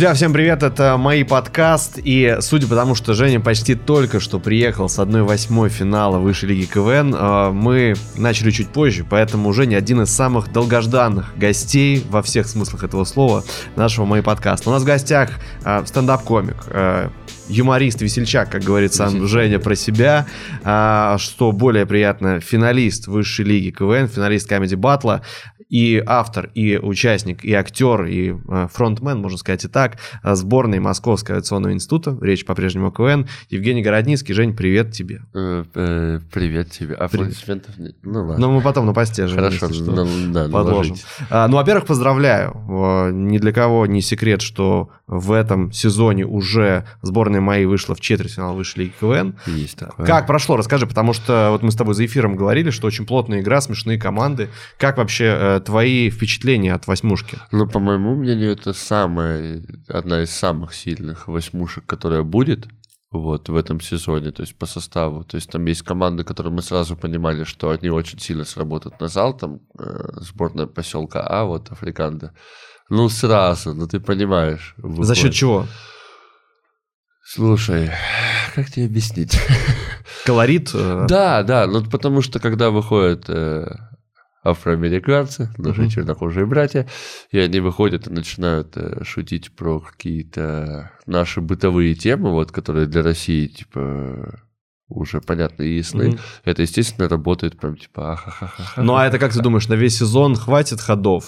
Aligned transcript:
Друзья, 0.00 0.14
всем 0.14 0.32
привет, 0.32 0.62
это 0.62 0.96
мои 0.96 1.24
подкаст, 1.24 1.98
и 2.02 2.38
судя 2.40 2.66
по 2.66 2.74
тому, 2.74 2.94
что 2.94 3.12
Женя 3.12 3.38
почти 3.38 3.74
только 3.74 4.18
что 4.18 4.40
приехал 4.40 4.88
с 4.88 4.98
1-8 4.98 5.68
финала 5.68 6.16
высшей 6.18 6.48
лиги 6.48 6.64
КВН, 6.64 7.14
э, 7.14 7.50
мы 7.50 7.94
начали 8.16 8.50
чуть 8.50 8.70
позже, 8.70 9.04
поэтому 9.04 9.50
уже 9.50 9.66
не 9.66 9.74
один 9.74 10.00
из 10.00 10.08
самых 10.08 10.50
долгожданных 10.54 11.36
гостей 11.36 12.02
во 12.08 12.22
всех 12.22 12.46
смыслах 12.46 12.84
этого 12.84 13.04
слова 13.04 13.44
нашего 13.76 14.06
мои 14.06 14.22
подкаста. 14.22 14.70
У 14.70 14.72
нас 14.72 14.84
в 14.84 14.86
гостях 14.86 15.32
э, 15.66 15.82
стендап-комик, 15.84 16.56
э, 16.68 17.10
юморист, 17.50 18.00
весельчак, 18.00 18.48
как 18.48 18.62
говорит 18.62 18.94
сам 18.94 19.26
Женя 19.26 19.58
про 19.58 19.74
себя, 19.74 20.26
а, 20.64 21.18
что 21.18 21.52
более 21.52 21.84
приятно, 21.84 22.40
финалист 22.40 23.06
высшей 23.06 23.44
лиги 23.44 23.70
КВН, 23.70 24.08
финалист 24.08 24.50
Comedy 24.50 24.76
Батла, 24.76 25.20
и 25.70 26.02
автор, 26.04 26.50
и 26.54 26.76
участник, 26.76 27.44
и 27.44 27.54
актер, 27.54 28.04
и 28.04 28.34
э, 28.34 28.68
фронтмен, 28.70 29.18
можно 29.18 29.38
сказать 29.38 29.64
и 29.64 29.68
так, 29.68 29.98
э, 30.22 30.34
сборной 30.34 30.80
Московского 30.80 31.36
авиационного 31.36 31.72
института, 31.72 32.18
речь 32.20 32.44
по-прежнему 32.44 32.88
о 32.88 32.90
КВН, 32.90 33.28
Евгений 33.48 33.80
Городницкий. 33.82 34.34
Жень, 34.34 34.54
привет 34.54 34.90
тебе. 34.92 35.22
Э, 35.32 36.18
привет 36.32 36.70
тебе. 36.72 36.96
Аплодисментов 36.96 37.78
нет. 37.78 37.94
Ну 38.02 38.26
ладно. 38.26 38.46
Ну 38.46 38.52
мы 38.52 38.62
потом 38.62 38.86
на 38.86 38.92
посте 38.92 39.28
же. 39.28 39.36
Хорошо, 39.36 39.68
ну, 39.68 40.06
да, 40.32 40.48
подложим. 40.48 40.96
А, 41.30 41.46
ну, 41.46 41.56
во-первых, 41.56 41.86
поздравляю. 41.86 42.52
Ни 43.12 43.38
для 43.38 43.52
кого 43.52 43.86
не 43.86 44.02
секрет, 44.02 44.42
что 44.42 44.90
в 45.06 45.32
этом 45.32 45.70
сезоне 45.72 46.26
уже 46.26 46.84
сборная 47.02 47.40
моей 47.40 47.66
вышла 47.66 47.94
в 47.94 48.00
четвертьфинал 48.00 48.54
высшей 48.54 48.84
лиги 48.84 48.92
КВН. 49.00 49.36
Есть 49.46 49.78
такое. 49.78 50.04
Как 50.04 50.26
прошло? 50.26 50.56
Расскажи, 50.56 50.86
потому 50.86 51.12
что 51.12 51.50
вот 51.52 51.62
мы 51.62 51.70
с 51.70 51.76
тобой 51.76 51.94
за 51.94 52.04
эфиром 52.06 52.34
говорили, 52.34 52.70
что 52.70 52.88
очень 52.88 53.06
плотная 53.06 53.40
игра, 53.40 53.60
смешные 53.60 53.98
команды. 53.98 54.48
Как 54.76 54.98
вообще 54.98 55.59
твои 55.60 56.10
впечатления 56.10 56.74
от 56.74 56.86
восьмушки? 56.86 57.38
Ну, 57.52 57.68
по 57.68 57.78
моему 57.78 58.14
мнению, 58.14 58.52
это 58.52 58.72
самая, 58.72 59.62
одна 59.88 60.22
из 60.22 60.30
самых 60.30 60.74
сильных 60.74 61.28
восьмушек, 61.28 61.86
которая 61.86 62.22
будет 62.22 62.66
вот 63.10 63.48
в 63.48 63.56
этом 63.56 63.80
сезоне, 63.80 64.30
то 64.30 64.42
есть 64.42 64.56
по 64.56 64.66
составу. 64.66 65.24
То 65.24 65.36
есть 65.36 65.50
там 65.50 65.64
есть 65.66 65.82
команды, 65.82 66.22
которые 66.24 66.52
мы 66.52 66.62
сразу 66.62 66.96
понимали, 66.96 67.44
что 67.44 67.70
они 67.70 67.90
очень 67.90 68.20
сильно 68.20 68.44
сработают 68.44 69.00
на 69.00 69.08
зал, 69.08 69.36
там 69.36 69.60
э, 69.78 70.20
сборная 70.20 70.66
поселка 70.66 71.26
А, 71.26 71.44
вот 71.44 71.70
Африканда. 71.72 72.32
Ну, 72.88 73.08
сразу, 73.08 73.74
ну 73.74 73.86
ты 73.86 74.00
понимаешь. 74.00 74.74
Выходит. 74.76 75.06
За 75.06 75.14
счет 75.14 75.32
чего? 75.32 75.66
Слушай, 77.24 77.90
как 78.54 78.70
тебе 78.70 78.86
объяснить? 78.86 79.38
Колорит? 80.24 80.70
Э... 80.74 81.06
Да, 81.08 81.42
да, 81.42 81.66
ну 81.66 81.84
потому 81.84 82.22
что 82.22 82.40
когда 82.40 82.70
выходят 82.70 83.24
э, 83.28 83.66
афроамериканцы, 84.42 85.50
наши 85.58 85.82
uh-huh. 85.82 85.88
чернокожие 85.88 86.46
братья, 86.46 86.86
и 87.30 87.38
они 87.38 87.60
выходят 87.60 88.06
и 88.06 88.10
начинают 88.10 88.76
э, 88.76 89.04
шутить 89.04 89.54
про 89.54 89.80
какие-то 89.80 90.92
наши 91.06 91.40
бытовые 91.40 91.94
темы, 91.94 92.30
вот, 92.30 92.50
которые 92.50 92.86
для 92.86 93.02
России, 93.02 93.46
типа, 93.48 94.40
уже 94.88 95.20
понятно 95.20 95.62
и 95.62 95.76
ясны. 95.76 96.02
Mm-hmm. 96.02 96.20
Это, 96.44 96.62
естественно, 96.62 97.08
работает 97.08 97.58
прям 97.58 97.76
типа 97.76 98.12
ахахаха. 98.12 98.82
Ну, 98.82 98.96
а 98.96 99.06
это, 99.06 99.18
как 99.18 99.32
ты 99.32 99.40
думаешь, 99.40 99.68
на 99.68 99.74
весь 99.74 99.98
сезон 99.98 100.36
хватит 100.36 100.80
ходов? 100.80 101.24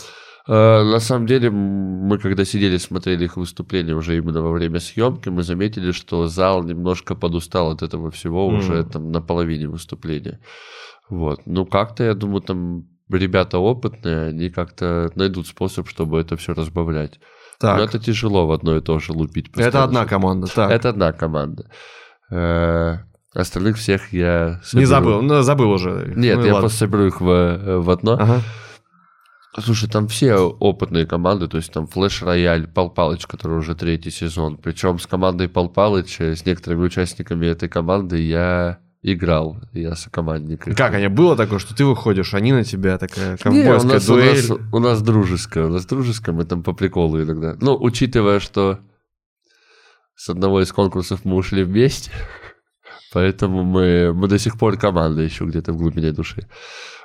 Uh, 0.49 0.83
на 0.83 0.99
самом 0.99 1.29
деле, 1.29 1.51
мы 1.51 2.19
когда 2.19 2.45
сидели, 2.45 2.77
смотрели 2.77 3.27
их 3.27 3.37
выступления 3.37 3.95
уже 3.95 4.17
именно 4.17 4.43
во 4.43 4.51
время 4.51 4.81
съемки, 4.81 5.29
мы 5.29 5.45
заметили, 5.45 5.93
что 5.93 6.27
зал 6.27 6.65
немножко 6.65 7.15
подустал 7.15 7.71
от 7.71 7.83
этого 7.83 8.11
всего 8.11 8.51
mm-hmm. 8.51 8.59
уже 8.59 8.85
там 8.85 9.13
на 9.13 9.21
половине 9.21 9.69
выступления. 9.69 10.41
Вот. 11.09 11.43
Ну, 11.47 11.65
как-то, 11.65 12.03
я 12.03 12.15
думаю, 12.15 12.41
там 12.41 12.89
ребята 13.19 13.59
опытные, 13.59 14.29
они 14.29 14.51
как-то 14.51 15.11
найдут 15.15 15.47
способ, 15.47 15.89
чтобы 15.89 16.21
это 16.21 16.37
все 16.37 16.55
разбавлять. 16.55 17.21
Так. 17.59 17.79
Но 17.79 17.85
это 17.85 17.99
тяжело 17.99 18.47
в 18.47 18.53
одно 18.53 18.77
и 18.77 18.81
то 18.81 18.99
же 18.99 19.13
лупить. 19.13 19.51
Это 19.57 19.85
одна 19.85 20.05
команда, 20.05 20.49
так. 20.49 20.71
Это 20.71 20.89
одна 20.89 21.13
команда. 21.13 21.71
Э, 22.31 22.99
остальных 23.35 23.77
всех 23.77 24.13
я 24.13 24.61
соберу. 24.65 24.81
Не 24.81 24.87
забыл, 24.87 25.23
ну, 25.23 25.43
забыл 25.43 25.71
уже. 25.71 26.13
Нет, 26.17 26.39
ну, 26.39 26.45
я 26.45 26.55
ладно. 26.55 26.61
просто 26.61 26.79
соберу 26.79 27.07
их 27.07 27.21
в, 27.21 27.81
в 27.81 27.91
одно. 27.91 28.15
Ага. 28.15 28.41
Слушай, 29.61 29.89
там 29.91 30.09
все 30.09 30.37
опытные 30.37 31.05
команды, 31.05 31.47
то 31.47 31.59
есть 31.59 31.71
там 31.73 31.87
Флэш 31.87 32.23
Рояль, 32.23 32.67
Пал 32.67 32.89
Палыч, 32.89 33.27
который 33.27 33.59
уже 33.59 33.75
третий 33.75 34.11
сезон. 34.11 34.57
Причем 34.57 34.99
с 34.99 35.07
командой 35.07 35.49
Пал 35.49 35.69
Палыч, 35.69 36.21
с 36.21 36.47
некоторыми 36.47 36.85
участниками 36.85 37.47
этой 37.47 37.69
команды 37.69 38.19
я 38.23 38.79
играл, 39.03 39.59
я 39.73 39.97
сокомандник. 39.97 40.65
Как, 40.77 40.95
они 40.95 41.09
было 41.09 41.37
такое, 41.37 41.59
что 41.59 41.75
ты 41.75 41.85
выходишь, 41.85 42.35
они 42.35 42.53
на 42.53 42.65
тебя 42.65 42.99
такая 42.99 43.37
ковбойская 43.37 43.79
Не, 43.79 43.85
у 43.85 43.89
нас, 43.89 44.07
дуэль? 44.07 44.45
У 44.51 44.55
нас, 44.55 44.69
у 44.73 44.79
нас 44.79 45.03
дружеская, 45.03 45.67
у 45.67 45.69
нас 45.69 45.87
дружеская, 45.87 46.35
мы 46.35 46.45
там 46.45 46.63
по 46.63 46.73
приколу 46.73 47.21
иногда. 47.21 47.57
Ну, 47.61 47.77
учитывая, 47.77 48.39
что 48.39 48.79
с 50.15 50.29
одного 50.29 50.63
из 50.63 50.73
конкурсов 50.73 51.25
мы 51.25 51.37
ушли 51.37 51.65
вместе, 51.65 52.13
поэтому 53.13 53.65
мы, 53.65 54.13
мы 54.15 54.29
до 54.29 54.39
сих 54.39 54.57
пор 54.57 54.79
команда 54.79 55.23
еще 55.23 55.45
где-то 55.45 55.73
в 55.73 55.79
глубине 55.79 56.13
души. 56.13 56.49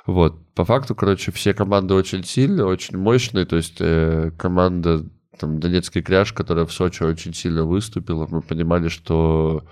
Вот, 0.06 0.54
по 0.54 0.64
факту, 0.64 0.94
короче, 0.94 1.32
все 1.32 1.52
команды 1.52 1.94
очень 1.94 2.24
сильные, 2.24 2.64
очень 2.64 2.96
мощные, 2.96 3.44
то 3.44 3.56
есть 3.56 3.76
э, 3.80 4.30
команда 4.38 5.04
там 5.38 5.60
Донецкий 5.60 6.02
Кряж, 6.02 6.32
которая 6.32 6.64
в 6.64 6.72
Сочи 6.72 7.02
очень 7.02 7.34
сильно 7.34 7.64
выступила, 7.64 8.26
мы 8.30 8.40
понимали, 8.40 8.88
что 8.88 9.64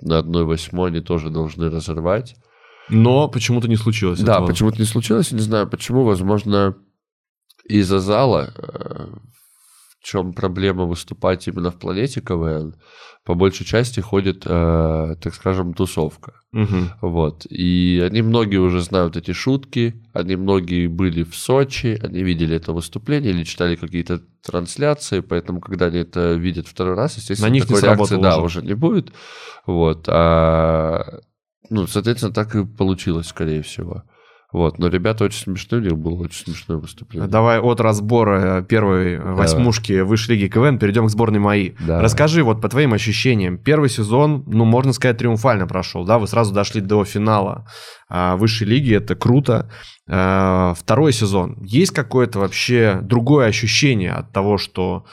на 0.00 0.18
одной 0.18 0.44
восьмой 0.44 0.90
они 0.90 1.00
тоже 1.00 1.30
должны 1.30 1.70
разорвать. 1.70 2.36
Но 2.88 3.28
почему-то 3.28 3.68
не 3.68 3.76
случилось. 3.76 4.20
Да, 4.20 4.34
этого. 4.34 4.46
почему-то 4.48 4.78
не 4.78 4.84
случилось. 4.84 5.32
Не 5.32 5.40
знаю 5.40 5.68
почему. 5.68 6.04
Возможно, 6.04 6.76
из-за 7.64 7.98
зала. 7.98 8.52
В 10.04 10.06
чем 10.06 10.34
проблема 10.34 10.84
выступать 10.84 11.48
именно 11.48 11.70
в 11.70 11.76
планете 11.76 12.20
КВН? 12.20 12.74
По 13.24 13.32
большей 13.32 13.64
части 13.64 14.00
ходит, 14.00 14.42
э, 14.44 15.16
так 15.18 15.34
скажем, 15.34 15.72
тусовка. 15.72 16.34
Угу. 16.52 17.08
Вот. 17.08 17.46
И 17.48 18.02
они 18.06 18.20
многие 18.20 18.58
уже 18.58 18.82
знают 18.82 19.16
эти 19.16 19.32
шутки. 19.32 20.04
Они 20.12 20.36
многие 20.36 20.88
были 20.88 21.22
в 21.22 21.34
Сочи. 21.34 21.98
Они 22.02 22.22
видели 22.22 22.54
это 22.54 22.74
выступление 22.74 23.30
или 23.32 23.44
читали 23.44 23.76
какие-то 23.76 24.20
трансляции. 24.42 25.20
Поэтому, 25.20 25.62
когда 25.62 25.86
они 25.86 26.00
это 26.00 26.34
видят 26.34 26.68
второй 26.68 26.96
раз, 26.96 27.16
естественно, 27.16 27.48
На 27.48 27.52
них 27.54 27.66
такой 27.66 27.80
реакции 27.80 28.20
да, 28.20 28.36
уже 28.40 28.60
не 28.60 28.74
будет. 28.74 29.10
Вот. 29.66 30.04
А, 30.08 31.20
ну, 31.70 31.86
соответственно, 31.86 32.34
так 32.34 32.54
и 32.54 32.66
получилось, 32.66 33.28
скорее 33.28 33.62
всего. 33.62 34.04
Вот, 34.54 34.78
но 34.78 34.86
ребята 34.86 35.24
очень 35.24 35.40
смешные, 35.40 35.80
у 35.80 35.84
них 35.84 35.98
было 35.98 36.14
очень 36.14 36.44
смешное 36.44 36.76
выступление. 36.76 37.28
Давай 37.28 37.58
от 37.58 37.80
разбора 37.80 38.62
первой 38.62 39.18
да. 39.18 39.32
восьмушки 39.32 40.02
высшей 40.02 40.36
лиги 40.36 40.46
КВН 40.46 40.78
перейдем 40.78 41.08
к 41.08 41.10
сборной 41.10 41.40
МАИ. 41.40 41.72
Да. 41.80 42.00
Расскажи 42.00 42.44
вот 42.44 42.60
по 42.60 42.68
твоим 42.68 42.92
ощущениям, 42.92 43.58
первый 43.58 43.90
сезон, 43.90 44.44
ну, 44.46 44.64
можно 44.64 44.92
сказать, 44.92 45.18
триумфально 45.18 45.66
прошел, 45.66 46.04
да, 46.04 46.20
вы 46.20 46.28
сразу 46.28 46.54
дошли 46.54 46.80
до 46.80 47.04
финала 47.04 47.66
а, 48.08 48.36
высшей 48.36 48.68
лиги, 48.68 48.94
это 48.94 49.16
круто. 49.16 49.72
А, 50.08 50.74
второй 50.74 51.12
сезон, 51.12 51.56
есть 51.60 51.90
какое-то 51.90 52.38
вообще 52.38 53.00
другое 53.02 53.48
ощущение 53.48 54.12
от 54.12 54.30
того, 54.30 54.56
что 54.56 55.04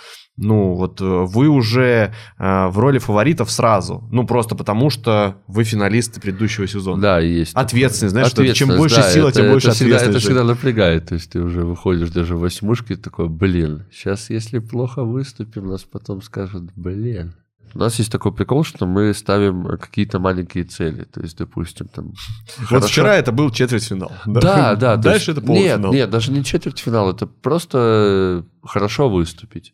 ну, 0.41 0.73
вот 0.73 0.99
э, 1.01 1.05
вы 1.05 1.47
уже 1.47 2.13
э, 2.39 2.67
в 2.67 2.79
роли 2.79 2.97
фаворитов 2.97 3.51
сразу. 3.51 4.03
Ну, 4.11 4.25
просто 4.25 4.55
потому, 4.55 4.89
что 4.89 5.37
вы 5.47 5.63
финалисты 5.63 6.19
предыдущего 6.19 6.67
сезона. 6.67 7.01
Да, 7.01 7.19
есть. 7.19 7.53
Ответственность, 7.53 8.11
знаешь, 8.11 8.29
что 8.29 8.45
чем 8.53 8.69
больше 8.69 8.97
да, 8.97 9.11
сила, 9.11 9.29
это, 9.29 9.41
тем 9.41 9.51
больше 9.51 9.67
это 9.67 9.75
ответственность. 9.75 10.01
Всегда, 10.01 10.17
это 10.17 10.19
всегда 10.19 10.43
напрягает. 10.43 11.05
То 11.09 11.13
есть 11.13 11.31
ты 11.31 11.41
уже 11.41 11.63
выходишь 11.63 12.09
даже 12.09 12.35
в 12.35 12.39
восьмушки, 12.39 12.95
такой, 12.95 13.29
блин, 13.29 13.85
сейчас 13.91 14.31
если 14.31 14.57
плохо 14.57 15.03
выступим, 15.03 15.67
нас 15.67 15.83
потом 15.83 16.23
скажут, 16.23 16.71
блин. 16.75 17.35
У 17.73 17.79
нас 17.79 17.99
есть 17.99 18.11
такой 18.11 18.33
прикол, 18.33 18.63
что 18.63 18.85
мы 18.85 19.13
ставим 19.13 19.77
какие-то 19.77 20.19
маленькие 20.19 20.65
цели. 20.65 21.03
То 21.03 21.21
есть, 21.21 21.37
допустим, 21.37 21.87
там... 21.87 22.13
Вот 22.57 22.67
хорошо... 22.67 22.87
вчера 22.87 23.15
это 23.15 23.31
был 23.31 23.49
четвертьфинал. 23.51 24.11
Да, 24.25 24.75
да. 24.75 24.97
Дальше 24.97 25.31
есть... 25.31 25.37
это 25.37 25.47
полуфинал. 25.47 25.91
Нет, 25.91 26.01
нет, 26.01 26.09
даже 26.09 26.31
не 26.31 26.43
четвертьфинал. 26.43 27.11
Это 27.11 27.27
просто 27.27 28.43
хорошо 28.63 29.09
выступить. 29.09 29.73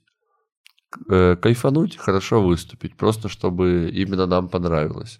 Э, 1.09 1.35
кайфануть, 1.35 1.97
хорошо 1.97 2.41
выступить, 2.41 2.95
просто 2.95 3.27
чтобы 3.27 3.91
именно 3.93 4.25
нам 4.25 4.47
понравилось. 4.47 5.19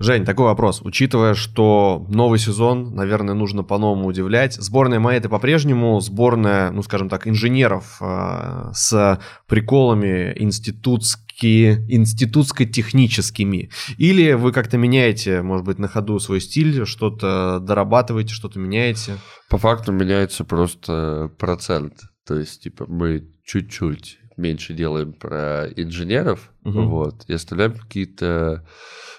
Жень, 0.00 0.24
такой 0.24 0.44
вопрос. 0.44 0.80
Учитывая, 0.82 1.34
что 1.34 2.06
новый 2.08 2.38
сезон, 2.38 2.94
наверное, 2.94 3.34
нужно 3.34 3.64
по-новому 3.64 4.06
удивлять. 4.06 4.54
Сборная 4.54 5.00
моя 5.00 5.18
это 5.18 5.28
по-прежнему 5.28 5.98
сборная, 6.00 6.70
ну, 6.70 6.82
скажем 6.82 7.08
так, 7.08 7.26
инженеров 7.26 7.96
э, 8.00 8.70
с 8.74 9.20
приколами 9.48 10.34
институтские, 10.36 11.84
институтско-техническими. 11.88 13.70
Или 13.96 14.34
вы 14.34 14.52
как-то 14.52 14.76
меняете, 14.76 15.42
может 15.42 15.66
быть, 15.66 15.78
на 15.78 15.88
ходу 15.88 16.20
свой 16.20 16.40
стиль, 16.40 16.84
что-то 16.86 17.58
дорабатываете, 17.58 18.34
что-то 18.34 18.60
меняете? 18.60 19.16
По 19.48 19.58
факту 19.58 19.92
меняется 19.92 20.44
просто 20.44 21.32
процент. 21.38 21.94
То 22.24 22.38
есть, 22.38 22.62
типа, 22.62 22.84
мы 22.86 23.26
чуть-чуть 23.44 24.18
меньше 24.38 24.74
делаем 24.74 25.12
про 25.12 25.66
инженеров, 25.76 26.50
угу. 26.64 26.82
вот, 26.82 27.24
и 27.26 27.32
оставляем 27.32 27.74
какие-то 27.74 28.64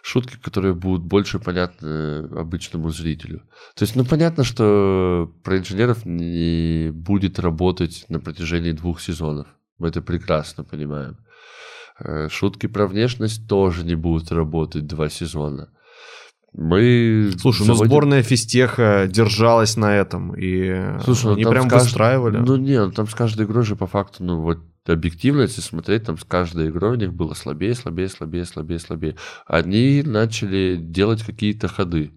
шутки, 0.01 0.37
которые 0.41 0.73
будут 0.73 1.03
больше 1.03 1.39
понятны 1.39 2.25
обычному 2.37 2.89
зрителю. 2.89 3.39
То 3.75 3.83
есть, 3.83 3.95
ну, 3.95 4.05
понятно, 4.05 4.43
что 4.43 5.31
про 5.43 5.57
инженеров 5.57 6.05
не 6.05 6.89
будет 6.91 7.39
работать 7.39 8.05
на 8.09 8.19
протяжении 8.19 8.71
двух 8.71 9.01
сезонов. 9.01 9.47
Мы 9.77 9.89
это 9.89 10.01
прекрасно 10.01 10.63
понимаем. 10.63 11.17
Э, 11.99 12.29
шутки 12.29 12.67
про 12.67 12.87
внешность 12.87 13.47
тоже 13.47 13.83
не 13.83 13.95
будут 13.95 14.31
работать 14.31 14.87
два 14.87 15.09
сезона. 15.09 15.69
Мы 16.53 17.31
Слушай, 17.37 17.67
ну 17.67 17.73
заводим- 17.73 17.85
сборная 17.85 18.23
Фистеха 18.23 19.07
держалась 19.07 19.77
на 19.77 19.95
этом, 19.95 20.33
и 20.35 20.99
Слушай, 21.03 21.25
ну 21.25 21.33
они 21.33 21.45
прям 21.45 21.67
кажд- 21.67 21.83
выстраивали. 21.83 22.37
Ну 22.37 22.55
не, 22.55 22.83
ну 22.83 22.91
там 22.91 23.07
с 23.07 23.13
каждой 23.13 23.45
игрой 23.45 23.63
же 23.63 23.75
по 23.75 23.85
факту, 23.85 24.23
ну 24.23 24.41
вот 24.41 24.59
объективно, 24.93 25.41
если 25.41 25.61
смотреть, 25.61 26.03
там 26.05 26.17
с 26.17 26.23
каждой 26.23 26.69
игрой 26.69 26.91
у 26.91 26.95
них 26.99 27.13
было 27.13 27.33
слабее, 27.33 27.73
слабее, 27.75 28.07
слабее, 28.09 28.45
слабее, 28.45 28.79
слабее. 28.79 29.15
Они 29.45 30.03
начали 30.05 30.77
делать 30.79 31.23
какие-то 31.23 31.67
ходы. 31.67 32.11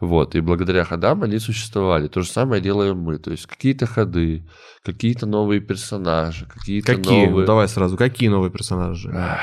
Вот, 0.00 0.34
и 0.34 0.40
благодаря 0.40 0.84
ходам 0.84 1.22
они 1.22 1.38
существовали. 1.38 2.08
То 2.08 2.20
же 2.22 2.28
самое 2.28 2.60
делаем 2.60 2.98
мы. 2.98 3.18
То 3.18 3.30
есть 3.30 3.46
какие-то 3.46 3.86
ходы, 3.86 4.44
какие-то 4.84 5.24
новые 5.26 5.60
персонажи, 5.60 6.46
какие-то 6.46 6.96
Какие? 6.96 7.26
новые... 7.26 7.40
Ну, 7.42 7.46
давай 7.46 7.68
сразу, 7.68 7.96
какие 7.96 8.28
новые 8.28 8.50
персонажи? 8.50 9.10
Ах, 9.14 9.38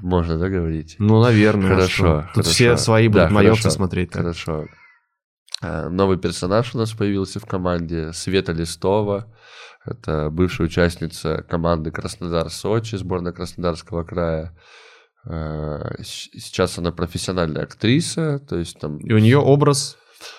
Можно, 0.00 0.38
да, 0.38 0.48
говорить? 0.48 0.96
Ну, 0.98 1.20
наверное. 1.22 1.68
Хорошо, 1.68 1.88
что? 1.88 2.20
Тут 2.34 2.44
хорошо. 2.44 2.50
все 2.50 2.76
свои 2.76 3.08
Да, 3.08 3.12
будут 3.24 3.30
маёвцы 3.32 3.62
хорошо, 3.64 3.76
смотреть. 3.76 4.10
так. 4.10 4.22
Хорошо. 4.22 4.66
А, 5.60 5.88
Новый 5.88 6.18
персонаж 6.18 6.74
у 6.74 6.78
нас 6.78 6.92
появился 6.92 7.40
в 7.40 7.46
команде. 7.46 8.12
Света 8.12 8.52
Листова. 8.52 9.26
Это 9.84 10.28
бывшая 10.30 10.64
участница 10.64 11.42
команды 11.48 11.90
Краснодар-Сочи, 11.90 12.96
сборная 12.96 13.32
Краснодарского 13.32 14.04
края. 14.04 14.54
С- 15.24 16.28
Сейчас 16.32 16.78
она 16.78 16.92
профессиональная 16.92 17.62
актриса, 17.64 18.38
то 18.38 18.56
есть 18.56 18.78
там 18.78 18.98
И 18.98 19.12
у 19.12 19.18
нее 19.18 19.38
образ... 19.38 19.96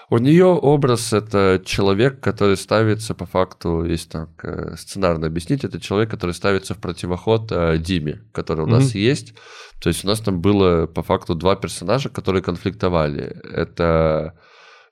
у 0.10 0.18
нее 0.18 0.45
образ 0.45 1.13
это 1.13 1.62
человек, 1.66 2.19
который 2.21 2.57
ставится 2.57 3.13
по 3.13 3.25
факту, 3.25 3.83
если 3.86 4.10
так 4.10 4.30
э, 4.44 4.75
сценарно 4.77 5.27
объяснить, 5.27 5.63
это 5.63 5.80
человек, 5.80 6.10
который 6.12 6.31
ставится 6.33 6.74
в 6.74 6.80
противоход 6.80 7.51
э, 7.51 7.77
Диме, 7.77 8.21
который 8.31 8.63
у 8.63 8.68
нас 8.68 8.95
есть. 8.95 9.33
То 9.81 9.89
есть 9.89 10.04
у 10.06 10.07
нас 10.07 10.19
там 10.19 10.42
было 10.42 10.88
по 10.88 11.04
факту 11.04 11.36
два 11.36 11.56
персонажа, 11.56 12.10
которые 12.10 12.42
конфликтовали. 12.42 13.24
Это 13.51 14.33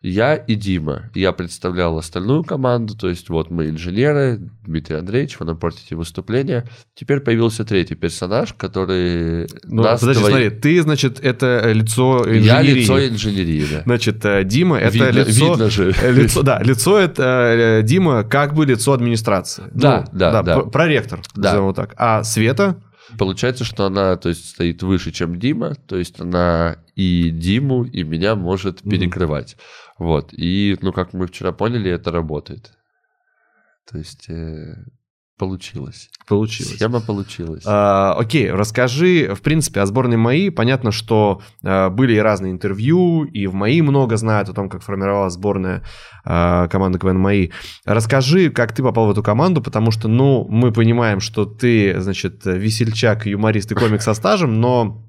я 0.01 0.35
и 0.35 0.55
Дима. 0.55 1.09
Я 1.15 1.31
представлял 1.31 1.97
остальную 1.97 2.44
команду, 2.44 2.95
то 2.95 3.09
есть 3.09 3.29
вот 3.29 3.49
мы 3.49 3.69
инженеры, 3.69 4.39
Дмитрий 4.65 4.97
Андреевич, 4.97 5.39
вы 5.39 5.45
нам 5.47 5.57
портите 5.57 5.95
выступление. 5.95 6.65
Теперь 6.95 7.19
появился 7.19 7.65
третий 7.65 7.95
персонаж, 7.95 8.53
который 8.53 9.47
Ну, 9.63 9.83
нас 9.83 9.99
подожди, 9.99 10.21
двоих- 10.23 10.29
смотри, 10.29 10.49
ты, 10.51 10.81
значит, 10.81 11.19
это 11.19 11.71
лицо 11.73 12.23
Я 12.27 12.38
инженерии. 12.61 12.79
лицо 12.81 13.07
инженерии, 13.07 13.65
да. 13.71 13.81
Значит, 13.85 14.23
э, 14.25 14.44
Дима 14.44 14.77
это 14.77 14.94
видно, 14.94 15.09
лицо... 15.09 15.49
видно 15.51 15.69
же. 15.69 15.94
Лицо, 16.11 16.41
да, 16.43 16.61
лицо 16.61 17.00
это 17.00 17.23
э, 17.23 17.83
Дима 17.83 18.23
как 18.23 18.53
бы 18.53 18.65
лицо 18.65 18.93
администрации. 18.93 19.63
Да, 19.73 20.05
Ну, 20.11 20.19
да, 20.19 20.43
да. 20.43 20.55
пр- 20.59 20.69
Проректор, 20.69 21.21
Да. 21.35 21.51
назовем 21.53 21.73
так. 21.73 21.93
А 21.97 22.23
Света? 22.23 22.77
Получается, 23.17 23.63
что 23.63 23.85
она, 23.85 24.17
то 24.17 24.27
есть, 24.27 24.50
стоит 24.50 24.83
выше, 24.83 25.11
чем 25.13 25.39
Дима, 25.39 25.75
то 25.88 25.95
есть 25.95 26.19
она 26.19 26.75
и 26.93 27.29
Диму, 27.29 27.85
и 27.85 28.03
меня 28.03 28.35
может 28.35 28.81
перекрывать. 28.81 29.55
Вот. 29.99 30.33
И, 30.33 30.77
ну, 30.81 30.94
как 30.94 31.13
мы 31.13 31.27
вчера 31.27 31.51
поняли, 31.51 31.91
это 31.91 32.11
работает. 32.11 32.71
То 33.89 33.97
есть 33.97 34.29
э, 34.29 34.75
получилось. 35.38 36.09
Получилось. 36.27 36.75
Схема 36.75 36.99
получилась. 36.99 37.63
А, 37.65 38.13
окей, 38.17 38.51
расскажи, 38.51 39.33
в 39.33 39.41
принципе, 39.41 39.79
о 39.79 39.85
сборной 39.85 40.17
МАИ. 40.17 40.49
Понятно, 40.49 40.91
что 40.91 41.41
а, 41.63 41.89
были 41.89 42.15
и 42.15 42.19
разные 42.19 42.51
интервью, 42.51 43.23
и 43.23 43.47
в 43.47 43.53
МАИ 43.53 43.81
много 43.81 44.17
знают 44.17 44.49
о 44.49 44.53
том, 44.53 44.69
как 44.69 44.83
формировалась 44.83 45.33
сборная 45.33 45.83
а, 46.25 46.67
команды 46.67 47.00
КВН 47.00 47.19
МАИ. 47.19 47.51
Расскажи, 47.85 48.50
как 48.50 48.73
ты 48.73 48.83
попал 48.83 49.07
в 49.07 49.11
эту 49.11 49.23
команду, 49.23 49.61
потому 49.61 49.91
что, 49.91 50.07
ну, 50.07 50.45
мы 50.50 50.73
понимаем, 50.73 51.21
что 51.21 51.45
ты, 51.45 52.00
значит, 52.01 52.45
весельчак, 52.45 53.25
юморист 53.25 53.71
и 53.71 53.75
комик 53.75 54.01
со 54.01 54.13
стажем, 54.13 54.59
но 54.59 55.07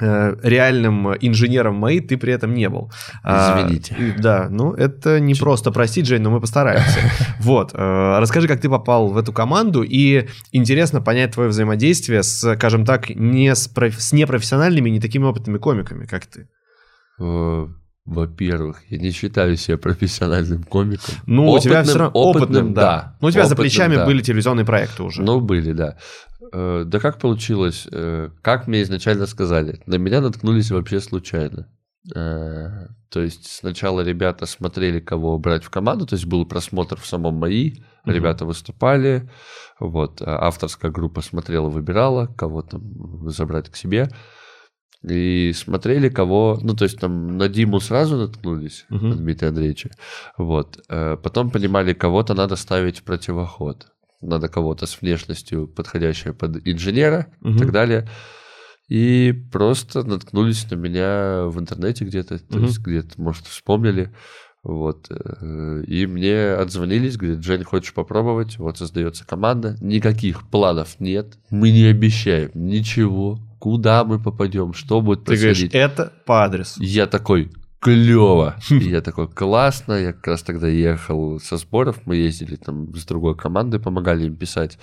реальным 0.00 1.14
инженером 1.20 1.76
МАИ 1.76 2.00
ты 2.00 2.16
при 2.16 2.32
этом 2.32 2.52
не 2.54 2.68
был. 2.68 2.90
А, 3.22 3.60
Извините. 3.66 3.94
и- 3.98 4.20
да, 4.20 4.48
ну 4.50 4.72
это 4.72 5.20
не 5.20 5.34
просто 5.34 5.70
простить, 5.70 6.06
Жень, 6.06 6.22
но 6.22 6.30
мы 6.30 6.40
постараемся. 6.40 6.98
Вот, 7.40 7.72
э, 7.74 8.18
расскажи, 8.18 8.48
как 8.48 8.60
ты 8.60 8.68
попал 8.68 9.08
в 9.08 9.16
эту 9.16 9.32
команду, 9.32 9.82
и 9.82 10.26
интересно 10.52 11.00
понять 11.00 11.32
твое 11.32 11.48
взаимодействие 11.48 12.22
с, 12.22 12.54
скажем 12.56 12.84
так, 12.84 13.10
не 13.10 13.54
с, 13.54 13.68
проф- 13.68 14.00
с 14.00 14.12
непрофессиональными, 14.12 14.90
не 14.90 15.00
такими 15.00 15.24
опытными 15.24 15.58
комиками, 15.58 16.06
как 16.06 16.26
ты. 16.26 16.48
Э, 17.20 17.66
Во-первых, 18.06 18.82
я 18.90 18.98
не 18.98 19.10
считаю 19.12 19.56
себя 19.56 19.78
профессиональным 19.78 20.62
комиком. 20.64 21.14
Ну, 21.26 21.50
у 21.50 21.58
тебя 21.58 21.82
все 21.84 21.98
равно 21.98 22.10
опытным, 22.20 22.74
да. 22.74 22.80
да. 22.82 23.16
Ну, 23.20 23.28
у 23.28 23.30
тебя 23.30 23.44
за 23.46 23.54
Опытным, 23.54 23.64
плечами 23.70 23.96
да. 23.96 24.06
были 24.06 24.20
телевизионные 24.22 24.66
проекты 24.66 25.02
уже. 25.02 25.22
Ну, 25.22 25.40
были, 25.40 25.72
да. 25.72 25.96
Э, 26.52 26.84
Да 26.86 26.98
как 27.00 27.18
получилось? 27.18 27.86
Э, 27.90 28.30
Как 28.42 28.66
мне 28.68 28.82
изначально 28.82 29.26
сказали? 29.26 29.82
На 29.86 29.96
меня 29.96 30.20
наткнулись 30.20 30.70
вообще 30.70 31.00
случайно. 31.00 31.66
Э, 32.14 32.86
То 33.08 33.22
есть 33.22 33.46
сначала 33.46 34.02
ребята 34.02 34.46
смотрели, 34.46 35.00
кого 35.00 35.38
брать 35.38 35.64
в 35.64 35.70
команду, 35.70 36.04
то 36.06 36.16
есть 36.16 36.26
был 36.26 36.44
просмотр 36.46 36.96
в 37.00 37.06
самом 37.06 37.34
МАИ, 37.36 37.82
Мгм. 38.04 38.14
ребята 38.14 38.44
выступали, 38.44 39.30
вот, 39.80 40.20
а 40.20 40.46
авторская 40.46 40.90
группа 40.90 41.22
смотрела, 41.22 41.68
выбирала, 41.70 42.26
кого 42.26 42.62
там 42.62 43.28
забрать 43.30 43.70
к 43.70 43.76
себе, 43.76 44.08
и 45.08 45.52
смотрели, 45.54 46.08
кого, 46.08 46.58
ну, 46.62 46.74
то 46.74 46.84
есть 46.84 46.98
там 46.98 47.38
на 47.38 47.48
Диму 47.48 47.80
сразу 47.80 48.16
наткнулись, 48.16 48.84
Мгм. 48.90 49.08
на 49.10 49.16
Дмитрия 49.16 49.48
Андреевича, 49.48 49.90
вот, 50.38 50.80
потом 50.88 51.50
понимали, 51.50 51.94
кого-то 51.94 52.34
надо 52.34 52.56
ставить 52.56 52.98
в 52.98 53.04
противоход, 53.04 53.86
надо 54.24 54.48
кого-то 54.48 54.86
с 54.86 55.00
внешностью, 55.00 55.68
подходящей 55.68 56.32
под 56.32 56.56
инженера 56.66 57.26
и 57.42 57.48
Мгм. 57.48 57.58
так 57.58 57.72
далее. 57.72 58.08
И 58.88 59.32
просто 59.52 60.02
наткнулись 60.02 60.70
на 60.70 60.74
меня 60.76 61.44
в 61.46 61.58
интернете 61.58 62.04
где-то, 62.04 62.38
то 62.38 62.56
Мгм. 62.58 62.66
есть 62.66 62.78
где-то, 62.80 63.20
может, 63.20 63.46
вспомнили. 63.46 64.12
Вот. 64.62 65.08
э, 65.10 65.84
И 65.86 66.06
мне 66.06 66.52
отзвонились, 66.54 67.16
говорят, 67.18 67.42
Жень, 67.44 67.64
хочешь 67.64 67.92
попробовать? 67.92 68.58
Вот 68.58 68.78
создается 68.78 69.26
команда. 69.26 69.76
Никаких 69.80 70.48
планов 70.48 71.00
нет. 71.00 71.36
Мы 71.50 71.70
не 71.70 71.84
обещаем 71.84 72.50
ничего. 72.54 73.38
Куда 73.58 74.04
мы 74.04 74.18
попадем? 74.22 74.72
Что 74.74 75.00
будет 75.02 75.20
ты 75.24 75.36
говоришь, 75.36 75.58
происходить? 75.58 75.74
это 75.74 76.12
по 76.26 76.44
адресу. 76.44 76.82
Я 76.82 77.06
такой, 77.06 77.50
клево. 77.84 78.56
И 78.70 78.88
я 78.88 79.02
такой, 79.02 79.28
классно. 79.28 79.92
Я 79.92 80.12
как 80.12 80.26
раз 80.26 80.42
тогда 80.42 80.68
ехал 80.68 81.38
со 81.38 81.58
сборов. 81.58 82.06
Мы 82.06 82.16
ездили 82.16 82.56
там 82.56 82.94
с 82.94 83.04
другой 83.04 83.36
командой, 83.36 83.78
помогали 83.78 84.26
им 84.26 84.36
писать. 84.36 84.78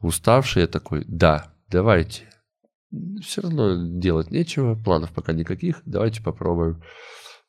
Уставший 0.00 0.62
я 0.62 0.68
такой, 0.68 1.04
да, 1.06 1.52
давайте. 1.68 2.22
Все 3.22 3.42
равно 3.42 3.98
делать 3.98 4.30
нечего, 4.30 4.74
планов 4.74 5.10
пока 5.10 5.32
никаких. 5.32 5.82
Давайте 5.84 6.22
попробуем. 6.22 6.82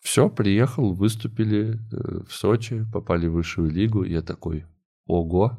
Все, 0.01 0.29
приехал, 0.29 0.93
выступили 0.93 1.75
э, 1.75 2.23
в 2.27 2.33
Сочи, 2.33 2.85
попали 2.91 3.27
в 3.27 3.33
высшую 3.33 3.69
лигу. 3.69 4.03
Я 4.03 4.21
такой, 4.21 4.65
ого, 5.05 5.57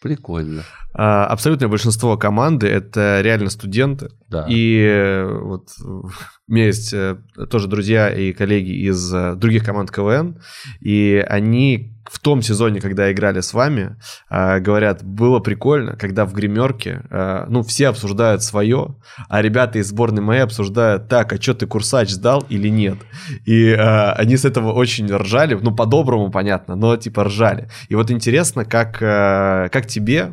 прикольно. 0.00 0.62
А, 0.94 1.26
Абсолютное 1.26 1.68
большинство 1.68 2.16
команды 2.16 2.66
это 2.66 3.20
реально 3.22 3.50
студенты. 3.50 4.10
Да. 4.28 4.46
И 4.48 4.80
э, 4.82 5.24
вот 5.24 5.68
у 5.80 6.52
меня 6.52 6.66
есть 6.66 6.92
э, 6.92 7.16
тоже 7.50 7.68
друзья 7.68 8.10
и 8.10 8.32
коллеги 8.32 8.70
из 8.88 9.12
э, 9.12 9.34
других 9.36 9.64
команд 9.64 9.90
КВН, 9.90 10.40
и 10.80 11.24
они 11.28 11.96
в 12.10 12.18
том 12.20 12.42
сезоне, 12.42 12.80
когда 12.80 13.10
играли 13.10 13.40
с 13.40 13.52
вами, 13.52 13.96
э, 14.30 14.60
говорят, 14.60 15.02
было 15.02 15.40
прикольно, 15.40 15.96
когда 15.96 16.24
в 16.24 16.32
гримерке, 16.32 17.02
э, 17.10 17.46
ну, 17.48 17.62
все 17.62 17.88
обсуждают 17.88 18.42
свое, 18.42 18.96
а 19.28 19.42
ребята 19.42 19.78
из 19.78 19.88
сборной 19.88 20.22
моей 20.22 20.42
обсуждают, 20.42 21.08
так, 21.08 21.32
а 21.32 21.40
что 21.40 21.54
ты 21.54 21.66
курсач 21.66 22.10
сдал 22.10 22.44
или 22.48 22.68
нет? 22.68 22.98
И 23.44 23.68
э, 23.68 24.10
они 24.12 24.36
с 24.36 24.44
этого 24.44 24.72
очень 24.72 25.12
ржали, 25.14 25.58
ну, 25.60 25.74
по-доброму, 25.74 26.30
понятно, 26.30 26.76
но 26.76 26.96
типа 26.96 27.24
ржали. 27.24 27.68
И 27.88 27.94
вот 27.94 28.10
интересно, 28.10 28.64
как, 28.64 29.02
э, 29.02 29.68
как 29.86 29.92
тебе, 29.92 30.32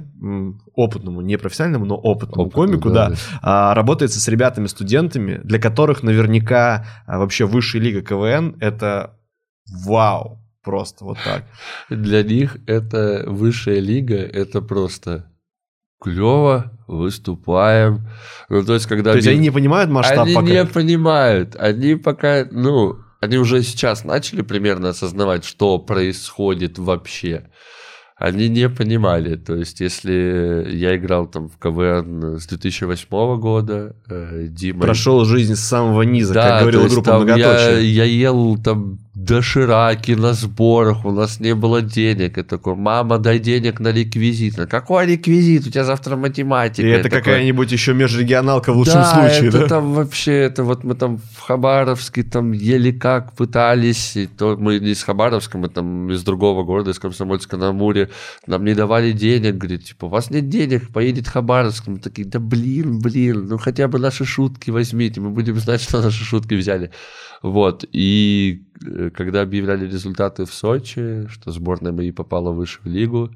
опытному, 0.75 1.21
не 1.21 1.37
профессиональному, 1.37 1.85
но 1.85 1.95
опытному 1.95 2.47
Опытно, 2.47 2.65
комику, 2.65 2.89
да, 2.89 3.13
а, 3.41 3.73
работается 3.73 4.19
с 4.19 4.27
ребятами-студентами, 4.27 5.39
для 5.43 5.59
которых 5.59 6.03
наверняка 6.03 6.85
а, 7.05 7.19
вообще 7.19 7.45
высшая 7.45 7.79
лига 7.79 8.01
КВН 8.01 8.57
это 8.59 9.17
вау, 9.85 10.39
просто 10.63 11.05
вот 11.05 11.17
так. 11.23 11.45
Для 11.89 12.23
них 12.23 12.57
это 12.67 13.23
высшая 13.27 13.79
лига, 13.79 14.17
это 14.17 14.61
просто 14.61 15.29
клево, 16.01 16.71
выступаем. 16.87 18.07
Ну, 18.49 18.63
то 18.63 18.73
есть, 18.73 18.87
когда... 18.87 19.11
То 19.11 19.17
есть 19.17 19.27
они 19.27 19.39
не 19.39 19.51
понимают 19.51 19.89
масштаб 19.89 20.25
Они 20.25 20.35
пока. 20.35 20.47
не 20.47 20.65
понимают. 20.65 21.55
Они 21.55 21.95
пока, 21.95 22.45
ну, 22.51 22.97
они 23.21 23.37
уже 23.37 23.61
сейчас 23.61 24.03
начали 24.03 24.41
примерно 24.41 24.89
осознавать, 24.89 25.45
что 25.45 25.79
происходит 25.79 26.77
вообще. 26.77 27.49
Они 28.23 28.47
не 28.47 28.69
понимали. 28.69 29.35
То 29.35 29.53
есть, 29.53 29.81
если 29.81 30.65
я 30.71 30.95
играл 30.95 31.27
там 31.27 31.49
в 31.49 31.57
КВН 31.57 32.39
с 32.39 32.47
2008 32.47 33.37
года, 33.37 33.97
э, 34.07 34.45
Дима... 34.47 34.79
Прошел 34.79 35.25
жизнь 35.25 35.55
с 35.55 35.59
самого 35.59 36.03
низа, 36.03 36.33
Да, 36.33 36.47
как 36.47 36.61
говорила 36.61 36.83
есть 36.83 36.93
группа 36.93 37.11
там 37.11 37.27
я, 37.27 37.35
Многоточие. 37.35 37.93
я 37.93 38.03
ел 38.05 38.57
там 38.63 38.99
дошираки 39.25 40.11
на 40.11 40.33
сборах, 40.33 41.05
у 41.05 41.11
нас 41.11 41.39
не 41.39 41.55
было 41.55 41.81
денег. 41.81 42.37
И 42.37 42.43
такой, 42.43 42.75
мама, 42.75 43.17
дай 43.17 43.39
денег 43.39 43.79
на 43.79 43.89
реквизит. 43.89 44.57
«Ну, 44.57 44.67
Какой 44.67 45.05
реквизит? 45.05 45.67
У 45.67 45.69
тебя 45.69 45.83
завтра 45.83 46.15
математика. 46.15 46.87
И 46.87 46.89
это 46.89 47.03
такой, 47.03 47.19
какая-нибудь 47.19 47.71
еще 47.71 47.93
межрегионалка 47.93 48.73
в 48.73 48.77
лучшем 48.77 48.95
да, 48.95 49.13
случае, 49.13 49.49
это 49.49 49.59
да? 49.59 49.67
там 49.67 49.93
вообще, 49.93 50.33
это 50.33 50.63
вот 50.63 50.83
мы 50.83 50.95
там 50.95 51.17
в 51.17 51.41
Хабаровске 51.41 52.23
там 52.23 52.51
еле 52.51 52.91
как 52.91 53.33
пытались, 53.33 54.15
и 54.15 54.27
то 54.27 54.57
мы 54.57 54.79
не 54.79 54.91
из 54.91 55.03
Хабаровска, 55.03 55.57
мы 55.57 55.69
там 55.69 56.11
из 56.11 56.23
другого 56.23 56.63
города, 56.63 56.91
из 56.91 56.99
Комсомольска 56.99 57.57
на 57.57 57.69
Амуре, 57.69 58.09
нам 58.47 58.63
не 58.65 58.73
давали 58.73 59.11
денег, 59.11 59.55
говорит, 59.55 59.85
типа, 59.85 60.05
у 60.05 60.09
вас 60.09 60.29
нет 60.29 60.49
денег, 60.49 60.89
поедет 60.89 61.27
Хабаровск. 61.27 61.87
Мы 61.87 61.99
такие, 61.99 62.27
да 62.27 62.39
блин, 62.39 62.99
блин, 62.99 63.47
ну 63.47 63.57
хотя 63.57 63.87
бы 63.87 63.99
наши 63.99 64.25
шутки 64.25 64.69
возьмите, 64.69 65.21
мы 65.21 65.29
будем 65.29 65.57
знать, 65.59 65.81
что 65.81 66.01
наши 66.01 66.23
шутки 66.23 66.55
взяли. 66.55 66.91
Вот, 67.43 67.83
и 67.91 68.63
э, 68.85 69.09
когда 69.13 69.41
объявляли 69.41 69.85
результаты 69.85 70.45
в 70.45 70.53
Сочи, 70.53 71.27
что 71.29 71.51
сборная 71.51 71.91
моей 71.91 72.11
попала 72.11 72.51
выше 72.51 72.79
в 72.83 72.87
лигу, 72.87 73.29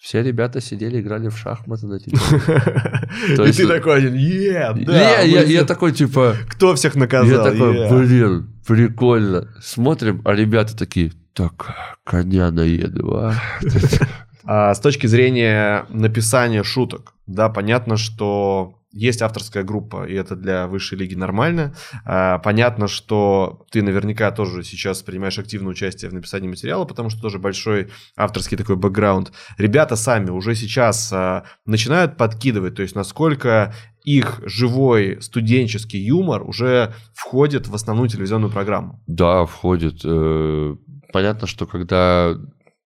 все 0.00 0.20
ребята 0.22 0.60
сидели, 0.60 1.00
играли 1.00 1.28
в 1.28 1.38
шахматы 1.38 1.86
на 1.86 2.00
телефоне. 2.00 3.48
И 3.48 3.52
ты 3.52 3.68
такой 3.68 3.98
один, 3.98 4.14
«Е, 4.14 4.74
да, 4.84 5.20
я, 5.20 5.42
я 5.42 5.64
такой, 5.64 5.92
типа, 5.92 6.34
Кто 6.48 6.74
всех 6.74 6.96
я 6.96 7.00
наказал? 7.00 7.44
такой, 7.44 7.76
Е». 7.78 7.88
блин, 7.88 8.52
прикольно. 8.66 9.48
Смотрим, 9.62 10.20
а 10.24 10.32
ребята 10.34 10.76
такие, 10.76 11.12
так, 11.34 11.98
коня 12.04 12.50
наеду, 12.50 13.16
а. 13.16 13.34
А 14.44 14.74
с 14.74 14.80
точки 14.80 15.06
зрения 15.06 15.86
написания 15.88 16.64
шуток, 16.64 17.14
да, 17.28 17.48
понятно, 17.48 17.96
что 17.96 18.74
есть 18.92 19.22
авторская 19.22 19.62
группа, 19.62 20.06
и 20.06 20.14
это 20.14 20.36
для 20.36 20.66
высшей 20.66 20.98
лиги 20.98 21.14
нормально. 21.14 21.74
А, 22.04 22.38
понятно, 22.38 22.88
что 22.88 23.66
ты 23.70 23.82
наверняка 23.82 24.30
тоже 24.30 24.62
сейчас 24.62 25.02
принимаешь 25.02 25.38
активное 25.38 25.70
участие 25.70 26.10
в 26.10 26.14
написании 26.14 26.48
материала, 26.48 26.84
потому 26.84 27.10
что 27.10 27.20
тоже 27.20 27.38
большой 27.38 27.90
авторский 28.16 28.56
такой 28.56 28.76
бэкграунд. 28.76 29.32
Ребята 29.58 29.96
сами 29.96 30.30
уже 30.30 30.54
сейчас 30.54 31.12
а, 31.12 31.44
начинают 31.66 32.16
подкидывать, 32.16 32.76
то 32.76 32.82
есть 32.82 32.94
насколько 32.94 33.74
их 34.04 34.40
живой 34.44 35.18
студенческий 35.20 36.00
юмор 36.00 36.42
уже 36.42 36.92
входит 37.14 37.68
в 37.68 37.74
основную 37.74 38.08
телевизионную 38.08 38.50
программу. 38.50 39.00
Да, 39.06 39.46
входит. 39.46 40.00
Э, 40.04 40.74
Понятно, 41.12 41.46
что 41.46 41.66
когда, 41.66 42.34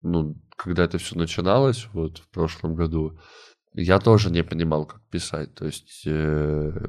ну, 0.03 0.37
когда 0.57 0.85
это 0.85 0.99
все 0.99 1.17
начиналось, 1.17 1.89
вот 1.95 2.19
в 2.19 2.29
прошлом 2.29 2.75
году, 2.75 3.19
я 3.75 3.99
тоже 3.99 4.31
не 4.31 4.45
понимал, 4.45 4.87
как 4.87 5.01
писать. 5.11 5.55
То 5.55 5.67
есть 5.67 6.03
э, 6.07 6.87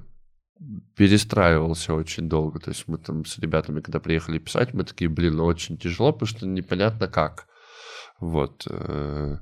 перестраивался 0.96 1.94
очень 1.94 2.30
долго. 2.30 2.60
То 2.60 2.72
есть 2.72 2.88
мы 2.88 2.98
там 2.98 3.25
с 3.25 3.40
ребятами, 3.40 3.82
когда 3.82 4.00
приехали 4.00 4.40
писать, 4.40 4.74
мы 4.74 4.84
такие, 4.84 5.10
блин, 5.10 5.38
ну, 5.38 5.46
очень 5.46 5.78
тяжело, 5.78 6.12
потому 6.12 6.28
что 6.28 6.48
непонятно 6.48 7.08
как. 7.08 7.48
Вот. 8.20 8.68
э, 8.70 9.38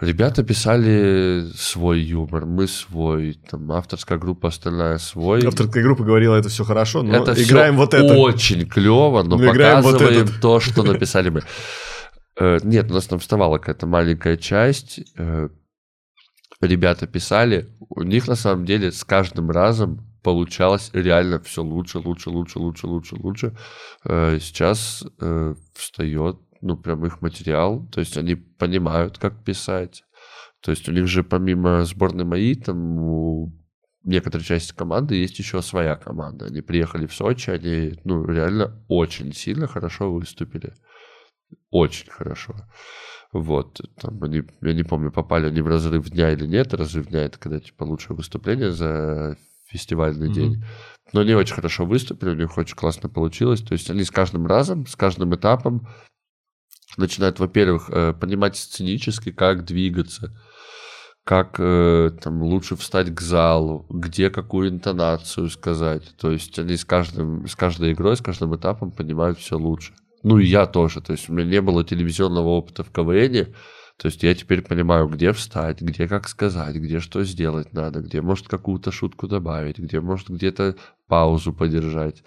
Ребята 0.00 0.42
писали 0.42 1.46
свой 1.56 2.00
юмор, 2.00 2.46
мы 2.46 2.66
свой, 2.66 3.38
там 3.48 3.70
авторская 3.70 4.18
группа 4.18 4.48
остальная 4.48 4.98
свой. 4.98 5.46
Авторская 5.46 5.84
группа 5.84 6.02
говорила, 6.02 6.34
это 6.34 6.48
все 6.48 6.64
хорошо, 6.64 7.02
но 7.02 7.16
это 7.16 7.40
играем 7.40 7.76
вот 7.76 7.94
это. 7.94 8.12
очень 8.14 8.68
клево, 8.68 9.22
но 9.22 9.36
вот 9.36 9.46
показываем 9.46 10.24
этот. 10.24 10.40
то, 10.40 10.58
что 10.58 10.82
написали 10.82 11.30
мы. 11.30 11.42
Э, 12.36 12.58
Нет, 12.64 12.90
у 12.90 12.94
нас 12.94 13.06
там 13.06 13.20
вставала 13.20 13.58
какая-то 13.58 13.86
маленькая 13.86 14.36
часть. 14.36 15.00
Ребята 16.60 17.06
писали, 17.06 17.68
у 17.88 18.02
них 18.02 18.28
на 18.28 18.36
самом 18.36 18.64
деле 18.64 18.92
с 18.92 19.04
каждым 19.04 19.50
разом 19.50 20.06
получалось 20.22 20.90
реально 20.92 21.40
все 21.40 21.62
лучше, 21.62 21.98
лучше, 21.98 22.30
лучше, 22.30 22.58
лучше, 22.58 22.86
лучше, 22.86 23.16
лучше. 23.16 23.56
Э, 24.04 24.38
Сейчас 24.40 25.04
э, 25.20 25.54
встает, 25.74 26.38
ну, 26.60 26.76
прям 26.76 27.04
их 27.04 27.20
материал, 27.20 27.86
то 27.92 28.00
есть 28.00 28.16
они 28.16 28.34
понимают, 28.34 29.18
как 29.18 29.44
писать. 29.44 30.04
То 30.60 30.70
есть 30.70 30.88
у 30.88 30.92
них 30.92 31.06
же 31.06 31.22
помимо 31.22 31.84
сборной 31.84 32.24
моей, 32.24 32.54
там 32.54 32.98
у 32.98 33.52
некоторой 34.02 34.44
части 34.44 34.74
команды 34.74 35.16
есть 35.16 35.38
еще 35.38 35.60
своя 35.60 35.96
команда. 35.96 36.46
Они 36.46 36.62
приехали 36.62 37.06
в 37.06 37.14
Сочи, 37.14 37.50
они, 37.50 38.00
ну, 38.04 38.24
реально 38.24 38.82
очень 38.88 39.34
сильно 39.34 39.66
хорошо 39.66 40.10
выступили. 40.10 40.72
Очень 41.70 42.10
хорошо. 42.10 42.54
Вот, 43.34 43.80
там 44.00 44.22
они, 44.22 44.44
я 44.62 44.72
не 44.72 44.84
помню, 44.84 45.10
попали 45.10 45.46
они 45.46 45.60
в 45.60 45.66
разрыв 45.66 46.08
дня 46.08 46.30
или 46.32 46.46
нет. 46.46 46.72
Разрыв 46.72 47.08
дня 47.08 47.24
это 47.24 47.36
когда, 47.36 47.58
типа, 47.58 47.82
лучшее 47.82 48.16
выступление 48.16 48.70
за 48.70 49.36
фестивальный 49.66 50.26
Мгм. 50.28 50.34
день. 50.34 50.64
Но 51.12 51.20
они 51.20 51.34
очень 51.34 51.56
хорошо 51.56 51.84
выступили, 51.84 52.30
у 52.30 52.34
них 52.34 52.56
очень 52.56 52.76
классно 52.76 53.08
получилось. 53.08 53.60
То 53.60 53.72
есть 53.72 53.90
они 53.90 54.04
с 54.04 54.10
каждым 54.12 54.46
разом, 54.46 54.86
с 54.86 54.94
каждым 54.94 55.34
этапом 55.34 55.88
начинают, 56.96 57.40
во-первых, 57.40 57.90
э, 57.90 58.12
понимать 58.12 58.56
сценически, 58.56 59.32
как 59.32 59.64
двигаться, 59.64 60.32
как 61.24 61.56
э, 61.58 62.12
там 62.22 62.40
лучше 62.42 62.76
встать 62.76 63.12
к 63.12 63.20
залу, 63.20 63.84
где 63.90 64.30
какую 64.30 64.68
интонацию 64.68 65.50
сказать. 65.50 66.14
То 66.18 66.30
есть 66.30 66.56
они 66.58 66.76
с 66.76 66.84
каждым, 66.84 67.48
с 67.48 67.56
каждой 67.56 67.94
игрой, 67.94 68.16
с 68.16 68.20
каждым 68.20 68.54
этапом 68.54 68.92
понимают 68.92 69.38
все 69.38 69.58
лучше. 69.58 69.92
Ну 70.24 70.38
и 70.38 70.46
я 70.46 70.66
тоже. 70.66 71.00
То 71.00 71.12
есть 71.12 71.28
у 71.28 71.32
меня 71.32 71.48
не 71.48 71.60
было 71.60 71.84
телевизионного 71.84 72.48
опыта 72.48 72.82
в 72.82 72.90
КВН. 72.90 73.54
То 73.96 74.08
есть 74.08 74.22
я 74.24 74.34
теперь 74.34 74.62
понимаю, 74.62 75.06
где 75.06 75.32
встать, 75.32 75.80
где 75.80 76.08
как 76.08 76.28
сказать, 76.28 76.74
где 76.74 76.98
что 76.98 77.22
сделать 77.22 77.72
надо, 77.72 78.00
где 78.00 78.20
может 78.20 78.48
какую-то 78.48 78.90
шутку 78.90 79.28
добавить, 79.28 79.78
где 79.78 80.00
может 80.00 80.30
где-то 80.30 80.76
паузу 81.06 81.52
подержать. 81.52 82.24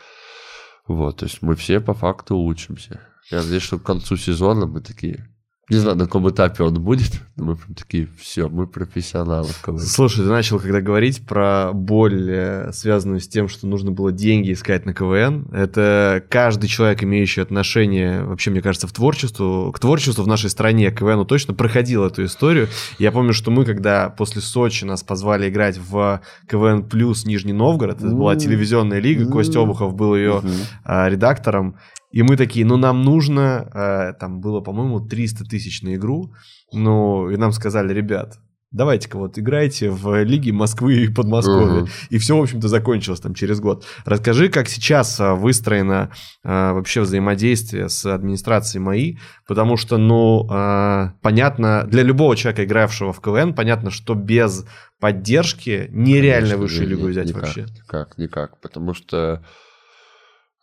Вот, 0.88 1.18
то 1.18 1.26
есть 1.26 1.42
мы 1.42 1.56
все 1.56 1.82
по 1.82 1.94
факту 1.94 2.38
учимся. 2.38 3.02
Я 3.30 3.42
надеюсь, 3.42 3.64
что 3.64 3.80
к 3.80 3.84
концу 3.84 4.16
сезона 4.16 4.66
мы 4.66 4.80
такие... 4.80 5.28
Не 5.70 5.80
знаю, 5.80 5.98
на 5.98 6.06
каком 6.06 6.30
этапе 6.30 6.64
он 6.64 6.82
будет, 6.82 7.22
но 7.36 7.44
мы 7.44 7.56
прям 7.58 7.74
такие, 7.74 8.08
все, 8.18 8.48
мы 8.48 8.68
профессионалы. 8.68 9.50
Слушай, 9.80 10.24
ты 10.24 10.30
начал 10.30 10.60
когда 10.60 10.80
говорить 10.80 11.26
про 11.26 11.72
боль, 11.74 12.26
э, 12.30 12.72
связанную 12.72 13.20
с 13.20 13.28
тем, 13.28 13.50
что 13.50 13.68
нужно 13.68 13.92
было 13.92 14.14
деньги 14.14 14.54
искать 14.54 14.86
на 14.86 14.94
КВН. 14.94 15.50
Это 15.52 16.24
каждый 16.30 16.68
человек, 16.68 17.04
имеющий 17.04 17.42
отношение, 17.42 18.24
вообще, 18.24 18.50
мне 18.50 18.62
кажется, 18.62 18.88
в 18.88 18.94
творчеству, 18.94 19.74
к 19.74 19.80
творчеству 19.80 20.24
в 20.24 20.28
нашей 20.28 20.50
стране, 20.50 20.90
к 20.90 21.00
КВНу 21.00 21.26
точно 21.26 21.54
проходил 21.54 22.06
эту 22.06 22.24
историю. 22.24 22.70
Я 22.98 23.12
помню, 23.12 23.34
что 23.34 23.52
мы, 23.52 23.66
когда 23.66 24.08
после 24.08 24.42
Сочи 24.42 24.86
нас 24.86 25.04
позвали 25.04 25.50
играть 25.50 25.78
в 25.78 26.22
КВН 26.50 26.84
Плюс 26.84 27.26
Нижний 27.26 27.52
Новгород, 27.52 27.98
это 27.98 28.16
была 28.16 28.38
телевизионная 28.38 29.00
лига. 29.00 29.30
Костя 29.30 29.60
Обухов 29.60 29.96
был 29.96 30.16
ее 30.16 30.42
а, 30.86 31.10
редактором. 31.10 31.76
И 32.12 32.24
мы 32.24 32.38
такие, 32.38 32.66
ну 32.66 32.78
нам 32.78 33.04
нужно, 33.04 33.70
а, 33.74 34.14
там 34.14 34.40
было, 34.40 34.62
по-моему, 34.62 35.02
300 35.02 35.46
тысяч 35.46 35.82
на 35.82 35.96
игру. 35.96 36.34
Ну, 36.72 37.30
и 37.30 37.38
нам 37.38 37.52
сказали, 37.52 37.94
ребят, 37.94 38.40
давайте-ка 38.72 39.18
вот 39.18 39.38
играйте 39.38 39.90
в 39.90 40.24
лиге 40.24 40.54
Москвы 40.54 41.04
и 41.04 41.08
Подмосковья. 41.10 41.82
Мгм. 41.82 41.88
И 42.10 42.18
все, 42.18 42.38
в 42.38 42.42
общем-то, 42.42 42.68
закончилось 42.68 43.20
там 43.20 43.34
через 43.34 43.60
год. 43.60 43.86
Расскажи, 44.06 44.50
как 44.50 44.70
сейчас 44.70 45.20
а, 45.20 45.36
выстроено 45.36 46.12
а, 46.44 46.74
вообще 46.74 47.02
взаимодействие 47.02 47.90
с 47.90 48.06
администрацией 48.06 48.82
МАИ, 48.82 49.18
потому 49.46 49.78
что, 49.78 49.98
ну, 49.98 50.48
понятно, 51.22 51.86
для 51.88 52.04
любого 52.04 52.36
человека, 52.36 52.64
игравшего 52.64 53.12
в 53.12 53.22
КВН, 53.22 53.54
понятно, 53.54 53.92
что 53.92 54.14
без 54.14 54.66
поддержки 55.00 55.90
нереально 55.92 56.52
Конечно, 56.52 56.58
высшую 56.58 56.88
лигу 56.88 57.08
взять 57.08 57.28
никак, 57.28 57.44
вообще. 57.44 57.62
Никак, 57.62 58.18
никак, 58.18 58.62
потому 58.62 58.94
что 58.94 59.44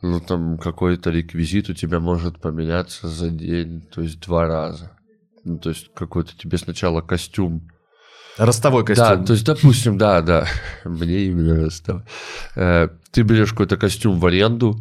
ну 0.05 0.21
там 0.21 0.59
какой-то 0.59 1.11
реквизит 1.11 1.71
у 1.71 1.75
тебя 1.75 1.99
может 1.99 2.41
поменяться 2.41 3.09
за 3.09 3.31
день, 3.31 3.83
то 3.93 4.03
есть 4.03 4.21
два 4.21 4.47
раза. 4.47 4.93
Ну, 5.45 5.59
то 5.59 5.71
есть 5.71 5.91
какой-то 5.95 6.37
тебе 6.37 6.59
сначала 6.59 7.01
костюм 7.01 7.69
Ростовой 8.37 8.85
костюм. 8.85 9.07
Да, 9.07 9.25
то 9.25 9.33
есть, 9.33 9.47
допустим, 9.47 9.97
да, 9.97 10.21
да, 10.21 10.47
мне 10.85 11.27
именно 11.27 11.65
расстав. 11.65 12.03
Э, 12.57 12.89
Ты 13.13 13.23
берешь 13.23 13.51
какой-то 13.51 13.77
костюм 13.77 14.19
в 14.19 14.27
аренду, 14.27 14.77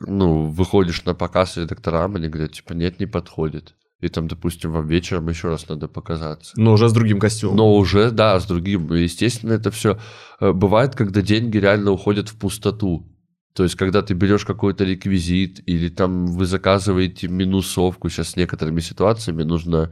ну, 0.00 0.46
выходишь 0.46 1.04
на 1.04 1.14
показ 1.14 1.56
редакторам, 1.58 2.16
они 2.16 2.28
говорят, 2.28 2.52
типа, 2.52 2.72
нет, 2.72 2.98
не 2.98 3.06
подходит. 3.06 3.74
И 4.00 4.08
там, 4.08 4.26
допустим, 4.26 4.72
вам 4.72 4.86
вечером 4.86 5.28
еще 5.28 5.48
раз 5.48 5.68
надо 5.68 5.86
показаться. 5.86 6.58
Но 6.58 6.72
уже 6.72 6.88
с 6.88 6.92
другим 6.92 7.20
костюмом. 7.20 7.56
Но 7.56 7.74
уже, 7.74 8.10
да, 8.10 8.40
с 8.40 8.46
другим. 8.46 8.90
Естественно, 8.94 9.52
это 9.52 9.70
все 9.70 10.00
бывает, 10.40 10.94
когда 10.94 11.20
деньги 11.20 11.58
реально 11.58 11.90
уходят 11.90 12.30
в 12.30 12.38
пустоту. 12.38 13.09
То 13.54 13.64
есть, 13.64 13.74
когда 13.74 14.02
ты 14.02 14.14
берешь 14.14 14.44
какой-то 14.44 14.84
реквизит, 14.84 15.60
или 15.66 15.88
там 15.88 16.26
вы 16.26 16.46
заказываете 16.46 17.26
минусовку, 17.26 18.08
сейчас 18.08 18.30
с 18.30 18.36
некоторыми 18.36 18.80
ситуациями 18.80 19.42
нужно 19.42 19.90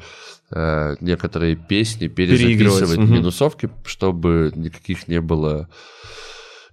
э, 0.50 0.96
некоторые 1.00 1.56
песни 1.56 2.06
перезаписывать 2.06 2.98
мгм. 2.98 3.14
минусовки, 3.14 3.68
чтобы 3.84 4.52
никаких 4.54 5.08
не 5.08 5.20
было 5.20 5.68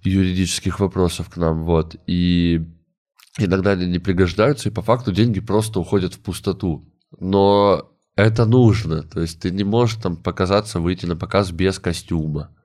юридических 0.04 0.78
вопросов 0.78 1.28
к 1.28 1.36
нам, 1.36 1.64
вот. 1.64 1.96
И 2.06 2.64
иногда 3.38 3.72
они 3.72 3.86
не 3.86 3.98
пригождаются, 3.98 4.68
и 4.68 4.72
по 4.72 4.82
факту 4.82 5.10
деньги 5.10 5.40
просто 5.40 5.80
уходят 5.80 6.14
в 6.14 6.20
пустоту. 6.20 6.88
Но 7.18 7.90
это 8.14 8.46
нужно, 8.46 9.02
то 9.02 9.20
есть 9.20 9.40
ты 9.40 9.50
не 9.50 9.64
можешь 9.64 9.96
там 9.96 10.16
показаться, 10.16 10.80
выйти 10.80 11.04
на 11.06 11.16
показ 11.16 11.50
без 11.50 11.78
костюма. 11.78 12.55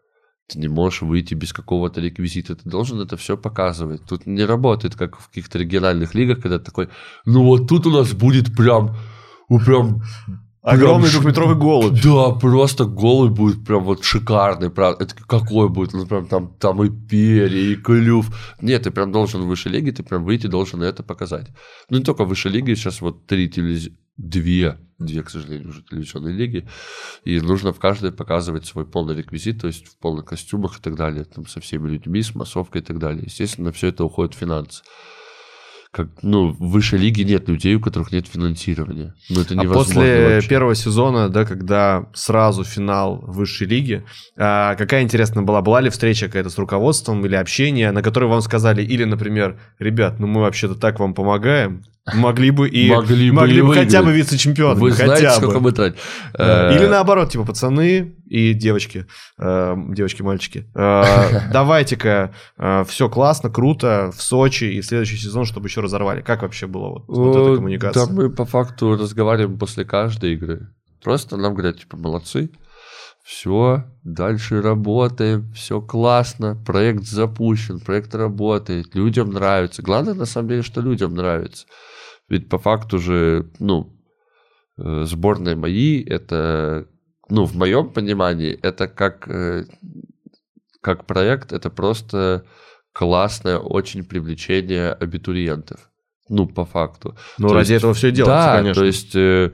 Ты 0.52 0.60
не 0.60 0.68
можешь 0.68 1.02
выйти 1.02 1.34
без 1.34 1.54
какого-то 1.54 2.02
реквизита. 2.02 2.56
Ты 2.56 2.70
должен 2.70 3.00
это 3.00 3.18
все 3.18 3.38
показывать. 3.38 4.02
Тут 4.06 4.26
не 4.26 4.46
работает, 4.46 4.96
как 4.96 5.20
в 5.20 5.28
каких-то 5.28 5.60
региональных 5.60 6.16
лигах, 6.16 6.42
когда 6.42 6.60
такой, 6.60 6.90
ну 7.26 7.44
вот 7.44 7.68
тут 7.68 7.88
у 7.88 7.92
нас 7.92 8.14
будет 8.14 8.56
прям, 8.56 8.96
ну 9.50 9.60
прям 9.60 10.02
Огромный 10.64 11.10
Прям 11.10 11.24
двухметровый 11.24 11.56
голубь. 11.56 12.00
Да, 12.04 12.30
просто 12.34 12.86
голубь 12.86 13.32
будет 13.32 13.66
прям 13.66 13.84
вот 13.84 14.04
шикарный, 14.04 14.70
правда. 14.70 15.06
Это 15.06 15.16
какой 15.16 15.70
будет? 15.70 15.94
Ну, 15.94 16.06
прям 16.06 16.28
там, 16.28 16.54
там 16.60 16.84
и 16.84 16.90
перья, 16.90 17.72
и 17.72 17.76
клюв. 17.76 18.28
Нет, 18.62 18.84
ты 18.84 18.92
прям 18.92 19.12
должен 19.12 19.42
в 19.42 19.48
высшей 19.48 19.72
лиге, 19.72 19.92
ты 19.92 20.04
прям 20.04 20.24
выйти 20.24 20.46
должен 20.46 20.84
это 20.84 21.02
показать. 21.02 21.48
Ну, 21.90 21.98
не 21.98 22.04
только 22.04 22.26
в 22.26 22.28
высшей 22.28 22.52
лиге, 22.52 22.76
сейчас 22.76 23.02
вот 23.02 23.26
три 23.26 23.50
телевиз... 23.50 23.90
две, 24.18 24.78
две, 25.06 25.24
к 25.24 25.30
сожалению, 25.30 25.70
уже 25.70 25.84
телевизионные 25.84 26.34
лиги, 26.34 26.68
и 27.24 27.40
нужно 27.40 27.74
в 27.74 27.80
каждой 27.80 28.12
показывать 28.12 28.66
свой 28.66 28.86
полный 28.86 29.16
реквизит, 29.16 29.62
то 29.62 29.68
есть 29.68 29.88
в 29.88 29.98
полных 29.98 30.26
костюмах 30.26 30.80
и 30.80 30.82
так 30.82 30.96
далее, 30.96 31.26
там 31.26 31.48
со 31.48 31.60
всеми 31.60 31.90
людьми, 31.90 32.22
с 32.22 32.36
массовкой 32.36 32.82
и 32.82 32.84
так 32.84 33.00
далее. 33.00 33.24
Естественно, 33.26 33.72
все 33.72 33.88
это 33.88 34.04
уходит 34.04 34.36
в 34.36 34.38
финансы 34.38 34.84
как, 35.92 36.08
ну, 36.22 36.52
в 36.52 36.70
высшей 36.70 37.00
лиге 37.00 37.26
нет 37.26 37.50
людей, 37.50 37.76
у 37.76 37.82
которых 37.82 38.14
нет 38.14 38.26
финансирования. 38.26 39.14
Ну, 39.30 39.42
это 39.42 39.54
А 39.54 39.58
невозможно 39.58 39.94
после 39.96 40.34
вообще. 40.36 40.50
первого 40.50 40.74
сезона, 40.76 41.28
да, 41.28 41.44
когда 41.44 42.06
сразу 42.14 42.64
финал 42.64 43.20
высшей 43.22 43.68
лиги, 43.68 44.04
а, 44.38 44.76
какая 44.76 45.04
интересная 45.04 45.44
была? 45.44 45.62
Была 45.62 45.82
ли 45.82 45.90
встреча 45.90 46.28
какая-то 46.28 46.50
с 46.50 46.58
руководством 46.58 47.26
или 47.26 47.36
общение, 47.36 47.92
на 47.92 48.02
которой 48.02 48.30
вам 48.30 48.42
сказали, 48.42 48.82
или, 48.82 49.04
например, 49.04 49.60
ребят, 49.80 50.18
ну 50.20 50.28
мы 50.28 50.40
вообще-то 50.42 50.76
так 50.76 51.00
вам 51.02 51.14
помогаем, 51.14 51.84
могли 52.14 52.52
бы 52.52 52.70
и 52.70 52.90
Могли 52.90 53.30
бы 53.62 53.76
и 53.76 53.78
хотя 53.78 54.02
бы 54.02 54.14
вице-чемпионами, 54.14 54.80
Вы 54.80 54.92
хотя 54.92 55.06
знаете, 55.18 55.28
бы. 55.28 55.34
сколько 55.34 55.60
мы 55.60 55.72
тратим? 55.74 55.98
Э, 56.34 56.74
Или 56.76 56.86
наоборот, 56.88 57.32
типа 57.32 57.44
пацаны 57.46 58.16
и 58.32 58.54
девочки, 58.54 59.06
э, 59.38 59.76
девочки-мальчики, 59.90 60.66
э, 60.74 61.50
давайте-ка 61.54 62.34
все 62.88 63.10
классно, 63.10 63.50
круто 63.50 64.12
в 64.16 64.22
Сочи 64.22 64.66
и 64.66 64.82
в 64.82 64.86
следующий 64.86 65.18
сезон, 65.18 65.46
чтобы 65.46 65.68
еще 65.68 65.82
разорвали. 65.82 66.22
Как 66.22 66.42
вообще 66.42 66.68
было 66.68 66.90
вот, 66.90 67.08
вот 67.08 67.36
эта 67.36 67.52
О, 67.52 67.56
коммуникация? 67.56 68.06
Да, 68.06 68.12
мы 68.12 68.30
по 68.30 68.46
факту 68.46 68.98
разговариваем 68.98 69.60
после 69.60 69.86
каждой 69.86 70.34
игры. 70.34 70.74
Просто 71.04 71.36
нам 71.36 71.54
говорят, 71.54 71.80
типа, 71.80 71.98
молодцы, 71.98 72.52
все, 73.24 73.86
дальше 74.04 74.62
работаем, 74.62 75.52
все 75.54 75.82
классно, 75.82 76.56
проект 76.66 77.04
запущен, 77.04 77.80
проект 77.80 78.16
работает, 78.16 78.96
людям 78.96 79.32
нравится. 79.32 79.82
Главное, 79.82 80.14
на 80.14 80.26
самом 80.26 80.50
деле, 80.50 80.62
что 80.64 80.82
людям 80.82 81.14
нравится. 81.14 81.66
Ведь 82.30 82.50
по 82.50 82.58
факту 82.58 82.98
же, 82.98 83.52
ну, 83.60 83.96
э, 84.78 85.04
сборные 85.06 85.56
мои, 85.56 86.04
это, 86.04 86.88
ну, 87.32 87.46
в 87.46 87.56
моем 87.56 87.90
понимании, 87.90 88.60
это 88.62 88.88
как, 88.88 89.28
э, 89.28 89.66
как 90.82 91.06
проект, 91.06 91.54
это 91.54 91.70
просто 91.70 92.44
классное 92.94 93.58
очень 93.58 94.04
привлечение 94.04 94.92
абитуриентов. 94.92 95.90
Ну, 96.30 96.46
по 96.48 96.66
факту. 96.66 97.16
Ну, 97.38 97.48
То 97.48 97.54
ради 97.56 97.72
есть- 97.72 97.80
этого 97.84 97.94
все 97.94 98.10
и 98.10 98.12
делается, 98.12 98.48
да, 98.48 98.58
конечно. 98.58 98.82
то 98.82 98.86
есть 98.86 99.16
э, 99.16 99.52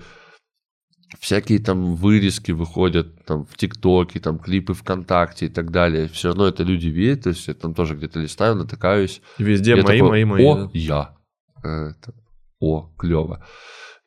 всякие 1.19 1.59
там 1.59 1.95
вырезки 1.95 2.51
выходят 2.51 3.25
там 3.25 3.45
в 3.45 3.55
ТикТоке, 3.55 4.19
там 4.19 4.39
клипы 4.39 4.73
ВКонтакте 4.73 5.45
и 5.45 5.49
так 5.49 5.71
далее. 5.71 6.07
Все 6.07 6.29
равно 6.29 6.47
это 6.47 6.63
люди 6.63 6.87
видят, 6.87 7.23
то 7.23 7.29
есть 7.29 7.47
я 7.47 7.53
там 7.53 7.73
тоже 7.73 7.95
где-то 7.95 8.19
листаю, 8.19 8.55
натыкаюсь. 8.55 9.21
Везде 9.37 9.75
мои, 9.75 9.83
такой, 9.83 10.01
мои, 10.01 10.25
мои. 10.25 10.45
О, 10.45 10.55
да. 10.65 10.69
я. 10.73 11.15
Э, 11.63 11.93
там, 12.03 12.15
О, 12.59 12.91
клево. 12.97 13.45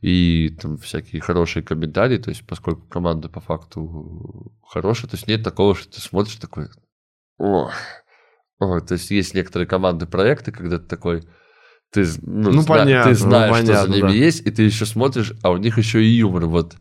И 0.00 0.56
там 0.60 0.78
всякие 0.78 1.20
хорошие 1.20 1.62
комментарии, 1.62 2.16
то 2.16 2.30
есть 2.30 2.46
поскольку 2.46 2.86
команда 2.88 3.28
по 3.28 3.40
факту 3.40 4.50
хорошая, 4.66 5.10
то 5.10 5.16
есть 5.16 5.28
нет 5.28 5.42
такого, 5.42 5.74
что 5.74 5.92
ты 5.92 6.00
смотришь 6.00 6.36
такой, 6.36 6.68
о, 7.38 7.70
о, 8.58 8.80
то 8.80 8.94
есть 8.94 9.10
есть 9.10 9.34
некоторые 9.34 9.66
команды 9.66 10.06
проекты, 10.06 10.52
когда 10.52 10.78
ты 10.78 10.86
такой, 10.86 11.22
ты, 11.90 12.06
ну, 12.22 12.50
Ну, 12.50 12.62
зна- 12.62 12.74
понятно, 12.76 13.10
ты 13.12 13.14
знаешь, 13.18 13.50
ну, 13.50 13.56
что 13.56 13.66
понятно, 13.66 13.92
за 13.92 13.98
ними 13.98 14.08
да. 14.08 14.14
есть, 14.14 14.46
и 14.46 14.50
ты 14.50 14.62
еще 14.62 14.86
смотришь, 14.86 15.34
а 15.42 15.50
у 15.50 15.56
них 15.58 15.76
еще 15.76 16.02
и 16.02 16.08
юмор, 16.08 16.46
вот 16.46 16.76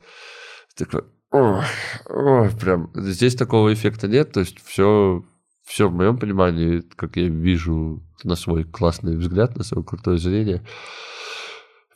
такой, 0.77 1.03
о, 1.32 1.62
о, 2.08 2.49
прям 2.60 2.91
здесь 2.95 3.36
такого 3.36 3.73
эффекта 3.73 4.08
нет, 4.08 4.32
то 4.32 4.39
есть 4.39 4.60
все, 4.65 5.23
все 5.65 5.89
в 5.89 5.93
моем 5.93 6.17
понимании, 6.17 6.82
как 6.95 7.17
я 7.17 7.27
вижу 7.27 8.01
на 8.23 8.36
свой 8.36 8.63
классный 8.63 9.17
взгляд, 9.17 9.58
на 9.58 9.63
свое 9.63 9.84
крутое 9.84 10.17
зрение, 10.19 10.63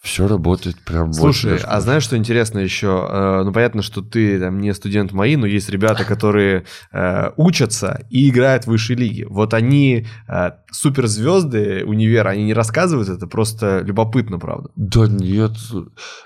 все 0.04 0.28
работает 0.28 0.76
прям 0.84 1.13
Слушай, 1.13 1.54
очень 1.54 1.66
а 1.66 1.80
знаешь, 1.80 2.04
что 2.04 2.18
интересно 2.18 2.60
еще? 2.60 3.08
Э, 3.10 3.44
Ну, 3.46 3.54
понятно, 3.54 3.82
что 3.82 4.02
ты 4.02 4.38
там 4.38 4.60
не 4.60 4.74
студент 4.74 5.13
мои, 5.13 5.38
но 5.38 5.46
есть 5.48 5.70
ребята, 5.70 6.04
которые 6.04 6.66
э, 6.92 7.32
учатся 7.38 8.06
и 8.10 8.30
играют 8.30 8.66
в 8.66 8.68
высшей 8.68 8.98
лиге. 8.98 9.26
Вот 9.28 9.54
они 9.54 10.06
э, 10.28 10.52
суперзвезды 10.72 11.84
универа, 11.86 12.30
они 12.32 12.44
не 12.44 12.54
рассказывают 12.54 13.08
это, 13.10 13.28
просто 13.28 13.80
любопытно, 13.80 14.39
правда. 14.39 14.70
Да 14.76 15.08
нет. 15.08 15.54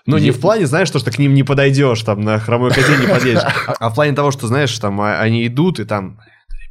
Ну, 0.08 0.18
не 0.18 0.32
в 0.32 0.40
плане, 0.40 0.66
знаешь, 0.66 0.90
то, 0.90 0.98
что 1.00 1.12
к 1.12 1.20
ним 1.20 1.34
не 1.36 1.44
подойдешь, 1.44 2.02
там, 2.02 2.22
на 2.22 2.40
хромой 2.40 2.72
козе 2.72 2.98
не 2.98 3.08
подъедешь, 3.08 3.44
а 3.80 3.90
в 3.90 3.94
плане 3.96 4.14
того, 4.14 4.32
что, 4.32 4.48
знаешь, 4.48 4.78
там, 4.80 5.00
а- 5.02 5.20
они 5.20 5.46
идут, 5.48 5.80
и 5.80 5.86
там, 5.86 6.20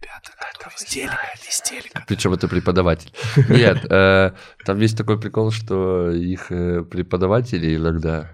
ребята, 0.00 0.30
это 0.54 0.70
из 0.76 0.84
телека, 0.84 1.18
это 1.34 1.48
из 1.48 1.60
телека. 1.60 2.04
Причем 2.08 2.32
это 2.32 2.48
преподаватель. 2.48 3.12
Нет, 3.48 3.84
э, 3.90 4.32
там 4.64 4.78
есть 4.80 4.96
такой 4.96 5.18
прикол, 5.20 5.50
что 5.50 6.10
их 6.10 6.50
э, 6.50 6.82
преподаватели 6.84 7.76
иногда 7.76 8.30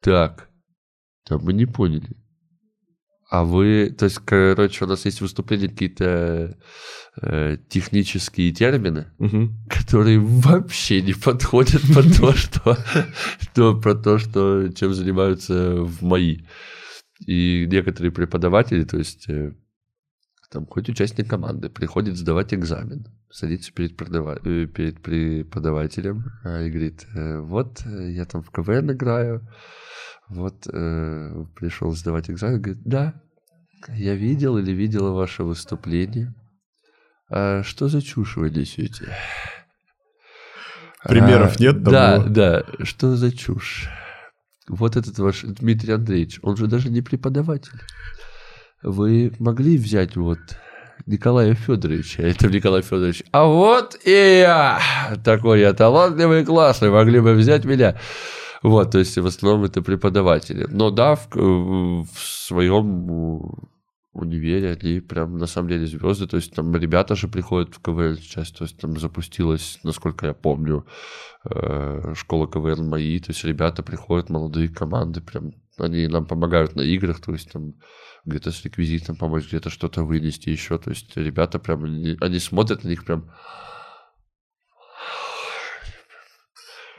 так, 0.00 0.48
да 1.28 1.38
мы 1.38 1.52
не 1.52 1.66
поняли. 1.66 2.16
А 3.28 3.44
вы, 3.44 3.94
то 3.96 4.06
есть, 4.06 4.18
короче, 4.24 4.84
у 4.84 4.88
нас 4.88 5.04
есть 5.04 5.20
выступления 5.20 5.68
какие-то 5.68 6.58
э, 7.22 7.58
технические 7.68 8.50
термины, 8.52 9.12
Мгм. 9.18 9.56
которые 9.68 10.18
вообще 10.18 11.00
не 11.00 11.12
подходят 11.14 11.80
под 11.94 12.16
то, 12.16 12.32
что, 12.34 12.76
что 13.40 13.80
про 13.80 13.94
то, 13.94 14.18
что 14.18 14.68
чем 14.70 14.94
занимаются 14.94 15.76
в 15.80 16.02
мои. 16.02 16.38
И 17.24 17.68
некоторые 17.70 18.10
преподаватели, 18.10 18.82
то 18.82 18.98
есть 18.98 19.28
э, 19.28 19.52
там 20.50 20.66
хоть 20.66 20.88
участник 20.88 21.28
команды, 21.28 21.68
приходит 21.68 22.16
сдавать 22.16 22.52
экзамен, 22.52 23.06
садится 23.30 23.72
перед, 23.72 23.96
продава- 23.96 24.40
э, 24.44 24.66
перед 24.66 25.00
преподавателем 25.00 26.24
а, 26.44 26.62
и 26.62 26.70
говорит, 26.70 27.06
э, 27.14 27.38
вот 27.38 27.82
э, 27.86 28.10
я 28.10 28.24
там 28.24 28.42
в 28.42 28.50
КВН 28.50 28.90
играю, 28.92 29.46
вот 30.28 30.66
э, 30.66 31.44
пришел 31.56 31.92
сдавать 31.92 32.30
экзамен, 32.30 32.60
говорит, 32.60 32.82
да, 32.84 33.14
я 33.88 34.14
видел 34.16 34.58
или 34.58 34.72
видела 34.72 35.10
ваше 35.12 35.44
выступление. 35.44 36.34
А 37.30 37.62
что 37.62 37.88
за 37.88 38.02
чушь 38.02 38.36
вы 38.36 38.50
несете? 38.50 39.06
Примеров 41.04 41.54
А, 41.58 41.62
нет 41.62 41.82
Да, 41.82 42.16
давно? 42.18 42.32
да, 42.34 42.64
что 42.82 43.16
за 43.16 43.30
чушь? 43.34 43.88
Вот 44.68 44.96
этот 44.96 45.18
ваш 45.18 45.42
Дмитрий 45.42 45.92
Андреевич, 45.94 46.40
он 46.42 46.56
же 46.56 46.66
даже 46.66 46.90
не 46.90 47.00
преподаватель. 47.02 47.80
Вы 48.82 49.32
могли 49.38 49.76
взять 49.76 50.16
вот 50.16 50.38
Николая 51.06 51.54
Федоровича, 51.54 52.22
это 52.22 52.48
Николай 52.48 52.82
Федорович, 52.82 53.24
а 53.32 53.46
вот 53.46 53.98
и 54.04 54.40
я, 54.40 54.80
такой 55.24 55.60
я 55.60 55.72
талантливый 55.72 56.42
и 56.42 56.44
классный, 56.44 56.90
могли 56.90 57.20
бы 57.20 57.34
взять 57.34 57.64
меня. 57.64 57.98
Вот, 58.62 58.92
то 58.92 58.98
есть 58.98 59.16
в 59.16 59.26
основном 59.26 59.64
это 59.64 59.82
преподаватели. 59.82 60.66
Но 60.68 60.90
да, 60.90 61.16
в, 61.16 61.28
в 61.34 62.18
своем 62.18 63.54
универе 64.12 64.72
они 64.72 65.00
прям 65.00 65.38
на 65.38 65.46
самом 65.46 65.68
деле 65.68 65.86
звезды. 65.86 66.26
То 66.26 66.36
есть 66.36 66.54
там 66.54 66.74
ребята 66.76 67.14
же 67.14 67.28
приходят 67.28 67.74
в 67.74 67.80
КВН 67.80 68.16
сейчас. 68.16 68.50
То 68.50 68.64
есть 68.64 68.78
там 68.78 68.98
запустилась, 68.98 69.78
насколько 69.82 70.26
я 70.26 70.34
помню, 70.34 70.86
э, 71.48 72.12
школа 72.14 72.46
КВН 72.48 72.88
мои. 72.88 73.18
То 73.20 73.30
есть 73.30 73.44
ребята 73.44 73.82
приходят, 73.82 74.30
молодые 74.30 74.68
команды, 74.68 75.20
прям 75.20 75.52
они 75.78 76.06
нам 76.08 76.26
помогают 76.26 76.76
на 76.76 76.82
играх. 76.82 77.20
То 77.20 77.32
есть 77.32 77.50
там 77.52 77.74
где-то 78.30 78.50
с 78.52 78.64
реквизитом 78.64 79.16
помочь, 79.16 79.46
где-то 79.46 79.70
что-то 79.70 80.04
вынести 80.04 80.48
еще. 80.50 80.78
То 80.78 80.90
есть 80.90 81.16
ребята 81.16 81.58
прям, 81.58 81.84
они, 81.84 82.38
смотрят 82.38 82.84
на 82.84 82.88
них 82.88 83.04
прям... 83.04 83.30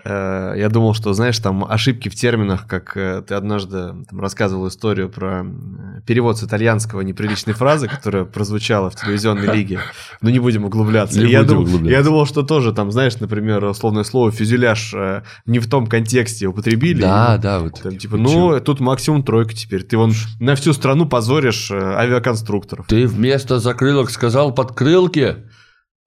Я 0.04 0.70
думал, 0.70 0.94
что, 0.94 1.14
знаешь, 1.14 1.38
там 1.40 1.64
ошибки 1.64 2.10
в 2.10 2.16
терминах, 2.16 2.68
как 2.68 2.98
э, 2.98 3.22
ты 3.28 3.36
однажды 3.36 3.94
там, 4.10 4.20
рассказывал 4.20 4.68
историю 4.68 5.10
про 5.10 5.44
э, 5.46 6.02
перевод 6.06 6.38
с 6.38 6.44
итальянского 6.44 7.02
неприличной 7.02 7.54
фразы, 7.54 7.88
которая 7.88 8.26
прозвучала 8.26 8.90
в 8.90 8.96
телевизионной 8.96 9.54
лиге. 9.56 9.80
Но 10.22 10.30
не 10.30 10.40
будем 10.40 10.66
углубляться. 10.66 11.20
Не 11.20 11.32
я, 11.32 11.44
будем 11.44 11.56
дум- 11.56 11.64
углубляться. 11.66 11.98
я 11.98 12.04
думал, 12.04 12.26
что 12.26 12.42
тоже 12.44 12.74
там, 12.74 12.92
знаешь, 12.92 13.20
например, 13.20 13.64
условное 13.66 14.04
слово 14.04 14.32
фюзеляж 14.32 14.94
э, 14.94 15.24
не 15.46 15.60
в 15.60 15.70
том 15.70 15.88
контексте 15.88 16.48
употребили. 16.48 17.02
Да, 17.02 17.36
И, 17.38 17.42
да, 17.42 17.60
вот. 17.60 17.80
там, 17.82 17.98
типа, 17.98 18.18
ну, 18.18 18.60
тут 18.60 18.80
максимум 18.80 19.24
тройка 19.24 19.54
теперь. 19.54 19.84
Ты 19.84 19.98
вон 19.98 20.14
на 20.40 20.56
всю 20.56 20.74
страну 20.74 21.06
позоришь 21.06 21.70
э, 21.72 21.76
авиаконструкторов. 21.80 22.88
Ты 22.88 23.08
вместо 23.08 23.60
закрылок 23.60 24.10
сказал 24.10 24.54
подкрылки? 24.54 25.38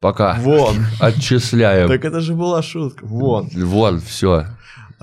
Пока. 0.04 0.34
Вон. 0.34 0.84
Отчисляем. 1.00 1.88
Так 1.88 2.04
это 2.04 2.20
же 2.20 2.34
была 2.34 2.60
шутка. 2.60 3.06
Вон. 3.06 3.48
Вон, 3.54 4.02
все. 4.02 4.48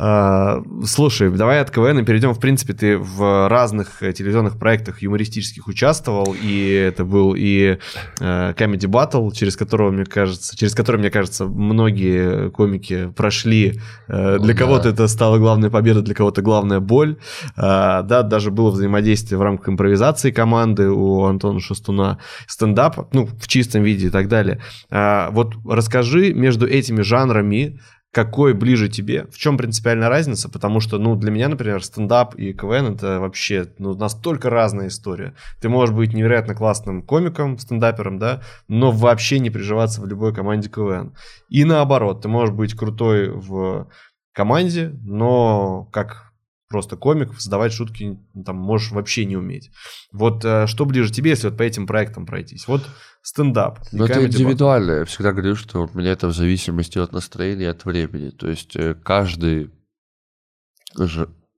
А, 0.03 0.63
слушай, 0.83 1.29
давай 1.29 1.61
от 1.61 1.69
КВН 1.69 2.03
перейдем. 2.03 2.33
В 2.33 2.39
принципе, 2.39 2.73
ты 2.73 2.97
в 2.97 3.47
разных 3.47 4.01
э, 4.01 4.13
телевизионных 4.13 4.57
проектах 4.57 5.03
юмористических 5.03 5.67
участвовал, 5.67 6.35
и 6.41 6.71
это 6.71 7.05
был 7.05 7.35
и 7.37 7.77
э, 8.19 8.53
Comedy 8.57 8.87
Battle, 8.87 9.31
через 9.31 9.55
которого, 9.55 9.91
мне 9.91 10.05
кажется, 10.05 10.57
через 10.57 10.73
который, 10.73 10.97
мне 10.97 11.11
кажется, 11.11 11.45
многие 11.45 12.49
комики 12.49 13.13
прошли. 13.15 13.79
Э, 14.07 14.39
для 14.39 14.55
кого-то 14.55 14.89
это 14.89 15.07
стала 15.07 15.37
главная 15.37 15.69
победа, 15.69 16.01
для 16.01 16.15
кого-то 16.15 16.41
главная 16.41 16.79
боль. 16.79 17.17
Да, 17.55 18.23
даже 18.23 18.49
было 18.49 18.71
взаимодействие 18.71 19.37
в 19.37 19.43
рамках 19.43 19.69
импровизации 19.69 20.31
команды 20.31 20.89
у 20.89 21.25
Антона 21.25 21.59
Шастуна, 21.59 22.17
стендап, 22.47 23.13
ну, 23.13 23.27
в 23.27 23.47
чистом 23.47 23.83
виде 23.83 24.07
и 24.07 24.09
так 24.09 24.29
далее. 24.29 24.61
Вот 24.89 25.53
расскажи 25.63 26.33
между 26.33 26.65
этими 26.65 27.01
жанрами, 27.01 27.79
какой 28.11 28.53
ближе 28.53 28.89
тебе, 28.89 29.25
в 29.31 29.37
чем 29.37 29.57
принципиальная 29.57 30.09
разница, 30.09 30.49
потому 30.49 30.81
что, 30.81 30.97
ну, 30.97 31.15
для 31.15 31.31
меня, 31.31 31.47
например, 31.47 31.83
стендап 31.83 32.35
и 32.35 32.53
КВН 32.53 32.95
это 32.95 33.19
вообще, 33.19 33.67
ну, 33.77 33.93
настолько 33.95 34.49
разная 34.49 34.89
история. 34.89 35.33
Ты 35.61 35.69
можешь 35.69 35.95
быть 35.95 36.13
невероятно 36.13 36.53
классным 36.53 37.03
комиком, 37.03 37.57
стендапером, 37.57 38.19
да, 38.19 38.41
но 38.67 38.91
вообще 38.91 39.39
не 39.39 39.49
приживаться 39.49 40.01
в 40.01 40.07
любой 40.07 40.33
команде 40.33 40.69
КВН. 40.69 41.15
И 41.49 41.63
наоборот, 41.63 42.21
ты 42.21 42.27
можешь 42.27 42.53
быть 42.53 42.73
крутой 42.73 43.29
в 43.29 43.87
команде, 44.33 44.91
но 45.03 45.85
как 45.93 46.30
просто 46.71 46.95
комик, 46.95 47.39
задавать 47.39 47.73
шутки 47.73 48.17
там 48.45 48.55
можешь 48.55 48.91
вообще 48.91 49.25
не 49.25 49.37
уметь. 49.37 49.69
Вот 50.11 50.43
э, 50.43 50.65
что 50.67 50.85
ближе 50.85 51.11
тебе, 51.11 51.31
если 51.31 51.49
вот 51.49 51.57
по 51.57 51.63
этим 51.63 51.85
проектам 51.85 52.25
пройтись? 52.25 52.67
Вот 52.67 52.81
стендап. 53.21 53.79
Ну, 53.91 54.05
это 54.05 54.25
индивидуально. 54.25 54.91
Я 54.91 55.05
всегда 55.05 55.31
говорю, 55.31 55.55
что 55.55 55.85
у 55.85 55.97
меня 55.97 56.11
это 56.11 56.27
в 56.27 56.33
зависимости 56.33 56.97
от 56.97 57.11
настроения 57.11 57.69
от 57.69 57.85
времени. 57.85 58.31
То 58.31 58.49
есть 58.49 58.75
э, 58.75 58.95
каждый 58.95 59.71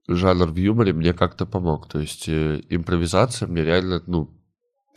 жанр 0.08 0.46
в 0.48 0.56
юморе 0.56 0.92
мне 0.92 1.14
как-то 1.14 1.46
помог. 1.46 1.88
То 1.88 2.00
есть 2.00 2.28
э, 2.28 2.60
импровизация 2.68 3.48
мне 3.48 3.64
реально, 3.64 4.02
ну, 4.06 4.33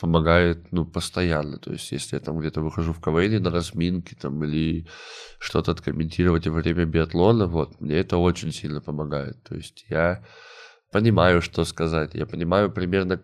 помогает, 0.00 0.72
ну, 0.72 0.84
постоянно. 0.84 1.58
То 1.58 1.72
есть, 1.72 1.92
если 1.92 2.16
я 2.16 2.20
там 2.20 2.38
где-то 2.38 2.60
выхожу 2.60 2.92
в 2.92 3.00
КВН 3.00 3.42
на 3.42 3.50
разминке 3.50 4.16
там 4.20 4.42
или 4.44 4.86
что-то 5.38 5.72
откомментировать 5.72 6.46
во 6.46 6.60
время 6.60 6.84
биатлона, 6.84 7.46
вот, 7.46 7.80
мне 7.80 7.96
это 7.96 8.16
очень 8.16 8.52
сильно 8.52 8.80
помогает. 8.80 9.42
То 9.42 9.54
есть, 9.54 9.84
я 9.88 10.24
понимаю, 10.92 11.42
что 11.42 11.64
сказать. 11.64 12.14
Я 12.14 12.26
понимаю 12.26 12.70
примерно, 12.70 13.20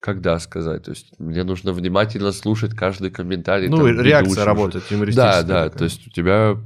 когда 0.00 0.38
сказать. 0.38 0.84
То 0.84 0.92
есть 0.92 1.18
мне 1.18 1.44
нужно 1.44 1.72
внимательно 1.72 2.32
слушать 2.32 2.74
каждый 2.74 3.10
комментарий. 3.10 3.68
Ну, 3.68 3.78
там, 3.78 4.00
реакция 4.00 4.44
работает 4.44 4.84
Да, 5.16 5.42
да, 5.42 5.64
такая. 5.64 5.78
то 5.78 5.84
есть 5.84 6.06
у 6.06 6.10
тебя 6.10 6.56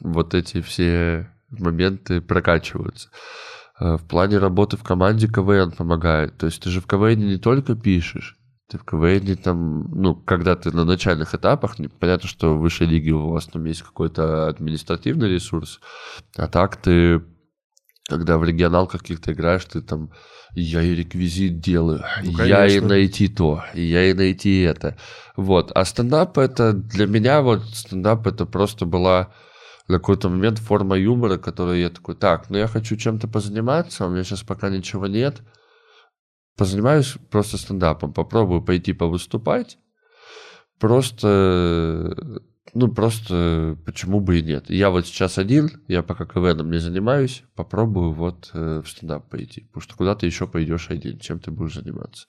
вот 0.00 0.34
эти 0.34 0.60
все 0.60 1.30
моменты 1.50 2.20
прокачиваются. 2.20 3.08
Э, 3.80 3.96
в 3.96 4.06
плане 4.06 4.38
работы 4.38 4.76
в 4.76 4.82
команде 4.82 5.28
КВН 5.28 5.72
помогает. 5.72 6.36
То 6.36 6.46
есть 6.46 6.62
ты 6.62 6.70
же 6.70 6.80
в 6.80 6.86
КВН 6.86 7.18
не 7.26 7.38
только 7.38 7.74
пишешь, 7.74 8.37
ты 8.68 8.76
в 8.76 8.84
КВН 8.84 9.36
там, 9.36 9.90
ну, 9.92 10.14
когда 10.14 10.54
ты 10.54 10.70
на 10.70 10.84
начальных 10.84 11.34
этапах, 11.34 11.76
понятно, 11.98 12.28
что 12.28 12.54
в 12.54 12.60
высшей 12.60 12.86
лиге 12.86 13.12
у 13.12 13.30
вас 13.30 13.46
там 13.46 13.64
есть 13.64 13.82
какой-то 13.82 14.48
административный 14.48 15.30
ресурс, 15.30 15.80
а 16.36 16.48
так 16.48 16.76
ты, 16.76 17.22
когда 18.06 18.36
в 18.36 18.44
регионалках 18.44 19.00
каких-то 19.00 19.32
играешь, 19.32 19.64
ты 19.64 19.80
там 19.80 20.12
я 20.54 20.82
и 20.82 20.94
реквизит 20.94 21.60
делаю, 21.60 22.04
ну, 22.22 22.44
я 22.44 22.66
и 22.66 22.80
найти 22.80 23.28
то, 23.28 23.64
я 23.72 24.10
и 24.10 24.12
найти 24.12 24.60
это. 24.60 24.98
Вот. 25.36 25.72
А 25.74 25.84
стендап 25.86 26.36
это 26.36 26.74
для 26.74 27.06
меня 27.06 27.40
вот 27.40 27.64
стендап 27.66 28.26
это 28.26 28.44
просто 28.44 28.84
была 28.84 29.32
на 29.88 29.96
какой-то 29.96 30.28
момент 30.28 30.58
форма 30.58 30.98
юмора, 30.98 31.38
которую 31.38 31.80
я 31.80 31.88
такой, 31.88 32.16
так, 32.16 32.50
ну 32.50 32.58
я 32.58 32.66
хочу 32.66 32.96
чем-то 32.96 33.28
позаниматься, 33.28 34.04
у 34.04 34.10
меня 34.10 34.24
сейчас 34.24 34.42
пока 34.42 34.68
ничего 34.68 35.06
нет, 35.06 35.40
позанимаюсь 36.58 37.16
просто 37.30 37.56
стендапом, 37.56 38.12
попробую 38.12 38.62
пойти 38.62 38.92
повыступать, 38.92 39.78
просто 40.78 42.14
ну, 42.74 42.88
просто 42.88 43.78
почему 43.86 44.20
бы 44.20 44.38
и 44.38 44.42
нет. 44.42 44.68
Я 44.68 44.90
вот 44.90 45.06
сейчас 45.06 45.38
один, 45.38 45.70
я 45.88 46.02
пока 46.02 46.26
КВНом 46.26 46.70
не 46.70 46.78
занимаюсь, 46.78 47.44
попробую 47.54 48.12
вот 48.12 48.50
э, 48.52 48.82
в 48.84 48.88
стендап 48.88 49.28
пойти. 49.30 49.62
Потому 49.62 49.82
что 49.82 49.96
куда 49.96 50.14
ты 50.14 50.26
еще 50.26 50.46
пойдешь 50.46 50.90
один, 50.90 51.18
чем 51.18 51.38
ты 51.40 51.50
будешь 51.50 51.74
заниматься. 51.74 52.26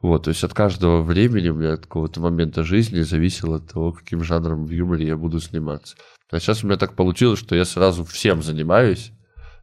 Вот, 0.00 0.24
то 0.24 0.30
есть 0.30 0.42
от 0.42 0.52
каждого 0.52 1.02
времени 1.02 1.50
у 1.50 1.54
меня 1.54 1.74
от 1.74 1.82
какого-то 1.82 2.20
момента 2.20 2.64
жизни 2.64 3.02
зависело 3.02 3.58
от 3.58 3.72
того, 3.72 3.92
каким 3.92 4.24
жанром 4.24 4.66
в 4.66 4.70
юморе 4.70 5.06
я 5.06 5.16
буду 5.16 5.38
сниматься. 5.38 5.96
А 6.30 6.40
сейчас 6.40 6.64
у 6.64 6.66
меня 6.66 6.76
так 6.76 6.96
получилось, 6.96 7.38
что 7.38 7.54
я 7.54 7.64
сразу 7.64 8.04
всем 8.04 8.42
занимаюсь, 8.42 9.12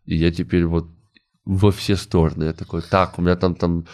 и 0.05 0.15
я 0.15 0.31
теперь 0.31 0.65
вот 0.65 0.87
во 1.49 1.71
все 1.71 1.95
стороны. 1.95 2.45
Я 2.45 2.53
такой, 2.53 2.81
так, 2.81 3.17
у 3.17 3.21
меня 3.23 3.35
там 3.35 3.55
там 3.55 3.85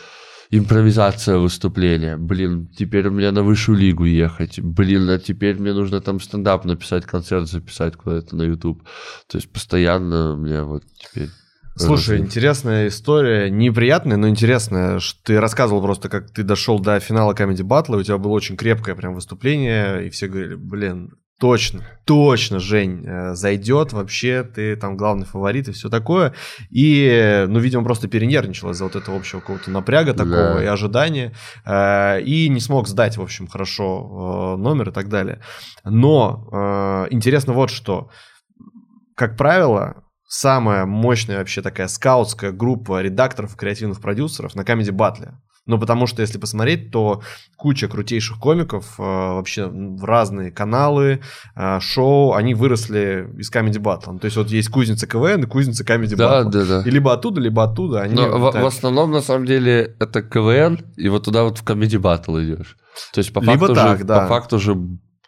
импровизация 0.51 1.37
выступления. 1.37 2.17
Блин, 2.17 2.67
теперь 2.67 3.07
у 3.07 3.11
меня 3.11 3.31
на 3.31 3.43
высшую 3.43 3.77
лигу 3.77 4.03
ехать. 4.03 4.59
Блин, 4.59 5.09
а 5.09 5.17
теперь 5.17 5.57
мне 5.57 5.73
нужно 5.73 6.01
там 6.01 6.19
стендап 6.19 6.65
написать, 6.65 7.05
концерт 7.05 7.47
записать 7.47 7.95
куда-то 7.95 8.35
на 8.35 8.43
YouTube. 8.43 8.83
То 9.27 9.37
есть 9.37 9.51
постоянно 9.51 10.33
у 10.33 10.37
меня 10.37 10.65
вот 10.65 10.83
теперь... 10.99 11.29
Слушай, 11.77 12.19
интересная 12.19 12.87
история, 12.87 13.49
неприятная, 13.49 14.17
но 14.17 14.29
интересная. 14.29 14.99
Ты 15.23 15.39
рассказывал 15.39 15.81
просто, 15.81 16.07
как 16.07 16.31
ты 16.31 16.43
дошел 16.43 16.79
до 16.79 16.99
финала 16.99 17.33
Comedy 17.33 17.63
Battle, 17.63 17.99
у 17.99 18.03
тебя 18.03 18.17
было 18.17 18.31
очень 18.31 18.55
крепкое 18.55 18.95
прям 18.95 19.13
выступление, 19.13 20.07
и 20.07 20.09
все 20.09 20.27
говорили, 20.27 20.55
блин, 20.55 21.11
Точно, 21.37 21.83
точно, 22.05 22.59
Жень, 22.59 23.03
э, 23.05 23.35
зайдет 23.35 23.91
вообще, 23.91 24.43
ты 24.43 24.77
там 24.77 24.95
главный 24.95 25.25
фаворит 25.25 25.67
и 25.67 25.73
все 25.73 25.89
такое. 25.89 26.33
И, 26.69 27.45
ну, 27.49 27.59
видимо, 27.59 27.83
просто 27.83 28.07
перенервничал 28.07 28.69
из-за 28.69 28.85
вот 28.85 28.95
этого 28.95 29.17
общего 29.17 29.41
какого-то 29.41 29.69
напряга 29.69 30.13
такого 30.13 30.55
да. 30.55 30.63
и 30.63 30.65
ожидания. 30.65 31.33
Э, 31.65 32.21
и 32.21 32.47
не 32.47 32.61
смог 32.61 32.87
сдать, 32.87 33.17
в 33.17 33.21
общем, 33.21 33.47
хорошо 33.47 34.55
э, 34.55 34.61
номер 34.61 34.89
и 34.89 34.93
так 34.93 35.09
далее. 35.09 35.41
Но 35.83 37.07
интересно 37.11 37.51
вот 37.51 37.69
что. 37.69 38.09
Как 39.15 39.35
правило, 39.35 40.03
самая 40.27 40.85
мощная 40.85 41.39
вообще 41.39 41.61
такая 41.61 41.87
скаутская 41.87 42.51
группа 42.51 43.01
редакторов 43.01 43.55
и 43.55 43.57
креативных 43.57 43.99
продюсеров 43.99 44.55
на 44.55 44.61
Comedy 44.61 44.91
Battle. 44.91 45.33
Ну, 45.67 45.79
потому 45.79 46.05
что, 46.05 46.21
если 46.21 46.37
посмотреть, 46.37 46.91
то 46.91 47.21
куча 47.57 47.87
крутейших 47.87 48.37
комиков 48.37 48.99
э, 48.99 49.01
вообще 49.01 49.65
в 49.65 50.03
разные 50.03 50.51
каналы, 50.51 51.21
э, 51.55 51.79
шоу, 51.79 52.33
они 52.33 52.53
выросли 52.53 53.27
из 53.37 53.51
Comedy 53.51 53.81
Battle. 53.81 54.19
То 54.19 54.25
есть 54.25 54.37
вот 54.37 54.49
есть 54.49 54.69
кузница 54.69 55.07
КВН 55.07 55.43
и 55.43 55.47
кузница 55.47 55.83
Comedy 55.83 56.15
да, 56.15 56.43
Battle. 56.43 56.49
Да, 56.51 56.65
да. 56.65 56.83
И 56.85 56.91
либо 56.91 57.13
оттуда, 57.13 57.41
либо 57.41 57.63
оттуда. 57.63 58.01
Они 58.01 58.13
Но 58.13 58.37
в, 58.37 58.51
в 58.51 58.65
основном, 58.65 59.11
на 59.11 59.21
самом 59.21 59.47
деле, 59.47 59.95
это 59.99 60.21
КВН, 60.21 60.85
и 60.97 61.09
вот 61.09 61.23
туда 61.23 61.43
вот 61.43 61.57
в 61.57 61.63
Comedy 61.63 61.99
Battle 61.99 62.43
идешь. 62.43 62.77
То 63.11 63.19
есть 63.19 63.33
по 63.33 63.39
либо 63.39 63.57
факту, 63.57 63.73
так, 63.73 63.97
же, 63.97 64.03
да. 64.03 64.21
по 64.21 64.27
факту 64.27 64.59
же 64.59 64.77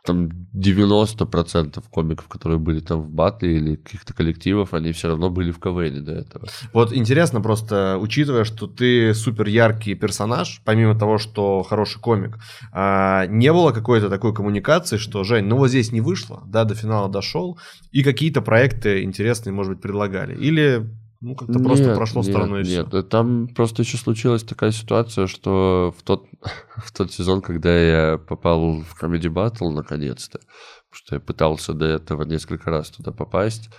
там 0.08 0.30
90% 0.56 1.84
комиков, 1.92 2.28
которые 2.28 2.58
были 2.60 2.80
там 2.80 3.02
в 3.02 3.10
батле 3.10 3.58
или 3.58 3.76
каких-то 3.76 4.14
коллективов, 4.14 4.74
они 4.74 4.92
все 4.92 5.10
равно 5.10 5.30
были 5.30 5.52
в 5.52 5.60
КВН 5.60 6.04
до 6.04 6.14
этого. 6.14 6.48
Вот 6.74 6.94
интересно 6.94 7.42
просто, 7.42 7.98
учитывая, 8.00 8.46
что 8.46 8.68
ты 8.68 9.14
супер 9.14 9.48
яркий 9.48 9.96
персонаж, 9.96 10.62
помимо 10.66 10.98
того, 10.98 11.18
что 11.18 11.62
хороший 11.64 12.00
комик, 12.00 12.38
а, 12.72 13.26
не 13.28 13.52
было 13.52 13.72
какой-то 13.72 14.10
такой 14.10 14.34
коммуникации, 14.34 14.98
что, 14.98 15.24
Жень, 15.24 15.46
ну 15.46 15.58
вот 15.58 15.68
здесь 15.68 15.92
не 15.92 16.02
вышло, 16.02 16.42
да, 16.48 16.64
до 16.64 16.74
финала 16.74 17.10
дошел, 17.10 17.60
и 17.92 18.02
какие-то 18.04 18.42
проекты 18.42 19.04
интересные, 19.04 19.54
может 19.54 19.74
быть, 19.74 19.82
предлагали. 19.82 20.36
Или 20.36 20.88
ну, 21.20 21.36
как-то 21.36 21.60
просто 21.60 21.96
прошло 21.96 22.22
нет, 22.22 22.32
стороной 22.32 22.62
и 22.64 22.68
Нет, 22.68 22.88
все. 22.90 23.02
там 23.02 23.48
просто 23.48 23.82
еще 23.82 23.98
случилась 23.98 24.44
такая 24.44 24.72
ситуация, 24.72 25.28
что 25.28 25.94
в 25.98 26.04
тот, 26.04 26.28
в 26.76 26.92
тот 26.92 27.12
сезон, 27.12 27.42
когда 27.42 27.76
я 27.78 28.18
попал 28.18 28.82
в 28.82 29.02
Comedy 29.02 29.28
Battle, 29.34 29.72
наконец-то, 29.72 30.40
потому 30.40 30.94
что 30.94 31.16
я 31.16 31.20
пытался 31.20 31.74
до 31.74 31.86
этого 31.86 32.24
несколько 32.24 32.70
раз 32.70 32.90
туда 32.90 33.12
попасть, 33.12 33.70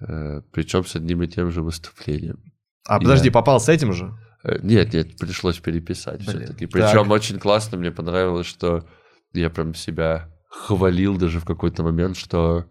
э, 0.00 0.40
причем 0.52 0.84
с 0.84 0.96
одним 0.96 1.22
и 1.22 1.28
тем 1.28 1.50
же 1.50 1.62
выступлением. 1.62 2.42
А, 2.88 2.94
я... 2.94 3.00
подожди, 3.00 3.30
попал 3.30 3.60
с 3.60 3.68
этим 3.68 3.92
же? 3.92 4.14
Э, 4.42 4.58
нет, 4.62 4.94
нет, 4.94 5.18
пришлось 5.18 5.58
переписать 5.58 6.22
все-таки. 6.22 6.66
Причем 6.66 7.04
так. 7.04 7.10
очень 7.10 7.38
классно, 7.38 7.76
мне 7.76 7.90
понравилось, 7.90 8.46
что 8.46 8.86
я 9.32 9.50
прям 9.50 9.74
себя 9.74 10.30
хвалил 10.48 11.16
даже 11.16 11.40
в 11.40 11.44
какой-то 11.44 11.82
момент, 11.82 12.16
что 12.16 12.64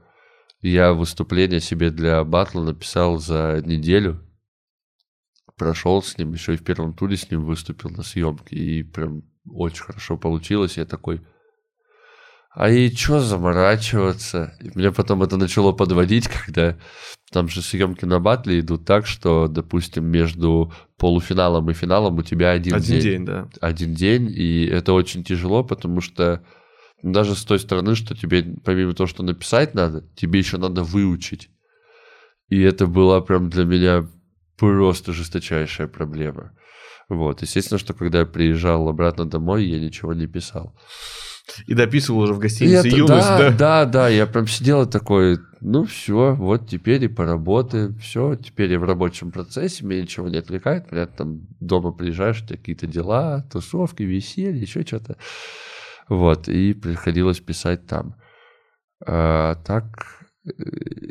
я 0.62 0.94
выступление 0.94 1.60
себе 1.60 1.90
для 1.90 2.24
батла 2.24 2.64
написал 2.64 3.18
за 3.18 3.62
неделю. 3.66 4.22
Прошел 5.58 6.02
с 6.02 6.18
ним, 6.18 6.34
еще 6.34 6.54
и 6.54 6.58
в 6.58 6.64
первом 6.64 6.94
туре 6.94 7.18
с 7.18 7.30
ним 7.30 7.46
выступил 7.46 7.90
на 7.90 8.04
съемке. 8.04 8.56
И 8.56 8.84
прям 8.84 9.24
очень 9.46 9.84
хорошо 9.84 10.18
получилось. 10.18 10.78
Я 10.78 10.86
такой, 10.86 11.22
а 12.52 12.70
и 12.70 12.94
что 12.94 13.20
заморачиваться? 13.20 14.54
И 14.60 14.72
меня 14.76 14.92
потом 14.92 15.22
это 15.22 15.38
начало 15.38 15.72
подводить, 15.72 16.28
когда 16.46 16.78
там 17.32 17.48
же 17.48 17.62
съемки 17.62 18.06
на 18.06 18.20
батле 18.20 18.60
идут 18.60 18.86
так, 18.86 19.06
что, 19.06 19.48
допустим, 19.48 20.06
между 20.06 20.74
полуфиналом 20.98 21.70
и 21.70 21.74
финалом 21.74 22.18
у 22.18 22.24
тебя 22.24 22.52
один, 22.52 22.74
один 22.74 23.00
день. 23.00 23.02
день 23.02 23.26
да. 23.26 23.50
Один 23.62 23.94
день, 23.94 24.30
и 24.30 24.66
это 24.66 24.94
очень 24.94 25.24
тяжело, 25.24 25.64
потому 25.64 26.02
что 26.02 26.44
даже 27.04 27.36
с 27.36 27.44
той 27.44 27.60
стороны, 27.60 27.96
что 27.96 28.16
тебе 28.16 28.56
помимо 28.64 28.94
того, 28.94 29.08
что 29.08 29.24
написать 29.24 29.74
надо, 29.74 30.04
тебе 30.16 30.40
еще 30.40 30.58
надо 30.58 30.84
выучить. 30.84 31.50
И 32.50 32.60
это 32.62 32.88
была 32.88 33.22
прям 33.22 33.50
для 33.50 33.66
меня 33.66 34.08
просто 34.58 35.14
жесточайшая 35.14 35.88
проблема. 35.88 36.52
Вот, 37.08 37.42
естественно, 37.42 37.80
что 37.80 37.94
когда 37.94 38.20
я 38.20 38.26
приезжал 38.26 38.88
обратно 38.88 39.26
домой, 39.26 39.66
я 39.66 39.80
ничего 39.80 40.14
не 40.14 40.28
писал. 40.28 40.76
И 41.66 41.74
дописывал 41.74 42.20
уже 42.20 42.34
в 42.34 42.40
гостинице 42.40 42.88
это, 42.88 42.96
юность, 42.96 43.28
да, 43.28 43.38
да? 43.38 43.52
Да, 43.52 43.86
да, 43.86 44.10
я 44.10 44.28
прям 44.28 44.46
сидел 44.46 44.84
и 44.84 44.90
такой, 44.90 45.40
ну 45.62 45.86
все, 45.86 46.36
вот 46.36 46.70
теперь 46.70 47.04
и 47.04 47.08
поработаем, 47.08 47.98
все, 47.98 48.36
теперь 48.36 48.72
я 48.72 48.80
в 48.80 48.84
рабочем 48.84 49.32
процессе, 49.32 49.84
меня 49.84 50.04
ничего 50.04 50.30
не 50.30 50.38
отвлекает, 50.38 50.92
меня 50.92 51.08
там 51.08 51.48
дома 51.60 51.92
приезжаешь, 51.92 52.44
у 52.44 52.46
тебя 52.46 52.58
какие-то 52.58 52.86
дела, 52.86 53.44
тусовки, 53.52 54.04
веселье, 54.04 54.62
еще 54.62 54.86
что-то. 54.86 55.18
Вот, 56.10 56.48
и 56.50 56.74
приходилось 56.74 57.40
писать 57.40 57.86
там. 57.88 58.16
А, 59.06 59.56
так, 59.66 59.86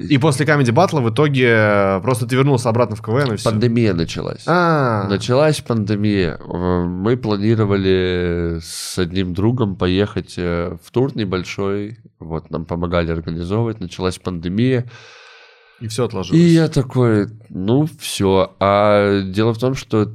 И 0.08 0.18
после 0.18 0.44
Comedy 0.44 0.72
Battle 0.74 1.00
в 1.00 1.10
итоге 1.10 1.46
э, 1.48 2.00
просто 2.02 2.26
ты 2.26 2.34
вернулся 2.36 2.68
обратно 2.68 2.96
в 2.96 3.02
КВН 3.02 3.32
и 3.34 3.36
все. 3.36 3.50
пандемия 3.50 3.94
началась. 3.94 4.42
А, 4.46 5.06
Началась 5.08 5.60
пандемия. 5.60 6.38
Э, 6.38 6.84
Мы 6.84 7.16
планировали 7.16 8.58
с 8.60 8.98
одним 8.98 9.32
другом 9.34 9.76
поехать 9.76 10.34
э, 10.36 10.76
в 10.82 10.90
тур 10.90 11.16
небольшой. 11.16 11.98
Вот, 12.18 12.50
нам 12.50 12.64
помогали 12.64 13.10
организовывать. 13.12 13.80
Началась 13.80 14.18
пандемия. 14.18 14.90
и 15.80 15.86
все 15.88 16.04
отложилось. 16.06 16.40
И 16.42 16.46
я 16.48 16.68
такой, 16.68 17.28
ну, 17.48 17.86
все. 18.00 18.56
А 18.60 19.20
дело 19.22 19.54
в 19.54 19.58
том, 19.58 19.74
что 19.74 20.12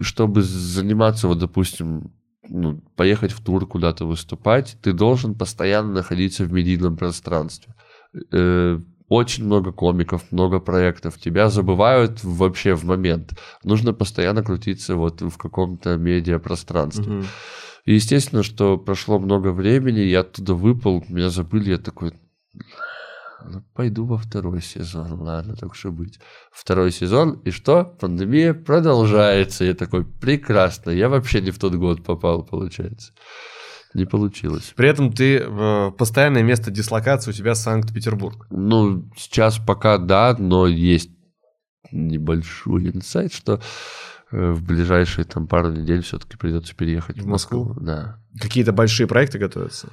чтобы 0.00 0.42
заниматься, 0.42 1.28
вот, 1.28 1.38
допустим, 1.38 2.10
ну, 2.48 2.80
поехать 2.96 3.32
в 3.32 3.42
тур 3.42 3.66
куда-то 3.66 4.06
выступать, 4.06 4.76
ты 4.82 4.92
должен 4.92 5.34
постоянно 5.34 5.92
находиться 5.92 6.44
в 6.44 6.52
медийном 6.52 6.96
пространстве. 6.96 7.74
Э, 8.32 8.78
Очень 9.08 9.44
много 9.44 9.72
комиков, 9.72 10.32
много 10.32 10.58
проектов. 10.58 11.16
Тебя 11.18 11.48
забывают 11.48 12.24
вообще 12.24 12.74
в 12.74 12.84
момент. 12.84 13.38
Нужно 13.62 13.92
постоянно 13.92 14.42
крутиться 14.42 14.96
вот 14.96 15.22
в 15.22 15.36
каком-то 15.36 15.96
медиапространстве. 15.96 17.12
Мгм. 17.12 17.26
И 17.84 17.94
естественно, 17.94 18.42
что 18.42 18.76
прошло 18.78 19.20
много 19.20 19.52
времени, 19.52 20.00
я 20.00 20.20
оттуда 20.20 20.54
выпал, 20.54 21.04
меня 21.08 21.30
забыли, 21.30 21.70
я 21.70 21.78
такой, 21.78 22.14
ну, 23.48 23.62
пойду 23.74 24.04
во 24.06 24.18
второй 24.18 24.62
сезон, 24.62 25.20
ладно, 25.20 25.54
так 25.56 25.74
что 25.74 25.90
быть. 25.90 26.18
Второй 26.52 26.90
сезон, 26.90 27.40
и 27.44 27.50
что? 27.50 27.84
Пандемия 27.84 28.54
продолжается. 28.54 29.64
Я 29.64 29.74
такой, 29.74 30.04
прекрасно, 30.04 30.90
я 30.90 31.08
вообще 31.08 31.40
не 31.40 31.50
в 31.50 31.58
тот 31.58 31.74
год 31.74 32.04
попал, 32.04 32.44
получается. 32.44 33.12
Не 33.94 34.04
получилось. 34.04 34.74
При 34.76 34.88
этом 34.88 35.12
ты 35.12 35.38
э, 35.38 35.90
постоянное 35.96 36.42
место 36.42 36.70
дислокации 36.70 37.30
у 37.30 37.34
тебя 37.34 37.54
Санкт-Петербург. 37.54 38.46
Ну, 38.50 39.10
сейчас 39.16 39.58
пока 39.58 39.96
да, 39.96 40.36
но 40.38 40.66
есть 40.66 41.10
небольшой 41.92 42.90
инсайт, 42.90 43.32
что 43.32 43.60
э, 44.32 44.50
в 44.50 44.62
ближайшие 44.62 45.24
там 45.24 45.46
пару 45.46 45.72
недель 45.72 46.02
все-таки 46.02 46.36
придется 46.36 46.74
переехать 46.74 47.18
В 47.18 47.22
в 47.22 47.26
Москву. 47.26 47.64
Москву? 47.64 47.84
Да. 47.84 48.18
Какие-то 48.38 48.72
большие 48.72 49.06
проекты 49.06 49.38
готовятся, 49.38 49.88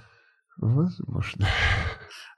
Возможно. 0.58 1.48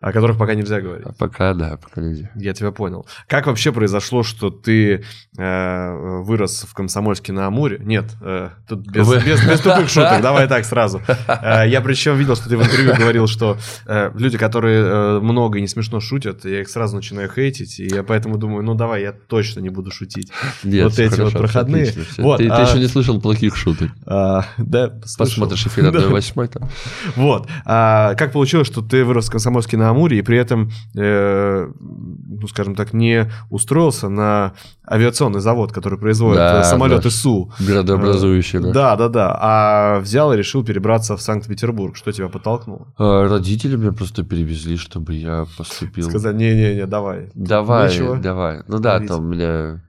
О 0.01 0.11
которых 0.11 0.37
пока 0.37 0.53
нельзя 0.55 0.81
говорить. 0.81 1.05
А 1.05 1.13
пока, 1.13 1.53
да, 1.53 1.77
пока 1.77 2.01
нельзя. 2.01 2.29
Я 2.35 2.53
тебя 2.53 2.71
понял. 2.71 3.05
Как 3.27 3.47
вообще 3.47 3.71
произошло, 3.71 4.23
что 4.23 4.49
ты 4.49 5.03
э, 5.37 6.21
вырос 6.23 6.65
в 6.69 6.73
Комсомольске 6.73 7.33
на 7.33 7.47
Амуре? 7.47 7.79
Нет, 7.83 8.05
э, 8.21 8.49
тут 8.67 8.79
без, 8.87 9.07
Вы- 9.07 9.17
без, 9.25 9.45
без 9.45 9.59
тупых 9.61 9.89
шуток, 9.89 10.21
давай 10.21 10.47
так 10.47 10.65
сразу. 10.65 11.01
Э, 11.27 11.63
я 11.67 11.81
причем 11.81 12.15
видел, 12.17 12.35
что 12.35 12.49
ты 12.49 12.57
в 12.57 12.61
интервью 12.63 12.93
говорил, 12.95 13.27
что 13.27 13.57
э, 13.87 14.11
люди, 14.15 14.37
которые 14.37 14.83
э, 14.83 15.19
много 15.19 15.57
и 15.57 15.61
не 15.61 15.67
смешно 15.67 15.99
шутят, 15.99 16.45
я 16.45 16.61
их 16.61 16.69
сразу 16.69 16.95
начинаю 16.95 17.29
хейтить, 17.29 17.79
и 17.79 17.87
я 17.87 18.03
поэтому 18.03 18.37
думаю, 18.37 18.63
ну 18.63 18.75
давай, 18.75 19.01
я 19.01 19.11
точно 19.11 19.59
не 19.61 19.69
буду 19.69 19.91
шутить. 19.91 20.31
Нет, 20.63 20.83
Вот 20.85 20.99
эти 20.99 21.09
вот 21.09 21.17
хорошо, 21.33 21.37
проходные. 21.39 21.83
отлично, 21.83 22.03
всё. 22.03 22.21
Вот, 22.23 22.37
ты, 22.37 22.45
ты 22.47 22.53
а- 22.53 22.61
еще 22.67 22.79
не 22.79 22.87
слышал 22.87 23.19
плохих 23.21 23.55
шуток. 23.55 23.89
А, 24.05 24.45
да, 24.57 24.89
слышал. 25.05 25.17
Посмотришь 25.35 25.65
эфир 25.67 25.91
Да. 25.91 25.99
1.8 25.99 26.47
там. 26.47 26.69
Вот. 27.15 27.47
А 27.65 28.15
как 28.15 28.31
получилось, 28.31 28.67
что 28.67 28.81
ты 28.81 29.03
вырос 29.03 29.27
в 29.27 29.31
Комсомольске 29.31 29.77
на 29.77 29.89
Амуре 29.89 29.94
и 30.03 30.21
при 30.21 30.37
этом, 30.37 30.69
э, 30.95 31.67
ну, 31.77 32.47
скажем 32.47 32.75
так, 32.75 32.93
не 32.93 33.29
устроился 33.49 34.09
на 34.09 34.53
авиационный 34.89 35.39
завод, 35.39 35.71
который 35.71 35.97
производит 35.99 36.37
Да, 36.37 36.61
э, 36.61 36.63
самолеты 36.63 37.03
да. 37.03 37.09
СУ? 37.09 37.51
Градообразующий, 37.59 38.59
да. 38.59 38.71
Да, 38.71 38.95
да, 38.95 39.09
да. 39.09 39.37
А 39.39 39.99
взял 39.99 40.33
и 40.33 40.37
решил 40.37 40.63
перебраться 40.63 41.15
в 41.17 41.21
Санкт-Петербург. 41.21 41.95
Что 41.95 42.11
тебя 42.11 42.27
подтолкнуло? 42.27 42.87
А, 42.97 43.27
Родители 43.27 43.75
меня 43.75 43.91
просто 43.91 44.23
перевезли, 44.23 44.77
чтобы 44.77 45.13
я 45.13 45.45
поступил. 45.57 46.09
Сказать, 46.09 46.35
не-не-не, 46.35 46.85
давай. 46.85 47.29
Давай, 47.33 47.89
Нечего 47.89 48.17
давай. 48.17 48.61
Ну 48.67 48.79
да, 48.79 48.91
говорить. 48.99 49.09
там 49.09 49.25
у 49.25 49.27
меня 49.27 49.81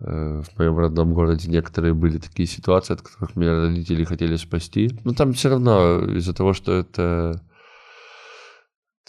э, 0.00 0.42
в 0.42 0.58
моем 0.58 0.78
родном 0.78 1.12
городе 1.14 1.50
некоторые 1.50 1.94
были 1.94 2.18
такие 2.18 2.46
ситуации, 2.46 2.94
от 2.94 3.02
которых 3.02 3.36
меня 3.36 3.52
родители 3.60 4.04
хотели 4.04 4.36
спасти. 4.36 4.90
Но 5.04 5.12
там 5.12 5.32
все 5.32 5.48
равно 5.50 6.00
из-за 6.16 6.34
того, 6.34 6.52
что 6.52 6.72
это 6.72 7.40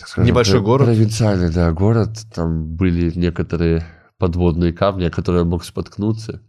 скажем, 0.05 0.27
Небольшой 0.27 0.61
город. 0.61 0.87
Провинциальный, 0.87 1.51
да, 1.51 1.71
город. 1.71 2.17
Там 2.33 2.75
были 2.75 3.11
некоторые 3.17 3.85
подводные 4.17 4.73
камни, 4.73 5.05
о 5.05 5.09
которые 5.09 5.43
я 5.43 5.45
мог 5.49 5.63
споткнуться. 5.63 6.41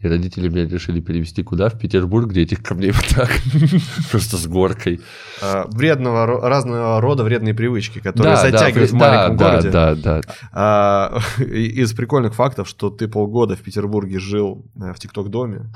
И 0.00 0.06
родители 0.06 0.48
меня 0.48 0.68
решили 0.68 1.00
перевести 1.00 1.42
куда? 1.42 1.68
В 1.68 1.78
Петербург, 1.78 2.28
где 2.30 2.42
этих 2.42 2.62
камней 2.62 2.92
вот 2.92 3.04
так. 3.16 3.30
Просто 4.12 4.36
с 4.36 4.46
горкой. 4.46 5.00
А, 5.42 5.66
вредного, 5.70 6.24
разного 6.48 7.00
рода 7.00 7.24
вредные 7.24 7.52
привычки, 7.52 7.98
которые 7.98 8.36
Да, 8.36 8.42
да, 8.44 8.50
затягивают 8.50 8.90
в 8.92 8.96
да, 8.96 8.98
маленьком 8.98 9.36
да, 9.36 9.50
городе. 9.50 9.70
Да, 9.70 9.94
да, 9.96 10.20
А, 10.52 11.18
и- 11.40 11.82
из 11.82 11.92
прикольных 11.94 12.34
фактов, 12.34 12.68
что 12.68 12.90
ты 12.90 13.08
полгода 13.08 13.56
в 13.56 13.60
Петербурге 13.60 14.20
жил 14.20 14.70
э, 14.80 14.92
в 14.92 15.00
ТикТок-доме. 15.00 15.72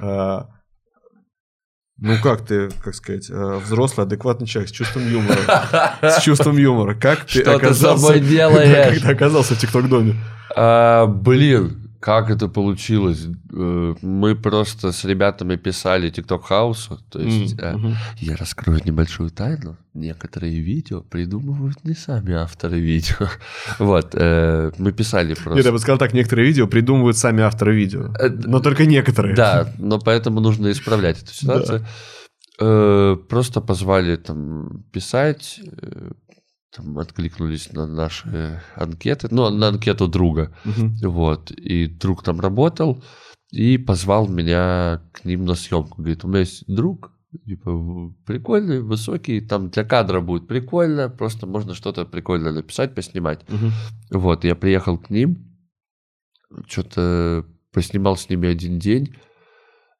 А, 0.00 0.48
Ну 1.98 2.16
как 2.22 2.44
ты, 2.44 2.70
как 2.82 2.94
сказать, 2.94 3.30
э, 3.30 3.60
взрослый, 3.64 4.06
адекватный 4.06 4.46
человек 4.46 4.70
с 4.70 4.72
чувством 4.72 5.08
юмора. 5.08 5.98
С 6.02 6.22
чувством 6.22 6.56
юмора. 6.56 6.94
Как 6.94 7.24
ты 7.24 7.40
Что 7.40 7.44
ты 7.44 7.50
оказался... 7.50 8.06
собой 8.06 8.20
делаешь? 8.20 9.00
Как 9.00 9.02
ты 9.02 9.12
оказался 9.12 9.54
в 9.54 9.58
ТикТок-доме? 9.58 10.16
А, 10.56 11.06
блин, 11.06 11.81
как 12.02 12.30
это 12.30 12.48
получилось? 12.48 13.26
Э, 13.52 13.94
Мы 14.02 14.34
просто 14.34 14.90
с 14.92 15.04
ребятами 15.04 15.56
писали 15.56 16.10
TikTok 16.10 16.42
хаусу. 16.42 16.98
То 17.10 17.20
есть 17.20 17.54
М, 17.62 17.86
э, 17.92 17.94
я 18.20 18.36
раскрою 18.36 18.80
небольшую 18.84 19.30
тайну. 19.30 19.76
Некоторые 19.94 20.60
видео 20.60 21.02
придумывают 21.02 21.84
не 21.84 21.94
сами 21.94 22.32
авторы 22.34 22.80
видео. 22.80 23.28
Вот, 23.78 24.14
э, 24.14 24.72
мы 24.78 24.92
писали 24.92 25.28
Нет, 25.28 25.38
я 25.38 25.44
просто. 25.44 25.72
бы 25.72 25.78
сказал 25.78 25.98
так, 25.98 26.12
некоторые 26.14 26.46
видео 26.48 26.66
придумывают 26.66 27.16
сами 27.16 27.42
авторы 27.42 27.74
видео. 27.76 28.12
Э, 28.20 28.28
Но 28.48 28.58
только 28.60 28.84
некоторые. 28.86 29.34
Да, 29.36 29.72
но 29.78 29.98
поэтому 29.98 30.40
нужно 30.40 30.70
исправлять 30.70 31.22
эту 31.22 31.32
ситуацию. 31.32 31.86
Э, 32.60 33.16
Просто 33.28 33.60
позвали 33.60 34.16
там 34.16 34.84
писать, 34.92 35.60
э, 35.82 36.10
там 36.74 36.98
откликнулись 36.98 37.72
на 37.72 37.86
наши 37.86 38.62
анкеты, 38.74 39.28
ну, 39.30 39.50
на 39.50 39.68
анкету 39.68 40.08
друга. 40.08 40.56
Мгм. 40.64 40.96
Вот. 41.02 41.50
И 41.50 41.86
друг 41.86 42.22
там 42.22 42.40
работал 42.40 43.02
и 43.50 43.76
позвал 43.76 44.28
меня 44.28 45.02
к 45.12 45.24
ним 45.24 45.44
на 45.44 45.54
съемку. 45.54 45.98
Говорит, 45.98 46.24
у 46.24 46.28
меня 46.28 46.40
есть 46.40 46.64
друг, 46.66 47.12
типа, 47.44 48.14
прикольный, 48.24 48.80
высокий, 48.80 49.40
там 49.40 49.68
для 49.68 49.84
кадра 49.84 50.20
будет 50.20 50.48
прикольно, 50.48 51.10
просто 51.10 51.46
можно 51.46 51.74
что-то 51.74 52.06
прикольно 52.06 52.52
написать, 52.52 52.94
поснимать. 52.94 53.48
Мгм. 53.50 53.70
Вот, 54.10 54.44
я 54.44 54.54
приехал 54.54 54.98
к 54.98 55.10
ним, 55.10 55.54
что-то 56.66 57.46
поснимал 57.72 58.16
с 58.16 58.28
ними 58.28 58.48
один 58.48 58.78
день, 58.78 59.14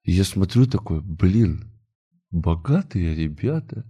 и 0.05 0.13
я 0.13 0.25
смотрю 0.25 0.67
такой, 0.67 1.01
блин, 1.01 1.71
богатые 2.31 3.15
ребята 3.15 3.85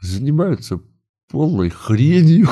занимаются 0.00 0.80
полной 1.30 1.70
хренью. 1.70 2.48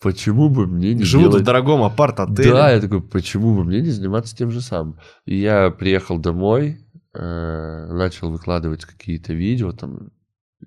Почему 0.00 0.48
бы 0.48 0.66
мне 0.66 0.94
не 0.94 1.04
Живут 1.04 1.30
делать 1.30 1.42
в 1.42 1.46
дорогом 1.46 1.82
апарт-отеле. 1.82 2.52
да, 2.52 2.70
я 2.70 2.80
такой, 2.80 3.02
почему 3.02 3.54
бы 3.54 3.64
мне 3.64 3.82
не 3.82 3.90
заниматься 3.90 4.34
тем 4.34 4.50
же 4.50 4.62
самым? 4.62 4.98
И 5.26 5.36
я 5.36 5.70
приехал 5.70 6.18
домой, 6.18 6.80
э, 7.12 7.86
начал 7.92 8.30
выкладывать 8.30 8.86
какие-то 8.86 9.34
видео, 9.34 9.72
там, 9.72 10.10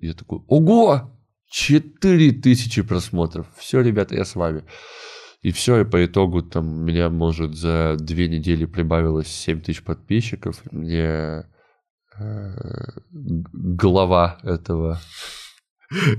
я 0.00 0.14
такой, 0.14 0.40
ого, 0.46 1.10
4000 1.50 2.82
просмотров, 2.82 3.48
все, 3.56 3.80
ребята, 3.80 4.14
я 4.14 4.24
с 4.24 4.36
вами. 4.36 4.62
И 5.42 5.50
все, 5.50 5.80
и 5.80 5.84
по 5.84 6.04
итогу 6.04 6.42
там 6.42 6.66
у 6.66 6.82
меня, 6.84 7.10
может, 7.10 7.56
за 7.56 7.96
две 7.98 8.28
недели 8.28 8.66
прибавилось 8.66 9.28
7 9.28 9.60
тысяч 9.60 9.82
подписчиков, 9.82 10.62
и 10.70 10.76
мне 10.76 11.46
э, 12.18 12.56
глава 13.10 14.38
этого, 14.42 15.00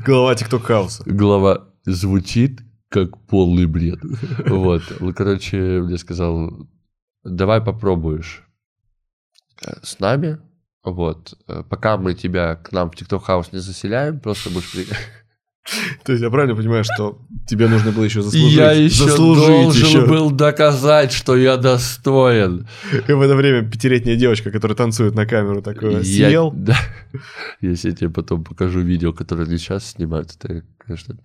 Голова 0.06 0.36
ТикТок-хауса. 0.36 1.04
глава 1.06 1.70
звучит 1.86 2.62
как 2.90 3.18
полный 3.28 3.66
бред. 3.66 4.00
Вот. 4.48 4.84
Ну, 5.00 5.14
короче, 5.14 5.82
мне 5.82 5.98
сказал, 5.98 6.68
давай 7.24 7.62
попробуешь 7.62 8.44
с 9.82 10.00
нами. 10.00 10.40
Вот. 10.84 11.38
Пока 11.70 11.98
мы 11.98 12.14
тебя 12.14 12.56
к 12.56 12.72
нам 12.72 12.90
в 12.90 12.96
TikTok 12.96 13.26
House 13.28 13.50
не 13.52 13.60
заселяем, 13.60 14.20
просто 14.20 14.50
будешь... 14.50 14.88
То 16.04 16.12
есть 16.12 16.24
я 16.24 16.30
правильно 16.30 16.56
понимаю, 16.56 16.84
что 16.84 17.20
тебе 17.48 17.68
нужно 17.68 17.92
было 17.92 18.04
еще 18.04 18.22
заслужить? 18.22 18.56
Я 18.56 18.72
еще 18.72 19.06
заслужить 19.06 19.48
должен 19.48 19.88
еще. 19.88 20.06
был 20.06 20.30
доказать, 20.30 21.12
что 21.12 21.36
я 21.36 21.58
достоин. 21.58 22.68
И 23.08 23.12
в 23.12 23.22
это 23.22 23.36
время 23.36 23.68
пятилетняя 23.68 24.16
девочка, 24.16 24.52
которая 24.52 24.76
танцует 24.78 25.16
на 25.16 25.26
камеру, 25.26 25.62
такое, 25.64 26.02
Я- 26.02 26.04
съел. 26.04 26.52
да. 26.56 26.78
Если 27.62 27.90
я 27.90 27.96
тебе 27.96 28.10
потом 28.12 28.44
покажу 28.44 28.80
видео, 28.82 29.12
которое 29.12 29.46
они 29.48 29.58
сейчас 29.58 29.92
снимают, 29.92 30.32
это, 30.40 30.62
конечно... 30.78 31.18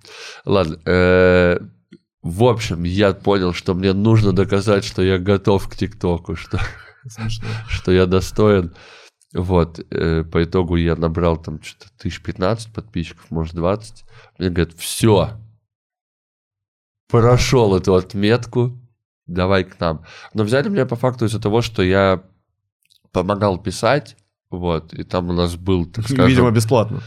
Ладно. 0.47 0.79
э, 0.87 1.59
В 2.23 2.45
общем, 2.45 2.85
я 2.85 3.13
понял, 3.13 3.53
что 3.53 3.75
мне 3.75 3.93
нужно 3.93 4.33
доказать, 4.33 4.85
что 4.85 5.03
я 5.03 5.19
готов 5.19 5.69
к 5.69 5.77
ТикТоку, 5.77 6.35
что, 6.37 6.59
что 7.69 7.93
я 7.93 8.07
достоин. 8.07 8.73
Вот, 9.33 9.79
э, 9.91 10.25
по 10.25 10.43
итогу 10.43 10.77
я 10.77 10.97
набрал 10.97 11.37
там 11.37 11.63
что-то 11.63 11.91
тысяч 11.99 12.21
15 12.23 12.73
подписчиков, 12.73 13.31
может 13.31 13.55
20. 13.55 14.05
Мне 14.39 14.51
говорят, 14.51 14.75
все, 14.75 15.39
прошел 17.09 17.77
эту 17.77 17.95
отметку, 17.95 18.79
давай 19.27 19.65
к 19.65 19.79
нам. 19.79 20.05
Но 20.35 20.45
взяли 20.45 20.69
меня 20.69 20.87
по 20.87 20.97
факту 20.97 21.27
из-за 21.27 21.41
того, 21.41 21.63
что 21.63 21.83
я 21.83 22.25
помогал 23.13 23.59
писать, 23.59 24.17
вот, 24.51 24.93
и 24.95 25.05
там 25.05 25.31
у 25.31 25.33
нас 25.33 25.55
был, 25.57 25.87
так 25.87 26.07
скажем... 26.07 26.27
Видимо, 26.27 26.51
бесплатно. 26.51 27.01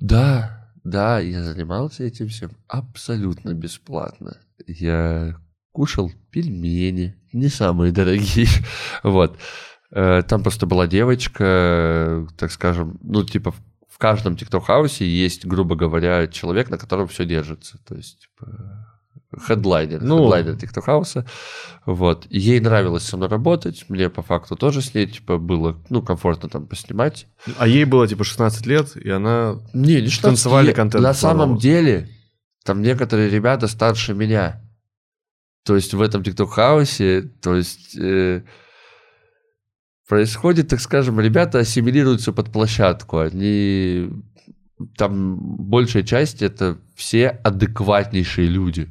Да, 0.00 0.68
да, 0.82 1.20
я 1.20 1.44
занимался 1.44 2.04
этим 2.04 2.28
всем 2.28 2.50
абсолютно 2.66 3.54
бесплатно. 3.54 4.36
Я 4.66 5.36
кушал 5.70 6.10
пельмени, 6.30 7.16
не 7.32 7.48
самые 7.48 7.92
дорогие, 7.92 8.48
вот. 9.04 9.38
Э, 9.92 10.22
Там 10.26 10.42
просто 10.42 10.66
была 10.66 10.86
девочка, 10.86 12.26
так 12.36 12.50
скажем, 12.50 12.98
ну, 13.02 13.24
типа, 13.24 13.52
в- 13.52 13.98
каждом 13.98 14.36
тикток-хаусе 14.36 15.06
есть, 15.06 15.46
грубо 15.46 15.76
говоря, 15.76 16.26
человек, 16.26 16.70
на 16.70 16.78
котором 16.78 17.06
все 17.06 17.24
держится. 17.24 17.78
То 17.86 17.94
есть, 17.94 18.18
типа, 18.20 18.86
хедлайнер, 19.46 20.02
Ну. 20.02 20.18
хедлайнер 20.24 20.56
тикток-хауса. 20.56 21.24
Вот. 21.86 22.26
И 22.28 22.38
Ей 22.40 22.58
нравилось 22.60 23.04
со 23.04 23.16
мной 23.16 23.28
работать, 23.28 23.84
мне 23.88 24.10
по 24.10 24.22
факту 24.22 24.56
тоже 24.56 24.82
с 24.82 24.92
ней, 24.94 25.06
типа, 25.06 25.38
было, 25.38 25.80
ну, 25.88 26.02
комфортно 26.02 26.48
там 26.48 26.66
поснимать. 26.66 27.28
А 27.58 27.68
ей 27.68 27.84
было 27.84 28.08
типа 28.08 28.24
16 28.24 28.66
лет, 28.66 28.96
и 28.96 29.08
она... 29.10 29.60
Не, 29.72 30.00
не 30.00 30.08
16 30.08 30.22
Танцевали 30.22 30.66
лет. 30.68 30.76
контент 30.76 31.04
На 31.04 31.14
самом 31.14 31.58
деле, 31.58 32.08
там 32.64 32.82
некоторые 32.82 33.28
ребята 33.30 33.68
старше 33.68 34.14
меня. 34.14 34.60
То 35.64 35.76
есть 35.76 35.94
в 35.94 36.02
этом 36.02 36.24
тикток-хаусе, 36.24 37.22
то 37.40 37.54
есть 37.54 37.96
э, 37.96 38.42
происходит, 40.08 40.68
так 40.68 40.80
скажем, 40.80 41.20
ребята 41.20 41.60
ассимилируются 41.60 42.32
под 42.32 42.50
площадку. 42.50 43.18
Они 43.18 44.10
там 44.96 45.38
большая 45.38 46.02
часть 46.02 46.42
это 46.42 46.78
все 46.94 47.28
адекватнейшие 47.28 48.48
люди. 48.48 48.88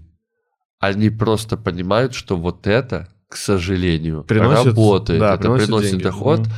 Они 0.79 1.09
просто 1.09 1.57
понимают, 1.57 2.13
что 2.13 2.37
вот 2.37 2.65
это, 2.65 3.09
к 3.27 3.35
сожалению, 3.35 4.23
Приносит, 4.23 4.65
работает, 4.67 5.19
да, 5.19 5.33
это 5.35 5.43
приносит 5.43 5.65
приносит 5.67 5.91
деньги. 5.91 6.03
доход. 6.03 6.39
Мгм. 6.39 6.49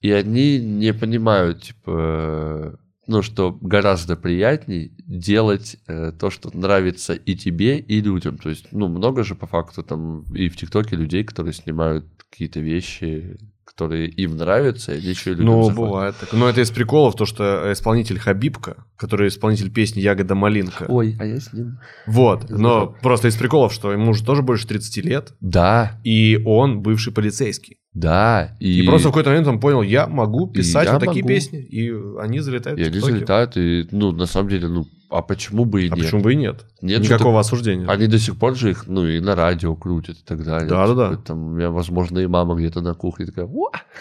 И 0.00 0.10
они 0.12 0.58
не 0.58 0.94
понимают, 0.94 1.62
типа, 1.62 2.78
ну, 3.06 3.22
что 3.22 3.52
гораздо 3.60 4.16
приятней 4.16 4.92
делать 5.06 5.76
э, 5.86 6.12
то, 6.18 6.30
что 6.30 6.50
нравится 6.56 7.12
и 7.12 7.34
тебе, 7.34 7.78
и 7.78 8.00
людям. 8.00 8.38
То 8.38 8.48
есть, 8.48 8.68
ну, 8.72 8.88
много 8.88 9.24
же 9.24 9.34
по 9.34 9.46
факту 9.46 9.82
там 9.82 10.22
и 10.32 10.48
в 10.48 10.56
ТикТоке 10.56 10.96
людей, 10.96 11.22
которые 11.22 11.52
снимают 11.52 12.06
какие-то 12.30 12.60
вещи, 12.60 13.36
которые 13.70 14.08
им 14.08 14.36
нравятся, 14.36 14.92
и 14.92 14.98
они 14.98 15.06
еще 15.08 15.30
и 15.30 15.34
людям 15.34 15.46
Ну, 15.46 15.62
заходят. 15.64 15.76
бывает. 15.90 16.14
так. 16.20 16.32
Но 16.32 16.48
это 16.48 16.60
из 16.60 16.70
приколов, 16.70 17.14
то, 17.14 17.24
что 17.24 17.72
исполнитель 17.72 18.18
Хабибка, 18.18 18.84
который 18.96 19.28
исполнитель 19.28 19.70
песни 19.70 20.00
«Ягода 20.00 20.34
малинка». 20.34 20.86
Ой, 20.88 21.16
а 21.18 21.24
я 21.24 21.40
с 21.40 21.52
ним. 21.52 21.78
Вот. 22.06 22.50
Но 22.50 22.94
просто 23.02 23.28
из 23.28 23.36
приколов, 23.36 23.72
что 23.72 23.92
ему 23.92 24.10
уже 24.10 24.24
тоже 24.24 24.42
больше 24.42 24.66
30 24.66 25.04
лет, 25.04 25.32
Да, 25.40 26.00
и 26.04 26.40
он 26.44 26.80
бывший 26.82 27.12
полицейский. 27.12 27.76
да. 27.94 28.56
И, 28.60 28.82
И, 28.82 28.86
просто 28.86 29.08
в 29.08 29.10
какой-то 29.12 29.30
момент 29.30 29.46
он 29.48 29.60
понял, 29.60 29.82
я 29.82 30.06
могу 30.06 30.46
писать 30.48 30.86
я 30.86 30.92
вот 30.94 31.00
такие 31.04 31.22
могу. 31.22 31.28
песни, 31.34 31.60
и 31.62 31.90
они 32.20 32.40
залетают 32.40 32.78
и 32.78 32.84
в 32.84 32.86
они 32.88 33.00
залетают, 33.00 33.56
и, 33.56 33.86
ну, 33.92 34.12
на 34.12 34.26
самом 34.26 34.48
деле, 34.50 34.68
ну, 34.68 34.84
а 35.10 35.22
почему 35.22 35.64
бы 35.64 35.82
и 35.82 35.90
А 35.90 35.94
нет? 35.96 36.04
почему 36.04 36.22
бы 36.22 36.32
и 36.32 36.36
нет? 36.36 36.64
Нет, 36.80 37.00
Никакого 37.02 37.40
осуждения. 37.40 37.86
Они 37.88 38.06
до 38.06 38.18
сих 38.18 38.36
пор 38.38 38.54
же 38.56 38.70
их, 38.70 38.86
ну, 38.86 39.06
и 39.06 39.20
на 39.20 39.34
радио 39.34 39.74
крутят 39.76 40.16
и 40.18 40.22
так 40.24 40.44
далее. 40.44 40.68
Да-да-да. 40.68 41.10
Типа, 41.10 41.22
Там, 41.22 41.44
у 41.46 41.50
меня, 41.50 41.70
возможно, 41.70 42.18
и 42.20 42.26
мама 42.26 42.54
где-то 42.54 42.80
на 42.80 42.94
кухне 42.94 43.26
такая! 43.26 43.46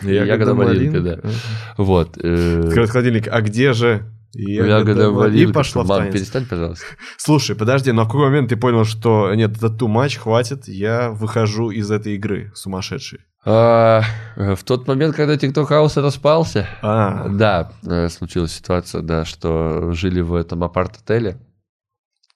Ягода, 0.01 0.25
Ягода 0.25 0.53
малинка, 0.53 0.99
малинка. 1.01 1.29
Вот. 1.77 2.17
э, 2.21 2.59
Открывает 2.65 2.89
холодильник, 2.91 3.27
а 3.27 3.41
где 3.41 3.73
же 3.73 4.03
Ягода 4.33 5.11
малинка? 5.11 5.49
И 5.49 5.53
пошла 5.53 5.83
в 5.83 5.87
танец. 5.87 6.13
перестань, 6.13 6.45
пожалуйста. 6.45 6.85
Слушай, 7.17 7.55
подожди, 7.55 7.91
но 7.91 8.03
в 8.03 8.07
какой 8.07 8.27
момент 8.27 8.49
ты 8.49 8.57
понял, 8.57 8.85
что 8.85 9.33
нет, 9.33 9.57
это 9.57 9.67
too 9.67 9.87
much, 9.87 10.17
хватит, 10.17 10.67
я 10.67 11.09
выхожу 11.11 11.71
из 11.71 11.89
этой 11.91 12.15
игры 12.15 12.51
сумасшедшей? 12.55 13.21
А, 13.45 14.03
э, 14.35 14.55
В 14.55 14.63
тот 14.63 14.87
момент, 14.87 15.15
когда 15.15 15.35
TikTok 15.35 15.65
Хаус 15.65 15.97
распался, 15.97 16.67
А, 16.81 17.27
да, 17.29 17.71
э, 17.85 18.09
случилась 18.09 18.51
ситуация, 18.51 19.01
да, 19.01 19.25
что 19.25 19.91
жили 19.93 20.21
в 20.21 20.33
этом 20.35 20.63
апарт-отеле, 20.63 21.39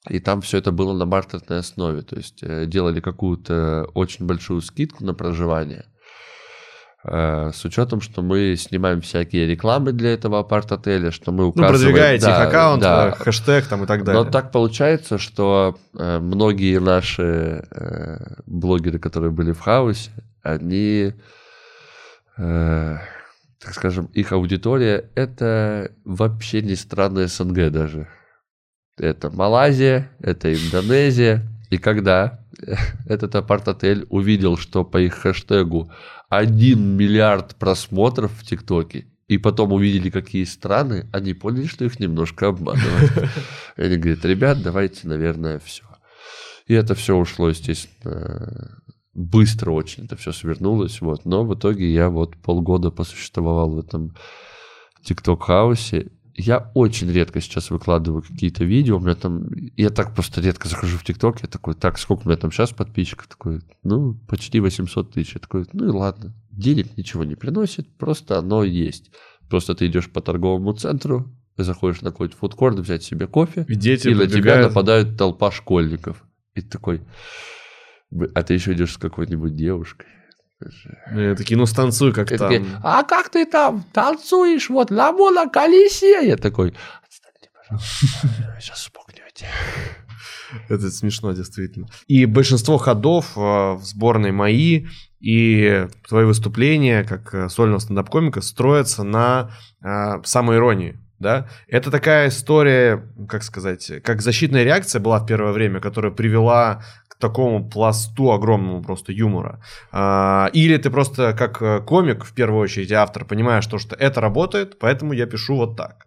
и 0.10 0.20
там 0.20 0.42
все 0.42 0.58
это 0.58 0.72
было 0.72 0.94
на 0.94 1.06
бартерной 1.06 1.60
основе, 1.60 2.02
то 2.02 2.16
есть 2.16 2.40
э, 2.42 2.66
делали 2.66 3.00
какую-то 3.00 3.88
очень 3.94 4.26
большую 4.26 4.62
скидку 4.62 5.04
на 5.04 5.14
проживание, 5.14 5.86
с 7.06 7.66
учетом, 7.66 8.00
что 8.00 8.22
мы 8.22 8.56
снимаем 8.56 9.02
всякие 9.02 9.46
рекламы 9.46 9.92
для 9.92 10.14
этого 10.14 10.40
апарт-отеля, 10.40 11.12
что 11.12 11.34
мы 11.34 11.44
ну, 11.44 11.50
указываем... 11.50 11.82
продвигаете 11.82 12.26
да, 12.26 12.42
их 12.42 12.48
аккаунт, 12.48 12.82
да, 12.82 13.08
э, 13.10 13.12
хэштег 13.12 13.68
там 13.68 13.84
и 13.84 13.88
так 13.88 14.06
далее. 14.06 14.24
Но 14.24 14.30
так 14.30 14.52
получается, 14.54 15.18
что 15.18 15.78
э, 15.98 16.20
многие 16.20 16.80
наши 16.80 17.66
э, 17.70 18.36
блогеры, 18.46 19.00
которые 19.00 19.32
были 19.32 19.52
в 19.52 19.60
хаосе, 19.60 20.12
они, 20.44 21.14
э, 22.38 22.98
так 23.60 23.74
скажем, 23.74 24.06
их 24.14 24.32
аудитория 24.32 25.10
это 25.16 25.92
вообще 26.06 26.62
не 26.62 26.76
страны 26.76 27.28
СНГ 27.28 27.70
даже. 27.70 28.08
Это 28.98 29.30
Малайзия, 29.30 30.10
это 30.20 30.54
Индонезия. 30.54 31.42
И 31.70 31.78
когда 31.78 32.40
этот 33.08 33.36
апарт-отель 33.36 34.06
увидел, 34.10 34.58
что 34.58 34.84
по 34.84 34.98
их 35.02 35.16
хэштегу 35.16 35.92
1 36.38 36.80
миллиард 36.80 37.56
просмотров 37.56 38.32
в 38.34 38.46
ТикТоке, 38.46 39.08
и 39.28 39.38
потом 39.38 39.74
увидели, 39.74 40.10
какие 40.10 40.44
страны, 40.44 41.10
они 41.12 41.34
поняли, 41.34 41.66
что 41.66 41.86
их 41.86 42.00
немножко 42.00 42.48
обманывают. 42.48 43.12
И 43.78 43.82
они 43.82 43.98
говорят, 43.98 44.26
ребят, 44.26 44.62
давайте, 44.62 45.08
наверное, 45.08 45.60
все. 45.60 45.84
И 46.68 46.74
это 46.74 46.96
все 46.96 47.16
ушло, 47.16 47.50
естественно, 47.50 48.82
быстро 49.14 49.72
очень 49.72 50.06
это 50.06 50.16
все 50.16 50.32
свернулось. 50.32 51.02
Вот. 51.02 51.26
Но 51.26 51.44
в 51.46 51.56
итоге 51.56 51.92
я 51.92 52.10
вот 52.10 52.36
полгода 52.38 52.92
посуществовал 52.92 53.72
в 53.72 53.80
этом 53.80 54.16
ТикТок-хаусе. 55.04 56.12
Я 56.36 56.72
очень 56.74 57.12
редко 57.12 57.42
сейчас 57.42 57.70
выкладываю 57.70 58.24
какие-то 58.24 58.64
видео. 58.64 58.98
У 58.98 59.00
меня 59.00 59.16
там... 59.16 59.48
Я 59.78 59.90
так 59.92 60.16
просто 60.16 60.42
редко 60.42 60.68
захожу 60.68 60.98
в 60.98 61.04
ТикТок. 61.04 61.42
Я 61.42 61.48
такой, 61.48 61.76
так, 61.76 62.00
сколько 62.00 62.24
у 62.26 62.28
меня 62.30 62.38
там 62.38 62.52
сейчас 62.52 62.72
подписчиков? 62.72 63.28
Такой, 63.28 63.62
ну, 63.84 64.16
почти 64.28 64.60
800 64.60 65.12
тысяч. 65.12 65.36
Я 65.36 65.40
такой, 65.42 65.66
ну 65.74 65.86
и 65.86 65.90
ладно. 65.90 66.34
Денег 66.50 66.98
ничего 66.98 67.24
не 67.24 67.36
приносит, 67.36 67.88
просто 67.98 68.40
оно 68.40 68.64
есть. 68.64 69.12
Просто 69.50 69.76
ты 69.76 69.86
идешь 69.88 70.10
по 70.10 70.22
торговому 70.22 70.74
центру, 70.74 71.32
заходишь 71.58 72.02
на 72.02 72.12
какой-то 72.12 72.36
фудкорт, 72.36 72.80
взять 72.80 73.04
себе 73.04 73.28
кофе, 73.28 73.66
И 73.68 73.76
дети 73.76 74.08
и 74.08 74.16
на 74.16 74.26
тебя 74.28 74.62
нападает 74.62 75.18
толпа 75.18 75.52
школьников. 75.52 76.24
И 76.56 76.62
ты 76.62 76.68
такой, 76.70 77.02
«Б- 78.10 78.32
а 78.34 78.44
ты 78.44 78.54
еще 78.56 78.74
идешь 78.74 78.94
с 78.94 78.98
какой-нибудь 78.98 79.56
девушкой. 79.56 80.08
Э, 81.12 81.36
Такие, 81.36 81.58
ну 81.58 81.66
станцуй 81.66 82.14
как 82.14 82.32
И 82.32 82.38
там. 82.38 82.50
такие, 82.50 82.66
а 82.84 83.04
как 83.04 83.30
ты 83.30 83.46
там 83.46 83.84
танцуешь, 83.94 84.70
вот 84.70 84.92
на 84.92 85.48
колесе? 85.48 86.26
Я 86.28 86.38
такой, 86.38 86.74
отстаньте, 87.06 87.50
пожалуйста, 87.54 88.58
сейчас 88.60 88.84
спугнете. 88.84 89.48
Это 90.70 90.92
смешно, 90.92 91.34
действительно. 91.34 91.88
И 92.08 92.26
большинство 92.26 92.78
ходов 92.78 93.36
э, 93.36 93.40
в 93.40 93.82
сборной 93.84 94.32
мои 94.32 94.86
и 95.20 95.88
твои 96.08 96.26
выступления 96.26 97.04
как 97.04 97.34
э, 97.34 97.50
сольного 97.50 97.80
стендап-комика 97.80 98.42
строятся 98.42 99.04
на 99.04 99.52
э, 99.84 100.22
самоиронии. 100.24 101.00
Да? 101.24 101.48
Это 101.68 101.90
такая 101.90 102.28
история, 102.28 103.02
как 103.28 103.44
сказать, 103.44 103.92
как 104.04 104.22
защитная 104.22 104.64
реакция 104.64 105.00
была 105.02 105.20
в 105.20 105.26
первое 105.26 105.54
время, 105.54 105.80
которая 105.80 106.12
привела 106.12 106.84
к 107.08 107.18
такому 107.18 107.68
пласту 107.70 108.32
огромному 108.32 108.84
просто 108.84 109.12
юмора. 109.14 109.64
А, 109.92 110.50
Или 110.54 110.78
ты 110.78 110.90
просто 110.92 111.34
как 111.34 111.62
э, 111.62 111.80
комик, 111.82 112.26
в 112.26 112.34
первую 112.36 112.62
очередь, 112.62 112.92
автор, 112.92 113.26
понимаешь, 113.26 113.66
то, 113.66 113.80
что 113.80 113.96
это 113.96 114.22
работает, 114.22 114.78
поэтому 114.80 115.14
я 115.14 115.26
пишу 115.26 115.56
вот 115.56 115.78
так. 115.78 116.06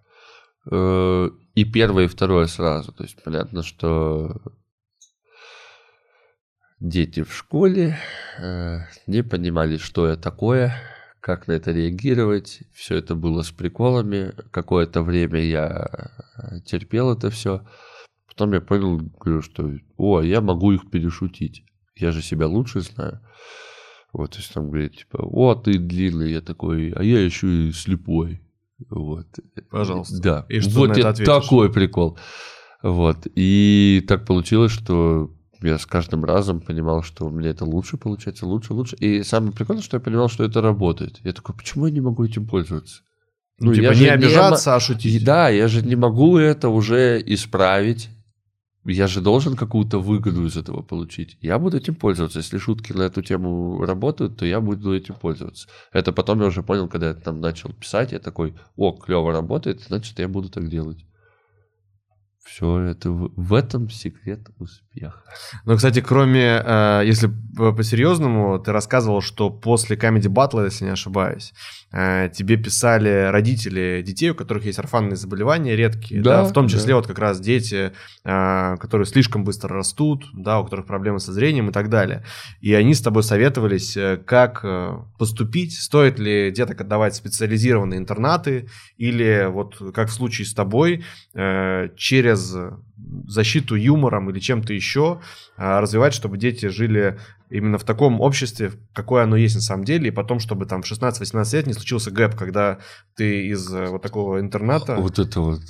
Э, 0.71 1.31
И 1.55 1.65
первое, 1.65 2.05
и 2.05 2.09
второе 2.09 2.47
сразу. 2.47 2.93
То 2.93 3.05
есть 3.05 3.23
понятно, 3.25 3.63
что 3.63 4.37
дети 6.81 7.23
в 7.23 7.33
школе 7.35 7.97
э, 8.39 8.81
не 9.07 9.23
понимали, 9.23 9.79
что 9.79 10.09
я 10.09 10.17
такое, 10.17 10.75
как 11.27 11.49
на 11.49 11.55
это 11.55 11.73
реагировать. 11.73 12.63
Все 12.73 12.95
это 12.95 13.17
было 13.17 13.43
с 13.43 13.51
приколами. 13.51 14.33
Какое-то 14.53 15.03
время 15.03 15.41
я 15.41 15.89
э, 16.37 16.61
терпел 16.61 17.11
это 17.11 17.31
все. 17.31 17.67
Потом 18.29 18.53
я 18.53 18.61
понял, 18.61 18.99
говорю, 18.99 19.43
что, 19.43 19.73
о, 19.97 20.21
я 20.21 20.41
могу 20.41 20.71
их 20.71 20.89
перешутить. 20.89 21.65
Я 21.97 22.13
же 22.13 22.23
себя 22.23 22.47
лучше 22.47 22.81
знаю. 22.81 23.19
Вот, 24.13 24.31
то 24.31 24.39
есть 24.39 24.55
там 24.55 24.69
говорит, 24.69 24.99
типа, 24.99 25.17
о, 25.17 25.57
ты 25.57 25.79
длинный, 25.79 26.31
я 26.31 26.43
такой, 26.43 26.91
а 26.93 27.03
я 27.03 27.21
еще 27.21 27.49
и 27.49 27.73
слепой. 27.73 28.41
Вот. 28.89 29.27
Пожалуйста. 29.69 30.23
Да. 30.23 30.47
И 30.49 30.61
что 30.61 30.79
вот 30.79 30.91
на 30.91 31.01
это 31.01 31.25
такой 31.25 31.73
прикол. 31.73 32.17
Вот. 32.85 33.27
И 33.35 34.05
так 34.07 34.27
получилось, 34.27 34.71
что 34.71 35.36
я 35.63 35.79
с 35.79 35.87
каждым 35.87 36.25
разом 36.25 36.61
понимал, 36.61 37.03
что 37.03 37.27
у 37.27 37.31
меня 37.31 37.51
это 37.51 37.65
лучше 37.65 37.97
получается, 37.97 38.47
лучше, 38.47 38.73
лучше. 38.73 38.97
И 38.97 39.23
самое 39.23 39.53
прикольное, 39.53 39.83
что 39.83 39.97
я 39.97 40.01
понимал, 40.01 40.29
что 40.29 40.45
это 40.45 40.61
работает. 40.61 41.19
Я 41.25 41.33
такой, 41.33 41.55
почему 41.55 41.87
я 41.87 41.93
не 41.93 42.01
могу 42.01 42.25
этим 42.25 42.47
пользоваться? 42.47 43.03
Ну, 43.59 43.75
типа 43.75 43.93
я 43.93 43.95
не 43.95 44.09
обижаться, 44.09 44.73
а 44.73 44.75
мо- 44.75 44.81
шутить. 44.81 45.25
Да, 45.25 45.49
я 45.49 45.69
же 45.69 45.83
не 45.83 45.97
могу 45.97 46.37
это 46.37 46.69
уже 46.69 47.23
исправить. 47.25 48.11
Я 48.85 49.09
же 49.09 49.21
должен 49.21 49.57
какую-то 49.57 49.99
выгоду 49.99 50.47
из 50.47 50.57
этого 50.57 50.83
получить. 50.83 51.39
Я 51.41 51.59
буду 51.59 51.77
этим 51.77 51.97
пользоваться. 51.97 52.39
Если 52.39 52.59
шутки 52.59 52.93
на 52.93 53.03
эту 53.03 53.21
тему 53.21 53.85
работают, 53.85 54.37
то 54.37 54.47
я 54.47 54.61
буду 54.61 54.95
этим 54.95 55.17
пользоваться. 55.17 55.67
Это 55.93 56.13
потом 56.13 56.41
я 56.41 56.47
уже 56.47 56.63
понял, 56.63 56.87
когда 56.87 57.09
я 57.09 57.15
там 57.15 57.41
начал 57.41 57.73
писать, 57.73 58.13
я 58.13 58.21
такой, 58.21 58.55
о, 58.77 58.93
клево 58.93 59.33
работает, 59.33 59.83
значит, 59.83 60.19
я 60.21 60.29
буду 60.29 60.51
так 60.51 60.69
делать. 60.69 60.99
Все, 62.47 62.79
это 62.79 63.11
в, 63.11 63.55
этом 63.55 63.91
секрет 63.91 64.47
успеха. 64.59 65.21
Ну, 65.65 65.75
кстати, 65.75 66.01
кроме, 66.01 66.63
э, 66.65 67.03
если 67.05 67.29
по-серьезному, 67.57 68.61
ты 68.61 68.71
рассказывал, 68.71 69.21
что 69.21 69.51
после 69.51 69.97
Comedy 69.97 70.29
Battle, 70.29 70.65
если 70.65 70.85
не 70.85 70.93
ошибаюсь, 70.93 71.53
э, 71.91 72.31
тебе 72.33 72.57
писали 72.57 73.31
родители 73.33 74.01
детей, 74.07 74.31
у 74.31 74.37
которых 74.37 74.65
есть 74.65 74.79
орфанные 74.79 75.17
заболевания 75.17 75.75
редкие, 75.75 76.23
да, 76.23 76.43
Да, 76.43 76.45
в 76.45 76.53
том 76.53 76.69
числе 76.69 76.91
да. 76.91 76.97
вот 76.97 77.09
как 77.09 77.19
раз 77.19 77.41
дети, 77.41 77.93
э, 78.25 78.77
которые 78.77 79.07
слишком 79.07 79.43
быстро 79.43 79.75
растут, 79.75 80.27
да, 80.33 80.61
у 80.61 80.65
которых 80.65 80.87
проблемы 80.87 81.19
со 81.19 81.33
зрением 81.33 81.71
и 81.71 81.73
так 81.73 81.89
далее. 81.89 82.23
И 82.61 82.73
они 82.75 82.95
с 82.95 83.01
тобой 83.01 83.25
советовались, 83.25 83.99
как 84.25 84.65
поступить, 85.19 85.75
стоит 85.77 86.21
ли 86.21 86.53
деток 86.53 86.81
отдавать 86.81 87.15
в 87.15 87.17
специализированные 87.17 87.99
интернаты, 87.99 88.69
или 88.99 89.49
вот 89.51 89.83
как 89.93 90.11
в 90.11 90.13
случае 90.13 90.47
с 90.47 90.55
тобой, 90.55 91.05
э, 91.35 91.89
через 92.37 92.77
защиту 93.29 93.75
юмором 93.77 94.31
или 94.31 94.41
чем-то 94.41 94.73
еще 94.73 95.21
а, 95.57 95.81
развивать, 95.81 96.15
чтобы 96.15 96.39
дети 96.39 96.67
жили 96.67 97.19
именно 97.51 97.79
в 97.79 97.85
таком 97.85 98.21
обществе, 98.21 98.73
какое 98.93 99.25
оно 99.25 99.37
есть 99.37 99.55
на 99.55 99.61
самом 99.61 99.85
деле, 99.85 100.09
и 100.09 100.11
потом, 100.11 100.41
чтобы 100.41 100.67
там 100.67 100.83
в 100.83 100.91
16-18 100.91 101.57
лет 101.57 101.67
не 101.67 101.73
случился 101.73 102.11
гэп, 102.11 102.35
когда 102.35 102.79
ты 103.15 103.47
из 103.47 103.73
э, 103.73 103.87
вот 103.87 104.03
такого 104.03 104.41
интерната... 104.41 104.97
Вот 104.97 105.19
это 105.19 105.41
вот. 105.41 105.61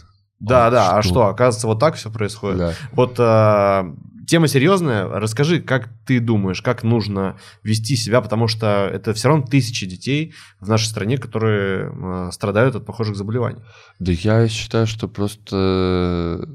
Да, 0.41 0.67
а 0.67 0.71
да, 0.71 0.97
а 0.97 1.03
что? 1.03 1.27
оказывается, 1.27 1.67
вот 1.67 1.79
так 1.79 1.97
все 1.97 2.11
происходит. 2.11 2.59
Да. 2.59 2.73
Вот 2.93 3.17
а, 3.19 3.95
тема 4.27 4.49
серьезная. 4.49 5.09
Расскажи, 5.09 5.61
как 5.61 5.89
ты 6.07 6.21
думаешь, 6.21 6.63
как 6.63 6.83
нужно 6.83 7.39
вести 7.63 7.97
себя, 7.97 8.21
потому 8.21 8.49
что 8.49 8.91
это 8.93 9.15
все 9.15 9.29
равно 9.29 9.45
тысячи 9.45 9.87
детей 9.87 10.35
в 10.61 10.69
нашей 10.69 10.87
стране, 10.87 11.19
которые 11.19 11.91
а, 11.93 12.31
страдают 12.33 12.77
от 12.77 12.85
похожих 12.85 13.17
заболеваний. 13.17 13.61
Да 13.99 14.13
я 14.13 14.49
считаю, 14.49 14.87
что 14.87 15.09
просто, 15.09 16.49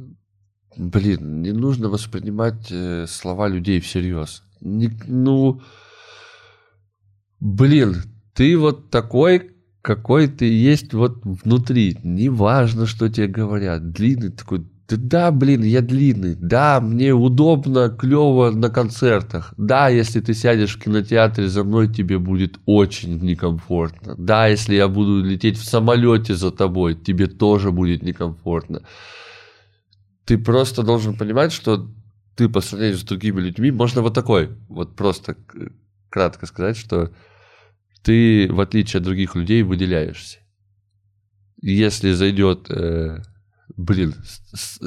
блин, 0.77 1.41
не 1.41 1.51
нужно 1.51 1.89
воспринимать 1.89 2.67
э, 2.71 3.05
слова 3.07 3.47
людей 3.47 3.79
всерьез. 3.79 4.43
Не- 4.61 4.91
ну, 5.07 5.61
блин, 7.39 8.03
ты 8.33 8.57
вот 8.57 8.89
такой, 8.89 9.51
какой 9.81 10.27
ты 10.27 10.45
есть 10.45 10.93
вот 10.93 11.21
внутри. 11.23 11.97
Неважно, 12.03 12.85
что 12.85 13.09
тебе 13.09 13.27
говорят. 13.27 13.91
Длинный 13.91 14.31
такой, 14.31 14.70
да, 14.97 15.31
блин, 15.31 15.63
я 15.63 15.81
длинный. 15.81 16.35
Да, 16.35 16.79
мне 16.81 17.13
удобно, 17.13 17.89
клево 17.89 18.51
на 18.51 18.69
концертах. 18.69 19.53
Да, 19.57 19.89
если 19.89 20.19
ты 20.19 20.33
сядешь 20.33 20.75
в 20.75 20.83
кинотеатре 20.83 21.47
за 21.47 21.63
мной, 21.63 21.87
тебе 21.87 22.19
будет 22.19 22.59
очень 22.65 23.19
некомфортно. 23.19 24.15
Да, 24.17 24.47
если 24.47 24.75
я 24.75 24.87
буду 24.87 25.23
лететь 25.23 25.57
в 25.57 25.65
самолете 25.65 26.35
за 26.35 26.51
тобой, 26.51 26.95
тебе 26.95 27.27
тоже 27.27 27.71
будет 27.71 28.03
некомфортно. 28.03 28.83
Ты 30.25 30.37
просто 30.37 30.83
должен 30.83 31.15
понимать, 31.15 31.51
что 31.51 31.89
ты 32.35 32.49
по 32.49 32.61
сравнению 32.61 32.97
с 32.97 33.03
другими 33.03 33.41
людьми, 33.41 33.71
можно 33.71 34.01
вот 34.01 34.13
такой, 34.13 34.49
вот 34.69 34.95
просто 34.95 35.35
кратко 36.09 36.45
сказать, 36.45 36.77
что 36.77 37.11
ты, 38.03 38.51
в 38.51 38.59
отличие 38.59 38.99
от 38.99 39.03
других 39.03 39.35
людей, 39.35 39.63
выделяешься. 39.63 40.39
Если 41.61 42.11
зайдет, 42.11 42.67
э, 42.69 43.21
блин, 43.77 44.15
с- 44.23 44.77
с- 44.77 44.79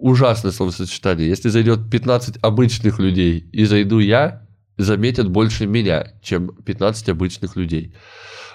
ужасное 0.00 0.52
словосочетание, 0.52 1.28
если 1.28 1.48
зайдет 1.50 1.90
15 1.90 2.38
обычных 2.42 2.98
людей 2.98 3.38
и 3.52 3.64
зайду 3.64 3.98
я, 3.98 4.46
заметят 4.78 5.28
больше 5.30 5.66
меня, 5.66 6.12
чем 6.22 6.48
15 6.64 7.08
обычных 7.10 7.56
людей. 7.56 7.94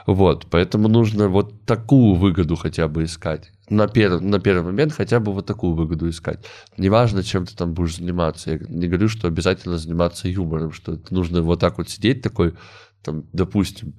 Вот, 0.08 0.48
поэтому 0.50 0.88
нужно 0.88 1.28
вот 1.28 1.66
такую 1.66 2.16
выгоду 2.16 2.56
хотя 2.56 2.88
бы 2.88 3.04
искать. 3.04 3.52
На, 3.70 3.88
пер- 3.88 4.22
на 4.22 4.40
первый 4.40 4.64
момент 4.64 4.94
хотя 4.94 5.20
бы 5.20 5.34
вот 5.34 5.46
такую 5.46 5.74
выгоду 5.74 6.10
искать. 6.10 6.46
Неважно, 6.78 7.24
чем 7.24 7.46
ты 7.46 7.56
там 7.56 7.74
будешь 7.74 7.98
заниматься. 7.98 8.52
Я 8.52 8.60
не 8.70 8.88
говорю, 8.88 9.10
что 9.10 9.28
обязательно 9.28 9.78
заниматься 9.78 10.30
юмором, 10.30 10.72
что 10.72 10.98
нужно 11.10 11.42
вот 11.42 11.60
так 11.60 11.78
вот 11.78 11.90
сидеть 11.90 12.22
такой, 12.22 12.54
там, 13.04 13.26
допустим, 13.34 13.96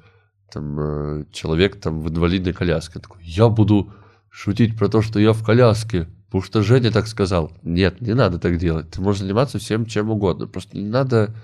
там, 0.51 0.81
э, 0.81 1.25
человек 1.31 1.79
там 1.79 2.01
в 2.01 2.09
инвалидной 2.09 2.55
коляске 2.55 3.01
такой, 3.01 3.23
я 3.23 3.49
буду 3.51 3.93
шутить 4.31 4.77
про 4.77 4.89
то, 4.89 5.03
что 5.03 5.19
я 5.19 5.33
в 5.33 5.45
коляске, 5.45 6.09
потому 6.27 6.43
что 6.43 6.63
Женя 6.63 6.91
так 6.91 7.07
сказал. 7.07 7.53
Нет, 7.63 8.01
не 8.01 8.15
надо 8.15 8.39
так 8.39 8.59
делать. 8.59 8.91
Ты 8.91 9.01
можешь 9.01 9.23
заниматься 9.23 9.59
всем 9.59 9.87
чем 9.87 10.11
угодно. 10.11 10.47
Просто 10.47 10.77
не 10.77 10.89
надо, 10.89 11.35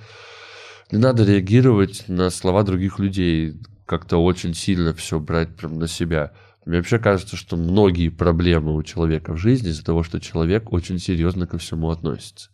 не 0.91 0.99
надо 0.99 1.25
реагировать 1.25 2.05
на 2.09 2.31
слова 2.31 2.63
других 2.63 2.99
людей, 2.99 3.55
как-то 3.87 4.19
очень 4.19 4.55
сильно 4.55 4.95
все 4.95 5.21
брать 5.21 5.57
прям 5.57 5.79
на 5.79 5.89
себя. 5.89 6.33
Мне 6.65 6.79
вообще 6.79 6.99
кажется, 6.99 7.37
что 7.37 7.57
многие 7.57 8.09
проблемы 8.09 8.75
у 8.75 8.83
человека 8.83 9.35
в 9.35 9.37
жизни 9.37 9.69
из-за 9.69 9.85
того, 9.85 10.03
что 10.03 10.21
человек 10.21 10.73
очень 10.73 10.99
серьезно 10.99 11.47
ко 11.47 11.59
всему 11.59 11.91
относится. 11.91 12.49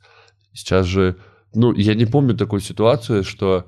Сейчас 0.53 0.87
же, 0.87 1.16
ну, 1.55 1.72
я 1.72 1.95
не 1.95 2.07
помню 2.07 2.37
такой 2.37 2.61
ситуации, 2.61 3.22
что 3.22 3.66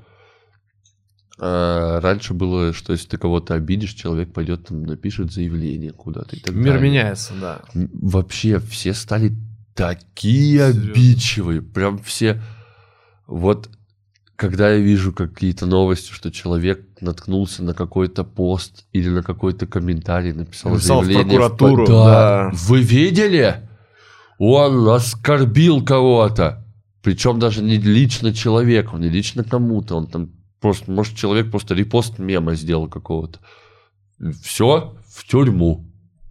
э, 1.43 1.99
раньше 2.01 2.35
было, 2.35 2.73
что 2.73 2.93
если 2.93 3.09
ты 3.09 3.17
кого-то 3.19 3.55
обидишь, 3.55 3.95
человек 3.95 4.33
пойдет 4.33 4.69
там 4.69 4.85
напишет 4.85 5.33
заявление 5.33 5.91
куда-то 5.93 6.37
Мир 6.53 6.75
далее. 6.75 6.91
меняется, 6.91 7.33
да. 7.41 7.61
Вообще 7.75 8.59
все 8.61 8.95
стали 8.95 9.33
такие 9.75 10.59
Серьезно? 10.73 10.91
обидчивые, 10.93 11.63
прям 11.63 11.99
все. 11.99 12.41
Вот 13.27 13.69
когда 14.37 14.71
я 14.73 14.79
вижу 14.79 15.13
какие-то 15.13 15.67
новости, 15.67 16.13
что 16.13 16.31
человек 16.31 16.85
наткнулся 17.01 17.63
на 17.63 17.75
какой-то 17.75 18.25
пост 18.25 18.87
или 18.93 19.09
на 19.09 19.23
какой-то 19.23 19.67
комментарий, 19.67 20.33
написал, 20.33 20.73
Написал 20.73 21.03
в 21.03 21.05
заявление 21.07 21.39
по- 21.41 21.49
прокуратуру, 21.49 21.87
да. 21.87 22.05
да. 22.05 22.51
Вы 22.53 22.81
видели? 22.83 23.57
Он 24.39 24.89
оскорбил 24.89 25.85
кого-то. 25.85 26.67
Причем 27.03 27.39
даже 27.39 27.63
не 27.63 27.77
лично 27.79 28.33
человеку, 28.35 28.97
не 28.97 29.09
лично 29.09 29.45
кому-то. 29.45 29.97
Он 29.97 30.07
там 30.09 30.31
просто, 30.63 30.91
может, 30.91 31.17
человек 31.17 31.51
просто 31.51 31.75
репост 31.75 32.19
мема 32.19 32.55
сделал 32.55 32.89
какого-то. 32.89 33.41
Все 34.43 34.95
в 35.09 35.25
тюрьму. 35.27 35.85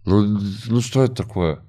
Ну, 0.04 0.40
ну 0.66 0.80
что 0.80 1.04
это 1.04 1.14
такое? 1.14 1.60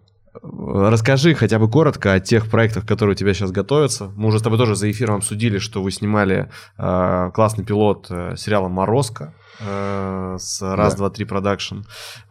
Расскажи 0.41 1.36
хотя 1.36 1.59
бы 1.59 1.70
коротко 1.70 2.14
о 2.14 2.20
тех 2.20 2.49
проектах, 2.49 2.88
которые 2.88 3.14
у 3.14 3.18
тебя 3.18 3.34
сейчас 3.36 3.51
готовятся. 3.51 4.11
Мы 4.16 4.30
уже 4.30 4.39
с 4.39 4.41
тобой 4.41 4.57
тоже 4.57 4.76
за 4.76 4.89
эфиром 4.89 5.18
обсудили, 5.18 5.59
что 5.59 5.84
вы 5.84 5.91
снимали 5.91 6.49
э, 6.78 7.32
классный 7.36 7.64
пилот 7.64 8.07
э, 8.09 8.36
сериала 8.36 8.68
«Морозко» 8.68 9.36
э, 9.59 10.38
с 10.39 10.61
«Раз, 10.61 10.93
Да. 10.93 10.97
два, 10.97 11.09
три 11.11 11.26
продакшн». 11.26 11.82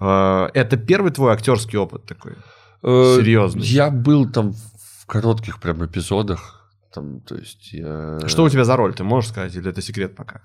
Э, 0.01 0.49
это 0.53 0.76
первый 0.76 1.12
твой 1.12 1.33
актерский 1.33 1.78
опыт 1.78 2.05
такой? 2.05 2.33
Э, 2.83 3.16
Серьезный? 3.18 3.62
Я 3.62 3.91
был 3.91 4.28
там 4.28 4.53
в 4.53 5.07
коротких 5.07 5.61
прям 5.61 5.85
эпизодах. 5.87 6.61
Там, 6.95 7.20
то 7.20 7.34
есть 7.36 7.72
я... 7.72 8.18
Что 8.26 8.45
у 8.45 8.49
тебя 8.49 8.64
за 8.64 8.76
роль, 8.76 8.95
ты 8.95 9.03
можешь 9.05 9.30
сказать, 9.30 9.55
или 9.57 9.70
это 9.70 9.80
секрет 9.82 10.14
пока? 10.16 10.40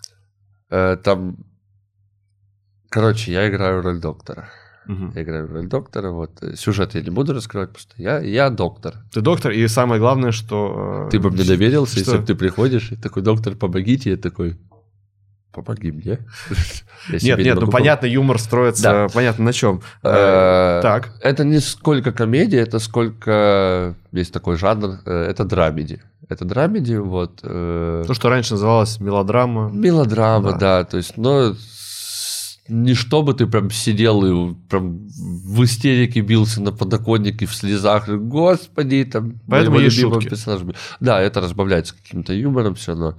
Э, 0.69 0.97
там... 1.03 1.37
Короче, 2.89 3.31
я 3.33 3.49
играю 3.49 3.81
роль 3.81 3.99
доктора. 3.99 4.49
Мгм. 4.85 5.11
Я 5.15 5.23
играю 5.23 5.47
роль 5.47 5.67
доктора, 5.67 6.11
вот. 6.11 6.41
Э, 6.41 6.55
Сюжет 6.55 6.95
я 6.95 7.01
не 7.01 7.09
буду 7.09 7.33
раскрывать, 7.33 7.71
просто 7.71 7.93
я, 7.97 8.19
я 8.19 8.49
доктор. 8.49 8.93
Ты 9.13 9.19
доктор, 9.21 9.51
и 9.51 9.67
самое 9.67 9.99
главное, 9.99 10.31
что... 10.31 11.07
э, 11.07 11.11
Ты 11.11 11.19
бы 11.19 11.29
мне 11.31 11.43
доверился, 11.43 11.99
что? 11.99 11.99
если 11.99 12.17
бы 12.17 12.25
ты 12.25 12.35
приходишь 12.35 12.91
и 12.91 12.95
такой, 12.95 13.23
доктор, 13.23 13.55
помогите, 13.55 14.11
я 14.11 14.17
такой, 14.17 14.57
помоги 15.51 15.91
мне. 15.91 16.19
Нет, 17.09 17.37
не 17.39 17.43
нет, 17.43 17.59
ну 17.59 17.67
понятно, 17.67 18.05
юмор 18.05 18.39
строится, 18.39 19.07
понятно 19.13 19.43
на 19.45 19.53
чем. 19.53 19.81
Э, 20.03 20.79
Так. 20.81 21.09
Это 21.21 21.43
не 21.43 21.59
сколько 21.59 22.11
комедия, 22.13 22.59
это 22.59 22.79
сколько 22.79 23.95
есть 24.13 24.33
такой 24.33 24.55
жанр, 24.57 24.99
э, 25.05 25.11
это 25.31 25.43
драмеди. 25.43 26.01
Это 26.29 26.43
драмеди, 26.45 26.95
вот. 26.95 27.39
э, 27.43 28.03
То, 28.05 28.13
что 28.13 28.29
раньше 28.29 28.53
называлось 28.53 28.99
мелодрама. 28.99 29.69
Мелодрама, 29.71 30.51
Да. 30.53 30.57
да. 30.57 30.83
то 30.83 30.97
есть, 30.97 31.15
но 31.17 31.55
не 32.67 32.95
чтобы 32.95 33.33
ты 33.33 33.47
прям 33.47 33.71
сидел 33.71 34.25
и 34.25 34.53
прям 34.69 35.07
в 35.07 35.63
истерике 35.63 36.19
бился 36.19 36.61
на 36.61 36.73
подоконнике 36.73 37.45
в 37.45 37.55
слезах, 37.55 38.09
господи, 38.09 39.05
там, 39.05 39.39
Поэтому 39.47 39.79
есть 39.79 39.97
шутки. 39.99 40.27
персонажем. 40.27 40.73
Да, 40.99 41.21
это 41.21 41.39
разбавляется 41.39 41.95
каким-то 41.95 42.33
юмором 42.33 42.75
все, 42.75 42.93
но, 42.93 43.17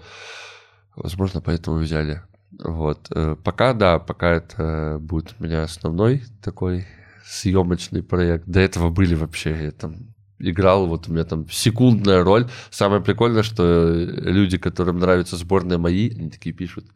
возможно, 0.96 1.40
поэтому 1.40 1.78
взяли. 1.78 2.20
Вот. 2.62 3.06
Э, 3.10 3.36
Пока, 3.42 3.72
да, 3.72 3.98
пока 3.98 4.32
это 4.32 4.98
будет 5.00 5.34
у 5.38 5.44
меня 5.44 5.62
основной 5.62 6.24
такой 6.42 6.86
съемочный 7.24 8.02
проект. 8.02 8.46
До 8.46 8.60
этого 8.60 8.90
были 8.90 9.14
вообще, 9.14 9.70
там 9.70 10.14
играл, 10.38 10.86
вот 10.86 11.08
у 11.08 11.12
меня 11.12 11.24
там 11.24 11.48
секундная 11.50 12.22
роль. 12.24 12.48
Самое 12.70 13.02
прикольное, 13.02 13.42
что 13.42 13.64
э, 13.64 14.04
люди, 14.04 14.58
которым 14.58 14.98
нравятся 14.98 15.36
сборные 15.36 15.78
мои, 15.78 16.10
они 16.10 16.30
такие 16.30 16.54
пишут, 16.54 16.86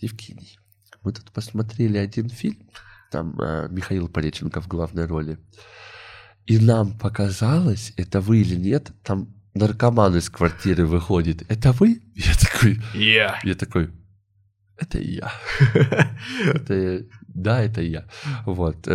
Евгений, 0.00 0.58
мы 1.02 1.12
тут 1.12 1.30
посмотрели 1.32 1.98
один 1.98 2.28
фильм, 2.28 2.68
там 3.10 3.40
э, 3.40 3.68
Михаил 3.70 4.08
Пореченко 4.08 4.60
в 4.60 4.68
главной 4.68 5.06
роли, 5.06 5.38
и 6.46 6.58
нам 6.58 6.98
показалось, 6.98 7.92
это 7.96 8.20
вы 8.20 8.40
или 8.40 8.54
нет, 8.54 8.92
там 9.02 9.34
наркоман 9.54 10.16
из 10.16 10.30
квартиры 10.30 10.86
выходит. 10.86 11.42
Это 11.50 11.72
вы? 11.72 12.00
Я 12.14 12.32
такой, 12.34 12.80
Я. 12.94 13.38
я 13.42 13.54
такой, 13.54 13.90
это 14.78 14.98
я. 14.98 15.32
Это, 16.54 17.04
да, 17.26 17.62
это 17.62 17.82
я. 17.82 18.04
Вот. 18.46 18.86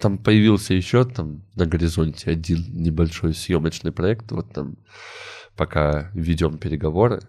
Там 0.00 0.18
появился 0.18 0.74
еще 0.74 1.04
там 1.04 1.42
на 1.54 1.66
горизонте 1.66 2.30
один 2.30 2.64
небольшой 2.72 3.34
съемочный 3.34 3.92
проект. 3.92 4.30
Вот 4.32 4.52
там 4.52 4.76
пока 5.56 6.10
ведем 6.14 6.58
переговоры. 6.58 7.22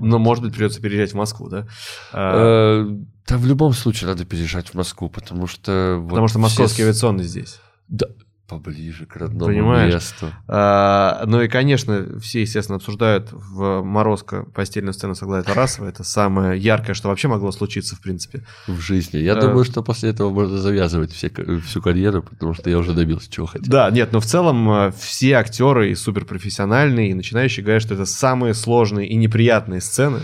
Но, 0.00 0.18
может 0.18 0.42
быть, 0.44 0.54
придется 0.54 0.80
переезжать 0.80 1.12
в 1.12 1.16
Москву, 1.16 1.48
да? 1.48 1.66
А, 2.12 2.82
Э, 2.84 2.96
Да 3.28 3.36
в 3.38 3.46
любом 3.46 3.72
случае 3.72 4.08
надо 4.08 4.24
переезжать 4.24 4.68
в 4.68 4.74
Москву, 4.74 5.08
потому 5.08 5.46
что... 5.46 5.96
вот 6.00 6.08
Потому 6.10 6.28
что 6.28 6.38
все 6.38 6.42
московский 6.42 6.82
с- 6.82 6.84
авиационный 6.84 7.24
здесь. 7.24 7.60
Да, 7.88 8.06
поближе 8.48 9.06
к 9.06 9.16
родному 9.16 9.46
Понимаешь? 9.52 9.94
месту. 9.94 10.30
А, 10.48 11.24
ну 11.26 11.40
и, 11.40 11.48
конечно, 11.48 12.18
все, 12.20 12.42
естественно, 12.42 12.76
обсуждают 12.76 13.28
в 13.32 13.82
Морозко 13.82 14.44
постельную 14.54 14.92
сцену 14.92 15.14
с 15.14 15.22
Аглаей 15.22 15.44
Тарасовой. 15.44 15.88
Это 15.90 16.04
самое 16.04 16.60
яркое, 16.60 16.94
что 16.94 17.08
вообще 17.08 17.28
могло 17.28 17.52
случиться, 17.52 17.96
в 17.96 18.00
принципе. 18.00 18.44
В 18.66 18.78
жизни. 18.80 19.16
Я 19.18 19.32
Э. 19.32 19.40
думаю, 19.40 19.64
что 19.64 19.82
после 19.82 20.10
этого 20.10 20.30
можно 20.30 20.58
завязывать 20.58 21.12
все, 21.12 21.30
всю 21.64 21.80
карьеру, 21.80 22.22
потому 22.22 22.52
что 22.54 22.68
я 22.68 22.78
уже 22.78 22.92
добился, 22.92 23.30
чего 23.30 23.46
хотел. 23.46 23.70
Да, 23.70 23.90
нет, 23.90 24.12
но 24.12 24.20
в 24.20 24.26
целом 24.26 24.70
э, 24.70 24.92
все 24.98 25.32
актеры 25.36 25.90
и 25.90 25.94
суперпрофессиональные, 25.94 27.10
и 27.10 27.14
начинающие 27.14 27.64
говорят, 27.64 27.82
что 27.82 27.94
это 27.94 28.04
самые 28.04 28.54
сложные 28.54 29.08
и 29.08 29.16
неприятные 29.16 29.80
сцены. 29.80 30.20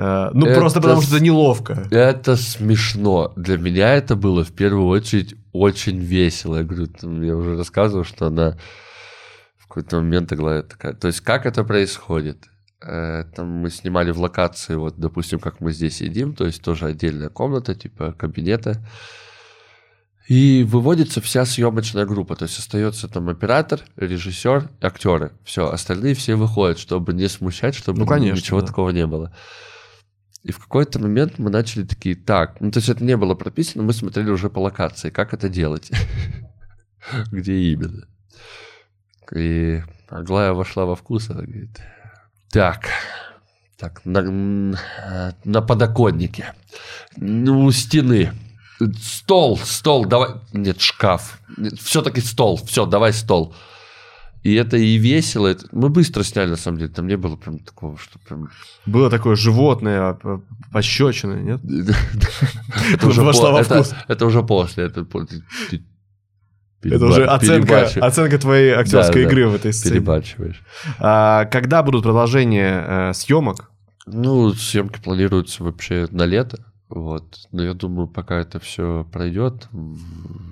Э, 0.00 0.30
Ну, 0.32 0.46
Это 0.46 0.60
просто 0.60 0.80
потому 0.80 1.02
что 1.02 1.16
это 1.16 1.24
неловко. 1.24 1.86
Это 1.90 2.36
смешно. 2.36 3.32
Для 3.36 3.58
меня 3.58 3.94
это 3.94 4.16
было 4.16 4.44
в 4.44 4.52
первую 4.52 4.86
очередь 4.86 5.34
очень 5.52 5.98
весело. 5.98 6.56
Я 6.56 6.62
говорю, 6.62 6.88
я 7.22 7.36
уже 7.36 7.56
рассказывал, 7.58 8.04
что 8.04 8.26
она 8.26 8.56
в 9.58 9.66
какой-то 9.68 9.96
момент 9.96 10.30
такая... 10.30 10.62
То 10.62 11.06
есть 11.08 11.20
как 11.20 11.44
это 11.44 11.64
происходит? 11.64 12.38
Э, 12.82 13.24
Там 13.36 13.48
мы 13.48 13.68
снимали 13.70 14.10
в 14.10 14.18
локации, 14.18 14.74
вот, 14.74 14.94
допустим, 14.96 15.38
как 15.38 15.60
мы 15.60 15.72
здесь 15.72 15.96
сидим, 15.98 16.34
то 16.34 16.46
есть 16.46 16.62
тоже 16.62 16.86
отдельная 16.86 17.28
комната, 17.28 17.74
типа 17.74 18.12
кабинета. 18.12 18.82
И 20.28 20.64
выводится 20.66 21.20
вся 21.20 21.44
съемочная 21.44 22.06
группа, 22.06 22.36
то 22.36 22.44
есть 22.44 22.58
остается 22.58 23.08
там 23.08 23.28
оператор, 23.28 23.80
режиссер, 23.96 24.70
актеры. 24.80 25.32
Все, 25.44 25.68
остальные 25.68 26.14
все 26.14 26.36
выходят, 26.36 26.78
чтобы 26.78 27.12
не 27.12 27.28
смущать, 27.28 27.74
чтобы 27.74 27.98
Ну, 27.98 28.06
конечно, 28.06 28.36
ничего 28.36 28.60
да. 28.60 28.68
такого 28.68 28.90
не 28.90 29.06
было. 29.06 29.34
И 30.42 30.52
в 30.52 30.58
какой-то 30.58 30.98
момент 30.98 31.38
мы 31.38 31.50
начали 31.50 31.84
такие, 31.84 32.16
так, 32.16 32.60
ну 32.60 32.70
то 32.70 32.78
есть 32.78 32.88
это 32.88 33.04
не 33.04 33.16
было 33.16 33.34
прописано, 33.34 33.82
мы 33.82 33.92
смотрели 33.92 34.30
уже 34.30 34.48
по 34.48 34.60
локации, 34.60 35.10
как 35.10 35.34
это 35.34 35.48
делать, 35.48 35.90
где 37.30 37.54
именно. 37.54 38.06
И 39.34 39.82
Аглая 40.08 40.52
вошла 40.52 40.86
во 40.86 40.96
вкус, 40.96 41.28
она 41.30 41.42
говорит, 41.42 41.78
так, 42.50 42.88
так, 43.76 44.04
на, 44.04 44.74
на 45.44 45.62
подоконнике, 45.62 46.54
ну, 47.16 47.64
у 47.64 47.70
стены, 47.70 48.32
стол, 48.98 49.58
стол, 49.58 50.06
давай, 50.06 50.30
нет, 50.52 50.80
шкаф, 50.80 51.40
все-таки 51.78 52.20
стол, 52.20 52.56
все, 52.56 52.86
давай 52.86 53.12
стол. 53.12 53.54
И 54.42 54.54
это 54.54 54.76
и 54.78 54.96
весело. 54.96 55.46
это- 55.48 55.66
Мы 55.72 55.90
быстро 55.90 56.22
сняли, 56.22 56.50
на 56.50 56.56
самом 56.56 56.78
деле. 56.78 56.90
Там 56.90 57.06
не 57.06 57.16
было 57.16 57.36
прям 57.36 57.58
такого, 57.58 57.98
что 57.98 58.18
прям... 58.20 58.48
Было 58.86 59.10
такое 59.10 59.36
животное, 59.36 60.14
п- 60.14 60.40
пощечина, 60.72 61.34
нет? 61.34 61.60
Это 64.08 64.26
уже 64.26 64.42
после. 64.42 64.84
Это 64.84 65.06
Это 66.82 67.04
уже 67.06 67.24
оценка, 67.26 67.90
оценка 68.00 68.38
твоей 68.38 68.72
актерской 68.72 69.24
игры 69.24 69.48
в 69.48 69.54
этой 69.54 69.72
сцене. 69.74 69.96
перебарщиваешь. 69.96 70.62
А, 70.98 71.44
когда 71.44 71.82
будут 71.82 72.04
продолжения 72.04 73.10
э, 73.10 73.12
съемок? 73.12 73.70
Ну, 74.06 74.54
съемки 74.54 74.98
планируются 75.00 75.62
вообще 75.62 76.08
на 76.10 76.24
лето. 76.24 76.64
Вот. 76.90 77.46
Но 77.52 77.62
я 77.62 77.72
думаю, 77.74 78.08
пока 78.08 78.38
это 78.40 78.58
все 78.58 79.06
пройдет, 79.12 79.68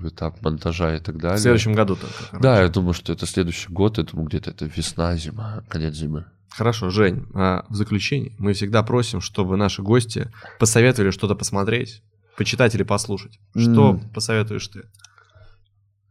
этап 0.03 0.41
монтажа 0.41 0.95
и 0.95 0.99
так 0.99 1.17
далее. 1.17 1.37
В 1.37 1.41
следующем 1.41 1.73
году 1.73 1.95
только. 1.95 2.13
короче. 2.31 2.41
Да, 2.41 2.61
я 2.61 2.69
думаю, 2.69 2.93
что 2.93 3.11
это 3.11 3.25
следующий 3.25 3.71
год. 3.71 3.97
Я 3.97 4.05
думаю, 4.05 4.27
где-то 4.27 4.51
это 4.51 4.65
весна, 4.65 5.15
зима, 5.17 5.63
конец 5.67 5.95
зимы. 5.95 6.25
Хорошо, 6.49 6.89
Жень, 6.89 7.27
а 7.35 7.65
в 7.69 7.75
заключении 7.75 8.35
мы 8.39 8.53
всегда 8.53 8.81
просим, 8.83 9.21
чтобы 9.21 9.55
наши 9.57 9.81
гости 9.83 10.31
посоветовали 10.59 11.11
что-то 11.11 11.35
посмотреть, 11.35 12.01
почитать 12.37 12.73
или 12.73 12.83
послушать. 12.83 13.39
Что 13.55 13.91
М. 13.91 14.09
посоветуешь 14.09 14.67
ты? 14.69 14.83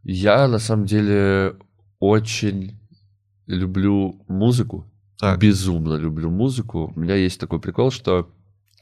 Я, 0.03 0.47
на 0.47 0.59
самом 0.59 0.85
деле, 0.85 1.55
очень 1.99 2.79
люблю 3.47 4.23
музыку. 4.27 4.85
Так. 5.17 5.39
Безумно 5.39 5.95
люблю 5.95 6.29
музыку. 6.29 6.93
У 6.95 6.99
меня 6.99 7.15
есть 7.15 7.39
такой 7.39 7.59
прикол, 7.59 7.91
что 7.91 8.29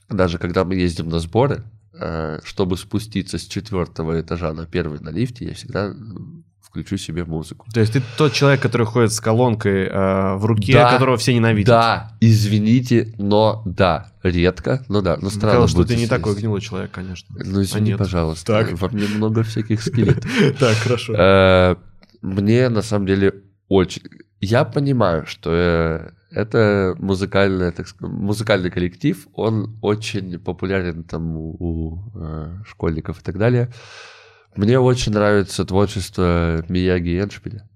даже 0.09 0.37
когда 0.37 0.63
мы 0.65 0.75
ездим 0.75 1.09
на 1.09 1.19
сборы, 1.19 1.63
э, 1.99 2.39
чтобы 2.43 2.77
спуститься 2.77 3.37
с 3.37 3.43
четвертого 3.45 4.19
этажа 4.21 4.53
на 4.53 4.65
первый 4.65 4.99
на 4.99 5.09
лифте, 5.09 5.45
я 5.45 5.53
всегда 5.53 5.85
м, 5.87 6.43
включу 6.61 6.97
себе 6.97 7.23
музыку. 7.25 7.65
То 7.73 7.79
есть 7.79 7.93
ты 7.93 8.03
тот 8.17 8.33
человек, 8.33 8.61
который 8.61 8.85
ходит 8.85 9.11
с 9.13 9.19
колонкой 9.19 9.85
э, 9.87 10.35
в 10.35 10.45
руке, 10.45 10.73
Да, 10.73 10.91
которого 10.91 11.17
все 11.17 11.33
ненавидят. 11.33 11.67
Да, 11.67 12.11
извините, 12.21 13.13
но 13.17 13.63
да, 13.65 14.11
редко, 14.21 14.83
но 14.89 15.01
да, 15.01 15.17
но 15.21 15.29
странно 15.29 15.65
Сказал, 15.65 15.67
что 15.67 15.83
ты 15.85 15.95
не 15.95 16.01
если 16.01 16.15
такой 16.15 16.31
есть. 16.33 16.41
гнилый 16.41 16.61
человек, 16.61 16.91
конечно. 16.91 17.35
Ну, 17.43 17.61
извини, 17.61 17.89
нет. 17.91 17.97
пожалуйста. 17.97 18.45
Так. 18.45 18.73
Во 18.79 18.89
мне 18.89 19.07
много 19.07 19.43
всяких 19.43 19.81
скелетов. 19.81 20.29
Так, 20.59 20.75
хорошо. 20.77 21.13
Э, 21.17 21.75
Мне 22.21 22.69
на 22.69 22.81
самом 22.81 23.07
деле 23.07 23.33
очень... 23.69 24.03
Я 24.39 24.65
понимаю, 24.65 25.25
что 25.25 25.49
э, 25.53 26.09
это 26.31 26.95
музыкальный, 26.99 27.71
так 27.71 27.87
сказать, 27.87 28.13
музыкальный 28.15 28.69
коллектив, 28.69 29.27
он 29.33 29.77
очень 29.81 30.39
популярен 30.39 31.03
там 31.03 31.35
у, 31.35 31.55
у, 31.59 32.11
э, 32.15 32.57
школьников 32.67 33.21
и 33.21 33.23
так 33.23 33.37
далее. 33.37 33.71
Мне 34.55 34.79
очень 34.79 35.13
нравится 35.13 35.65
творчество 35.65 36.65
Мияги 36.67 37.09
и 37.09 37.19
Эншпиля. 37.19 37.67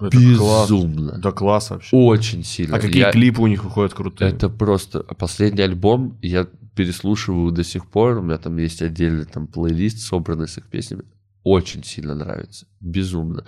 Это 0.00 0.10
класс. 0.36 0.68
Безумно. 0.70 1.18
Да 1.18 1.30
класс 1.30 1.70
вообще. 1.70 1.94
Очень 1.96 2.42
сильно. 2.42 2.76
А 2.76 2.80
какие 2.80 3.02
Я- 3.02 3.12
клипы 3.12 3.42
у 3.42 3.46
них 3.46 3.64
выходят 3.64 3.94
крутые? 3.94 4.30
Это 4.32 4.48
просто 4.48 5.00
последний 5.02 5.62
альбом 5.62 6.18
я 6.22 6.46
переслушиваю 6.74 7.52
до 7.52 7.64
сих 7.64 7.86
пор. 7.86 8.18
У 8.18 8.22
меня 8.22 8.38
там 8.38 8.56
есть 8.56 8.82
отдельный 8.82 9.24
там 9.24 9.46
плейлист, 9.46 10.00
собранный 10.00 10.48
с 10.48 10.56
их 10.58 10.68
песнями. 10.68 11.02
Очень 11.44 11.84
сильно 11.84 12.14
нравится. 12.14 12.66
Безумно. 12.80 13.44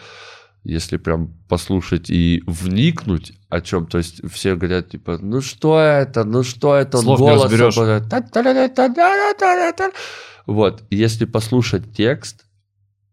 Если 0.62 0.98
прям 0.98 1.34
послушать 1.48 2.10
и 2.10 2.42
вникнуть 2.46 3.32
о 3.48 3.60
чем, 3.60 3.86
то 3.86 3.98
есть 3.98 4.20
все 4.30 4.56
говорят 4.56 4.90
типа, 4.90 5.18
ну 5.20 5.40
что 5.40 5.80
это, 5.80 6.24
ну 6.24 6.42
что 6.42 6.74
это, 6.76 6.98
Слов 6.98 7.20
не 7.20 8.08
«Та-та-та-та-та-та-та-та». 8.08 9.90
Вот, 10.46 10.82
если 10.90 11.24
послушать 11.24 11.92
текст, 11.94 12.44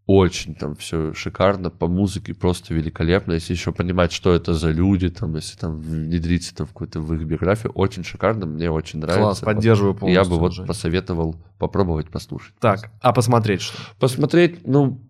очень 0.07 0.55
там 0.55 0.75
все 0.75 1.13
шикарно, 1.13 1.69
по 1.69 1.87
музыке 1.87 2.33
просто 2.33 2.73
великолепно. 2.73 3.33
Если 3.33 3.53
еще 3.53 3.73
понимать, 3.73 4.13
что 4.13 4.33
это 4.33 4.53
за 4.53 4.71
люди, 4.71 5.09
там, 5.09 5.35
если 5.35 5.57
там 5.57 5.81
внедриться 5.81 6.55
там, 6.55 6.65
в 6.65 6.69
какую-то 6.69 7.01
в 7.01 7.13
их 7.13 7.23
биографию, 7.23 7.73
очень 7.73 8.05
шикарно, 8.05 8.45
мне 8.45 8.71
очень 8.71 8.99
нравится. 8.99 9.21
Класс, 9.21 9.39
поддерживаю 9.41 9.91
Вот. 9.91 9.99
полностью. 9.99 10.23
Я 10.23 10.29
бы 10.29 10.39
вот 10.39 10.53
Жень. 10.53 10.65
посоветовал 10.65 11.35
попробовать 11.59 12.09
послушать. 12.09 12.55
Так, 12.59 12.89
а 13.01 13.11
посмотреть 13.11 13.61
что? 13.61 13.77
Посмотреть, 13.99 14.65
ну, 14.65 15.01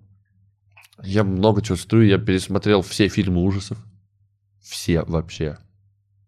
я 1.04 1.24
много 1.24 1.62
чего 1.62 1.78
смотрю, 1.78 2.02
я 2.02 2.18
пересмотрел 2.18 2.82
все 2.82 3.08
фильмы 3.08 3.44
ужасов. 3.44 3.78
Все 4.62 5.04
вообще. 5.04 5.58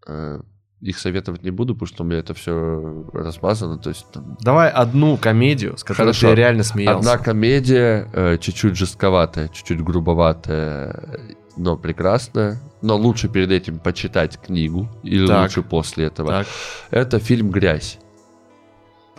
Э, 0.07 0.39
Их 0.82 0.97
советовать 0.97 1.43
не 1.43 1.51
буду, 1.51 1.74
потому 1.74 1.88
что 1.88 2.03
у 2.03 2.07
меня 2.07 2.20
это 2.20 2.34
все 2.34 3.05
размазано. 3.13 3.78
То 3.80 3.89
есть 3.89 4.05
там 4.13 4.38
Давай 4.39 4.70
одну 4.70 5.17
комедию, 5.17 5.78
с 5.78 5.84
которой 5.84 6.07
Хорошо. 6.13 6.30
ты 6.30 6.36
реально 6.36 6.63
смеялся. 6.63 7.11
Одна 7.13 7.24
комедия, 7.24 8.07
э, 8.13 8.38
чуть-чуть 8.39 8.78
жестковатая, 8.78 9.49
чуть-чуть 9.49 9.82
грубоватая, 9.84 11.20
но 11.57 11.76
прекрасная. 11.78 12.61
Но 12.82 12.95
лучше 12.95 13.28
перед 13.28 13.51
этим 13.51 13.78
почитать 13.80 14.38
книгу 14.39 14.88
или 15.03 15.28
Так. 15.28 15.43
лучше 15.43 15.63
после 15.63 16.05
этого. 16.05 16.30
Так. 16.30 16.47
Это 16.91 17.20
фильм 17.20 17.49
«Грязь». 17.51 17.99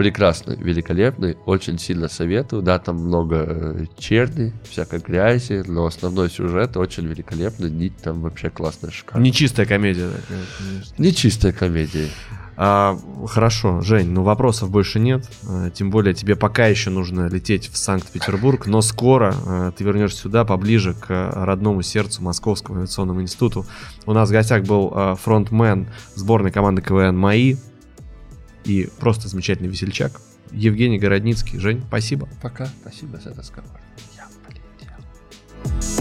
Прекрасный, 0.00 0.56
великолепный, 0.56 1.36
очень 1.44 1.78
сильно 1.78 2.08
советую. 2.08 2.62
Да, 2.62 2.78
там 2.78 2.96
много 2.96 3.44
э, 3.46 3.84
черни, 3.98 4.54
всякой 4.66 5.00
грязи, 5.00 5.62
но 5.66 5.84
основной 5.84 6.30
сюжет 6.30 6.74
очень 6.78 7.06
великолепный, 7.06 7.70
нить 7.70 7.98
там 8.02 8.22
вообще 8.22 8.48
классная, 8.48 8.90
шикарная. 8.90 9.26
Нечистая 9.26 9.66
комедия, 9.66 10.08
да. 10.08 10.36
Нечистая 10.96 11.52
комедия. 11.52 12.08
А, 12.56 12.98
хорошо, 13.26 13.82
Жень, 13.82 14.08
ну 14.08 14.22
вопросов 14.22 14.70
больше 14.70 15.00
нет. 15.00 15.28
А, 15.46 15.68
тем 15.68 15.90
более 15.90 16.14
тебе 16.14 16.34
пока 16.34 16.66
еще 16.66 16.88
нужно 16.88 17.28
лететь 17.28 17.68
в 17.68 17.76
Санкт-Петербург, 17.76 18.66
но 18.66 18.80
скоро 18.80 19.34
а, 19.46 19.70
ты 19.72 19.84
вернешься 19.84 20.22
сюда, 20.22 20.46
поближе 20.46 20.94
к 20.94 21.30
родному 21.34 21.82
сердцу 21.82 22.22
Московскому 22.22 22.78
авиационному 22.78 23.20
институту. 23.20 23.66
У 24.06 24.14
нас 24.14 24.30
в 24.30 24.32
гостях 24.32 24.64
был 24.64 24.92
а, 24.94 25.14
фронтмен 25.14 25.88
сборной 26.14 26.52
команды 26.52 26.80
КВН 26.80 27.18
МАИ 27.18 27.58
и 28.64 28.88
просто 28.98 29.28
замечательный 29.28 29.68
весельчак. 29.68 30.20
Евгений 30.52 30.98
Городницкий. 30.98 31.58
Жень, 31.58 31.82
спасибо. 31.86 32.28
Пока. 32.42 32.66
Спасибо 32.82 33.18
за 33.18 33.30
этот 33.30 33.38
разговор. 33.40 33.80
Я 34.16 34.26
полетел. 34.46 35.99